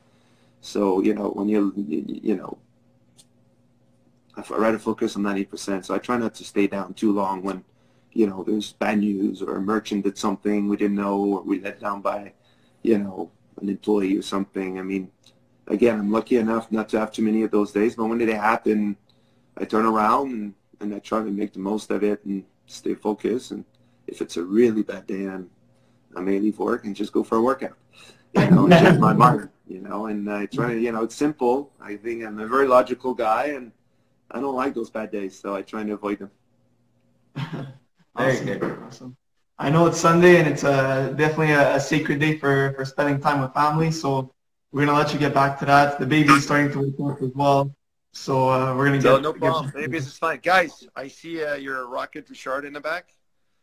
So, 0.61 1.01
you 1.01 1.15
know, 1.15 1.29
when 1.31 1.49
you, 1.49 1.73
you, 1.77 2.05
you 2.07 2.37
know, 2.37 2.59
I 4.37 4.43
try 4.43 4.71
to 4.71 4.79
focus 4.79 5.17
on 5.17 5.23
90%. 5.23 5.85
So 5.85 5.95
I 5.95 5.99
try 5.99 6.17
not 6.17 6.35
to 6.37 6.45
stay 6.45 6.67
down 6.67 6.95
too 6.95 7.13
long 7.13 7.43
when, 7.43 7.65
you 8.13 8.27
know, 8.27 8.43
there's 8.45 8.73
bad 8.73 8.99
news 8.99 9.43
or 9.43 9.57
a 9.57 9.61
merchant 9.61 10.05
did 10.05 10.17
something 10.17 10.69
we 10.69 10.77
didn't 10.77 10.97
know 10.97 11.19
or 11.19 11.43
we 11.43 11.61
let 11.61 11.81
down 11.81 12.01
by, 12.01 12.33
you 12.83 12.99
know, 12.99 13.31
an 13.61 13.69
employee 13.69 14.17
or 14.17 14.23
something. 14.23 14.79
I 14.79 14.83
mean, 14.83 15.11
again, 15.67 15.99
I'm 15.99 16.11
lucky 16.11 16.37
enough 16.37 16.73
not 16.73 16.89
to 16.91 16.99
have 16.99 17.13
too 17.13 17.23
many 17.23 17.43
of 17.43 17.51
those 17.51 17.73
days, 17.73 17.95
but 17.95 18.07
when 18.07 18.19
they 18.19 18.33
happen, 18.33 18.97
I 19.57 19.65
turn 19.65 19.85
around 19.85 20.31
and, 20.33 20.55
and 20.81 20.95
I 20.95 20.99
try 20.99 21.23
to 21.23 21.31
make 21.31 21.53
the 21.53 21.59
most 21.59 21.91
of 21.91 22.03
it 22.03 22.25
and 22.25 22.45
stay 22.67 22.95
focused. 22.95 23.51
And 23.51 23.65
if 24.07 24.23
it's 24.23 24.39
a 24.39 24.43
really 24.43 24.83
bad 24.83 25.07
day, 25.07 25.27
I'm, 25.27 25.51
I 26.17 26.21
may 26.21 26.39
leave 26.39 26.59
work 26.59 26.85
and 26.85 26.97
just 26.97 27.13
go 27.13 27.23
for 27.23 27.37
a 27.37 27.43
workout, 27.43 27.77
you 28.35 28.51
know, 28.51 28.65
and 28.65 28.73
change 28.85 28.99
my 28.99 29.13
mind, 29.13 29.51
you 29.69 29.81
know, 29.81 30.07
and 30.07 30.31
I 30.31 30.47
try 30.47 30.73
to, 30.73 30.81
you 30.81 30.93
know, 30.93 31.05
it's 31.05 31.15
simple. 31.15 31.71
I 31.81 31.97
think 31.97 32.25
I'm 32.25 32.39
a 32.39 32.47
very 32.47 32.67
logical 32.67 33.15
guy 33.15 33.47
and 33.49 33.73
I 34.33 34.41
don't 34.41 34.55
like 34.55 34.75
those 34.75 34.91
bad 34.91 35.11
days, 35.13 35.39
so 35.39 35.55
I 35.55 35.63
try 35.63 35.85
to 35.85 35.93
avoid 35.93 36.19
them. 36.21 36.31
Very 37.37 37.67
Awesome. 38.17 38.47
good. 38.47 38.79
Awesome. 38.87 39.17
I 39.59 39.71
know 39.71 39.87
it's 39.87 39.99
Sunday 40.01 40.39
and 40.39 40.49
it's 40.49 40.65
a, 40.65 41.15
definitely 41.17 41.53
a, 41.53 41.77
a 41.77 41.81
sacred 41.81 42.19
day 42.19 42.37
for, 42.39 42.73
for 42.75 42.85
spending 42.85 43.21
time 43.21 43.41
with 43.41 43.53
family. 43.55 43.91
So 43.91 44.33
we're 44.73 44.85
gonna 44.87 44.99
let 44.99 45.13
you 45.13 45.19
get 45.19 45.35
back 45.35 45.59
to 45.61 45.67
that. 45.67 45.99
The 45.99 46.07
baby's 46.07 46.45
starting 46.45 46.73
to 46.73 46.79
wake 46.81 46.95
up 47.13 47.23
as 47.23 47.31
well. 47.35 47.75
So 48.13 48.49
uh, 48.51 48.75
we're 48.77 48.87
gonna 48.87 49.01
So 49.01 49.17
get 49.17 49.23
no 49.23 49.33
get- 49.33 49.41
problem. 49.41 49.73
Maybe 49.75 49.99
it's 49.99 50.17
fine. 50.17 50.41
Guys, 50.43 50.87
I 50.97 51.09
see 51.09 51.45
uh, 51.45 51.55
your 51.55 51.87
Rocket 51.89 52.29
Richard 52.29 52.65
in 52.65 52.73
the 52.73 52.81
back. 52.81 53.15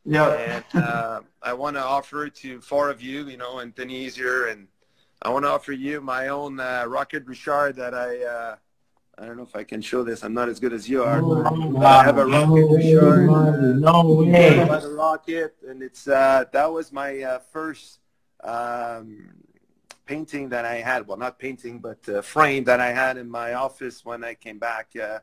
Yeah. 0.06 0.30
And 0.30 0.84
uh, 0.84 1.22
I 1.42 1.54
want 1.54 1.76
to 1.76 1.84
offer 1.84 2.30
to 2.30 2.62
four 2.62 2.90
of 2.90 3.02
you, 3.02 3.28
you 3.28 3.38
know, 3.38 3.60
and 3.60 3.74
Denise 3.76 4.16
here, 4.16 4.48
and 4.48 4.68
I 5.22 5.30
want 5.30 5.46
to 5.46 5.50
offer 5.50 5.74
you 5.74 6.00
my 6.02 6.30
own 6.30 6.60
uh, 6.60 6.86
Rocket 6.88 7.26
Richard 7.28 7.76
that 7.76 7.94
I, 7.94 8.24
uh, 8.24 8.56
I 9.22 9.26
don't 9.26 9.36
know 9.36 9.44
if 9.44 9.56
I 9.56 9.66
can 9.66 9.82
show 9.82 10.04
this. 10.04 10.24
I'm 10.24 10.34
not 10.34 10.48
as 10.48 10.62
good 10.62 10.72
as 10.72 10.88
you 10.88 11.04
are. 11.04 11.22
but 11.22 11.86
I 11.86 12.04
have 12.06 12.18
a 12.18 12.26
Rocket 12.26 12.68
Richard. 12.68 13.28
No 13.82 14.22
made 14.24 14.60
way. 14.60 14.66
by 14.66 14.80
the 14.80 14.92
Rocket, 14.92 15.56
and 15.68 15.84
it's 15.84 16.08
uh, 16.08 16.46
that 16.54 16.72
was 16.72 16.94
my 16.94 17.22
uh, 17.22 17.40
first 17.40 18.00
um, 18.42 19.30
painting 20.06 20.48
that 20.50 20.64
I 20.64 20.76
had. 20.76 21.06
Well, 21.06 21.18
not 21.18 21.38
painting, 21.38 21.80
but 21.80 22.08
uh, 22.08 22.22
frame 22.22 22.64
that 22.64 22.80
I 22.80 22.94
had 22.94 23.18
in 23.18 23.30
my 23.30 23.56
office 23.56 24.06
when 24.06 24.24
I 24.24 24.36
came 24.36 24.58
back 24.58 24.92
uh, 24.96 25.20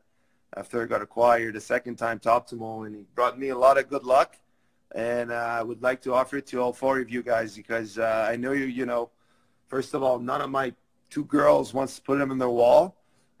after 0.55 0.83
I 0.83 0.85
got 0.85 1.01
acquired 1.01 1.55
the 1.55 1.61
second 1.61 1.95
time 1.95 2.19
to 2.19 2.29
Optimal, 2.29 2.85
and 2.85 2.95
he 2.95 3.05
brought 3.15 3.39
me 3.39 3.49
a 3.49 3.57
lot 3.57 3.79
of 3.79 3.89
good 3.89 4.03
luck. 4.03 4.35
And 4.93 5.31
uh, 5.31 5.35
I 5.35 5.63
would 5.63 5.81
like 5.81 6.03
to 6.03 6.13
offer 6.13 6.37
it 6.37 6.45
to 6.47 6.61
all 6.61 6.71
four 6.71 6.99
of 6.99 7.09
you 7.09 7.23
guys 7.23 7.55
because 7.55 7.97
uh, 7.97 8.27
I 8.29 8.35
know 8.35 8.51
you. 8.51 8.65
You 8.65 8.85
know, 8.85 9.09
first 9.65 9.95
of 9.95 10.03
all, 10.03 10.19
none 10.19 10.41
of 10.41 10.51
my 10.51 10.71
two 11.09 11.25
girls 11.25 11.73
wants 11.73 11.95
to 11.95 12.01
put 12.03 12.19
them 12.19 12.29
in 12.29 12.37
their 12.37 12.47
wall 12.49 12.93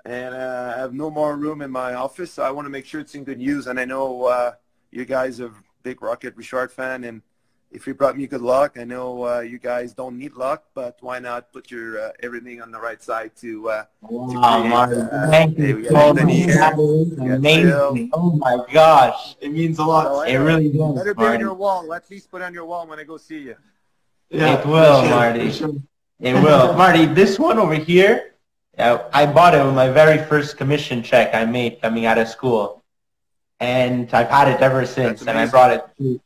and 0.07 0.33
uh, 0.33 0.73
I 0.75 0.79
have 0.79 0.93
no 0.93 1.09
more 1.11 1.35
room 1.35 1.61
in 1.61 1.69
my 1.69 1.93
office. 1.93 2.31
So 2.33 2.43
I 2.43 2.51
want 2.51 2.65
to 2.65 2.69
make 2.69 2.85
sure 2.85 3.01
it's 3.01 3.13
in 3.15 3.23
good 3.25 3.41
use. 3.41 3.67
And 3.67 3.77
I 3.79 3.85
know 3.85 4.23
uh, 4.25 4.51
you 4.91 5.03
guys 5.05 5.41
are 5.41 5.51
big 5.83 6.01
Rocket 6.01 6.33
Richard 6.35 6.71
fan, 6.71 7.03
and 7.03 7.21
if 7.69 7.85
you 7.85 7.93
brought 7.93 8.15
me 8.17 8.25
good 8.27 8.41
luck, 8.41 8.77
I 8.79 8.85
know 8.85 9.27
uh, 9.27 9.39
you 9.41 9.59
guys 9.59 9.93
don't 9.93 10.17
need 10.17 10.33
luck, 10.33 10.63
but 10.73 10.95
why 11.01 11.19
not 11.19 11.51
put 11.51 11.69
your 11.69 11.99
uh, 11.99 12.11
everything 12.23 12.61
on 12.61 12.71
the 12.71 12.79
right 12.79 13.01
side 13.03 13.31
to 13.43 13.69
uh, 13.69 13.83
Wow, 14.01 14.59
create, 14.61 14.69
Martin. 14.69 15.01
uh, 15.01 15.27
Thank 15.29 15.57
hey, 15.57 15.67
you 15.69 15.75
we 15.75 15.87
so 15.87 16.13
much. 16.13 16.15
That 16.55 16.79
is 16.79 17.11
amazing. 17.19 18.09
Oh 18.13 18.31
my 18.31 18.55
gosh. 18.71 19.35
It 19.41 19.51
means 19.51 19.77
a 19.79 19.83
lot. 19.83 20.05
So, 20.07 20.21
It 20.21 20.37
really 20.37 20.71
does, 20.71 20.95
Let 20.95 21.07
it 21.07 21.17
be 21.17 21.25
on 21.25 21.39
your 21.41 21.53
wall. 21.53 21.93
At 21.93 22.09
least 22.09 22.31
put 22.31 22.41
it 22.41 22.45
on 22.45 22.53
your 22.53 22.65
wall 22.65 22.87
when 22.87 22.97
I 22.99 23.03
go 23.03 23.17
see 23.17 23.39
you. 23.39 23.55
Yeah, 24.29 24.59
It 24.59 24.65
will, 24.65 25.01
sure, 25.01 25.09
Marty. 25.09 25.51
sure. 25.51 25.75
It 26.21 26.33
will. 26.33 26.73
Marty, 26.73 27.05
this 27.05 27.37
one 27.37 27.59
over 27.59 27.75
here, 27.75 28.33
I 28.77 29.25
bought 29.25 29.55
it 29.55 29.63
with 29.63 29.73
my 29.73 29.89
very 29.89 30.23
first 30.25 30.57
commission 30.57 31.01
check 31.01 31.33
I 31.33 31.45
made 31.45 31.81
coming 31.81 32.05
out 32.05 32.17
of 32.17 32.27
school. 32.27 32.83
And 33.59 34.13
I've 34.13 34.29
had 34.29 34.47
it 34.49 34.61
ever 34.61 34.85
since, 34.85 35.21
and 35.21 35.31
I 35.31 35.47
brought 35.47 35.71
it 35.71 35.85
to 35.97 36.21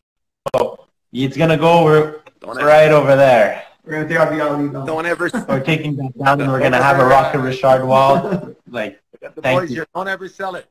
so 0.54 0.88
it's 1.14 1.38
going 1.38 1.50
to 1.50 1.58
go 1.58 1.80
over, 1.80 2.24
Don't 2.42 2.58
ever, 2.58 2.68
right 2.68 2.92
over 2.92 3.16
there. 3.16 3.64
We're 3.86 3.94
gonna 3.94 4.08
take 4.08 4.18
out 4.18 4.30
the 4.32 4.38
gallery 4.38 4.70
don't 4.86 5.06
ever. 5.06 5.30
We're 5.48 5.64
taking 5.64 5.96
that 5.96 6.18
down, 6.18 6.42
and 6.42 6.52
we're 6.52 6.60
going 6.60 6.74
to 6.74 6.84
have 6.84 7.00
a 7.00 7.06
Rocket 7.06 7.40
Richard 7.40 7.86
wall. 7.86 8.56
Like, 8.68 9.02
the 9.20 9.30
Thank 9.42 9.62
boys 9.62 9.70
you. 9.70 9.78
here. 9.78 9.88
Don't 9.94 10.08
ever 10.08 10.28
sell 10.30 10.56
it. 10.56 10.68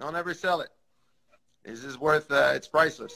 Don't 0.00 0.16
ever 0.16 0.34
sell 0.34 0.60
it. 0.60 0.70
This 1.64 1.84
is 1.84 1.98
worth. 1.98 2.30
Uh, 2.30 2.52
it's 2.54 2.68
priceless. 2.68 3.14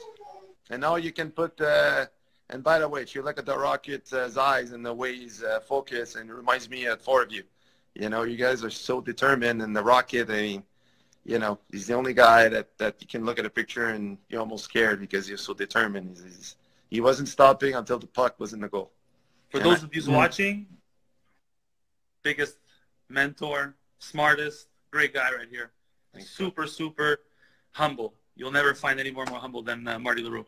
And 0.71 0.81
now 0.81 0.97
you 0.97 1.13
can 1.13 1.31
put. 1.31 1.61
Uh, 1.61 2.07
and 2.51 2.63
by 2.63 2.79
the 2.79 2.89
way, 2.89 3.03
if 3.03 3.15
you 3.15 3.23
look 3.23 3.39
at 3.39 3.47
the 3.47 3.57
Rocket's 3.57 4.13
uh, 4.13 4.31
eyes 4.41 4.73
and 4.73 4.85
the 4.85 4.95
way 4.95 5.15
he's 5.15 5.43
uh, 5.43 5.61
focused, 5.61 6.17
and 6.17 6.31
it 6.31 6.33
reminds 6.33 6.71
me 6.71 6.87
of 6.87 7.01
four 7.01 7.23
of 7.23 7.33
you. 7.33 7.43
You 7.99 8.09
know, 8.09 8.23
you 8.23 8.37
guys 8.37 8.63
are 8.63 8.71
so 8.71 9.01
determined, 9.01 9.61
and 9.61 9.75
the 9.75 9.83
Rocket. 9.83 10.31
I 10.31 10.43
mean, 10.43 10.63
you 11.25 11.39
know, 11.41 11.59
he's 11.73 11.89
the 11.89 11.95
only 11.95 12.15
guy 12.15 12.49
that 12.49 12.79
that 12.79 12.95
you 13.01 13.09
can 13.09 13.25
look 13.25 13.39
at 13.41 13.45
a 13.45 13.51
picture 13.51 13.89
and 13.89 14.19
you're 14.29 14.41
almost 14.41 14.65
scared 14.65 15.01
because 15.01 15.27
he's 15.27 15.41
so 15.41 15.53
determined. 15.53 16.17
He's, 16.17 16.25
he's, 16.25 16.57
he 16.91 17.01
wasn't 17.01 17.29
stopping 17.29 17.75
until 17.75 17.99
the 17.99 18.07
puck 18.07 18.39
was 18.39 18.53
in 18.53 18.61
the 18.61 18.69
goal. 18.69 18.93
For 19.51 19.59
Yeah, 19.59 19.65
those 19.65 19.79
man. 19.83 19.85
of 19.87 19.95
you 19.97 20.03
Mm. 20.03 20.15
watching, 20.15 20.67
biggest 22.23 22.59
mentor, 23.09 23.75
smartest, 23.99 24.69
great 24.93 25.13
guy 25.13 25.33
right 25.35 25.49
here. 25.51 25.73
Thanks, 26.15 26.31
super, 26.31 26.67
super 26.69 27.21
humble. 27.73 28.15
You'll 28.37 28.53
never 28.53 28.75
find 28.75 29.01
any 29.01 29.11
more 29.11 29.27
more 29.27 29.41
humble 29.41 29.63
than 29.63 29.89
uh, 29.89 29.99
Marty 29.99 30.23
Leroux. 30.23 30.47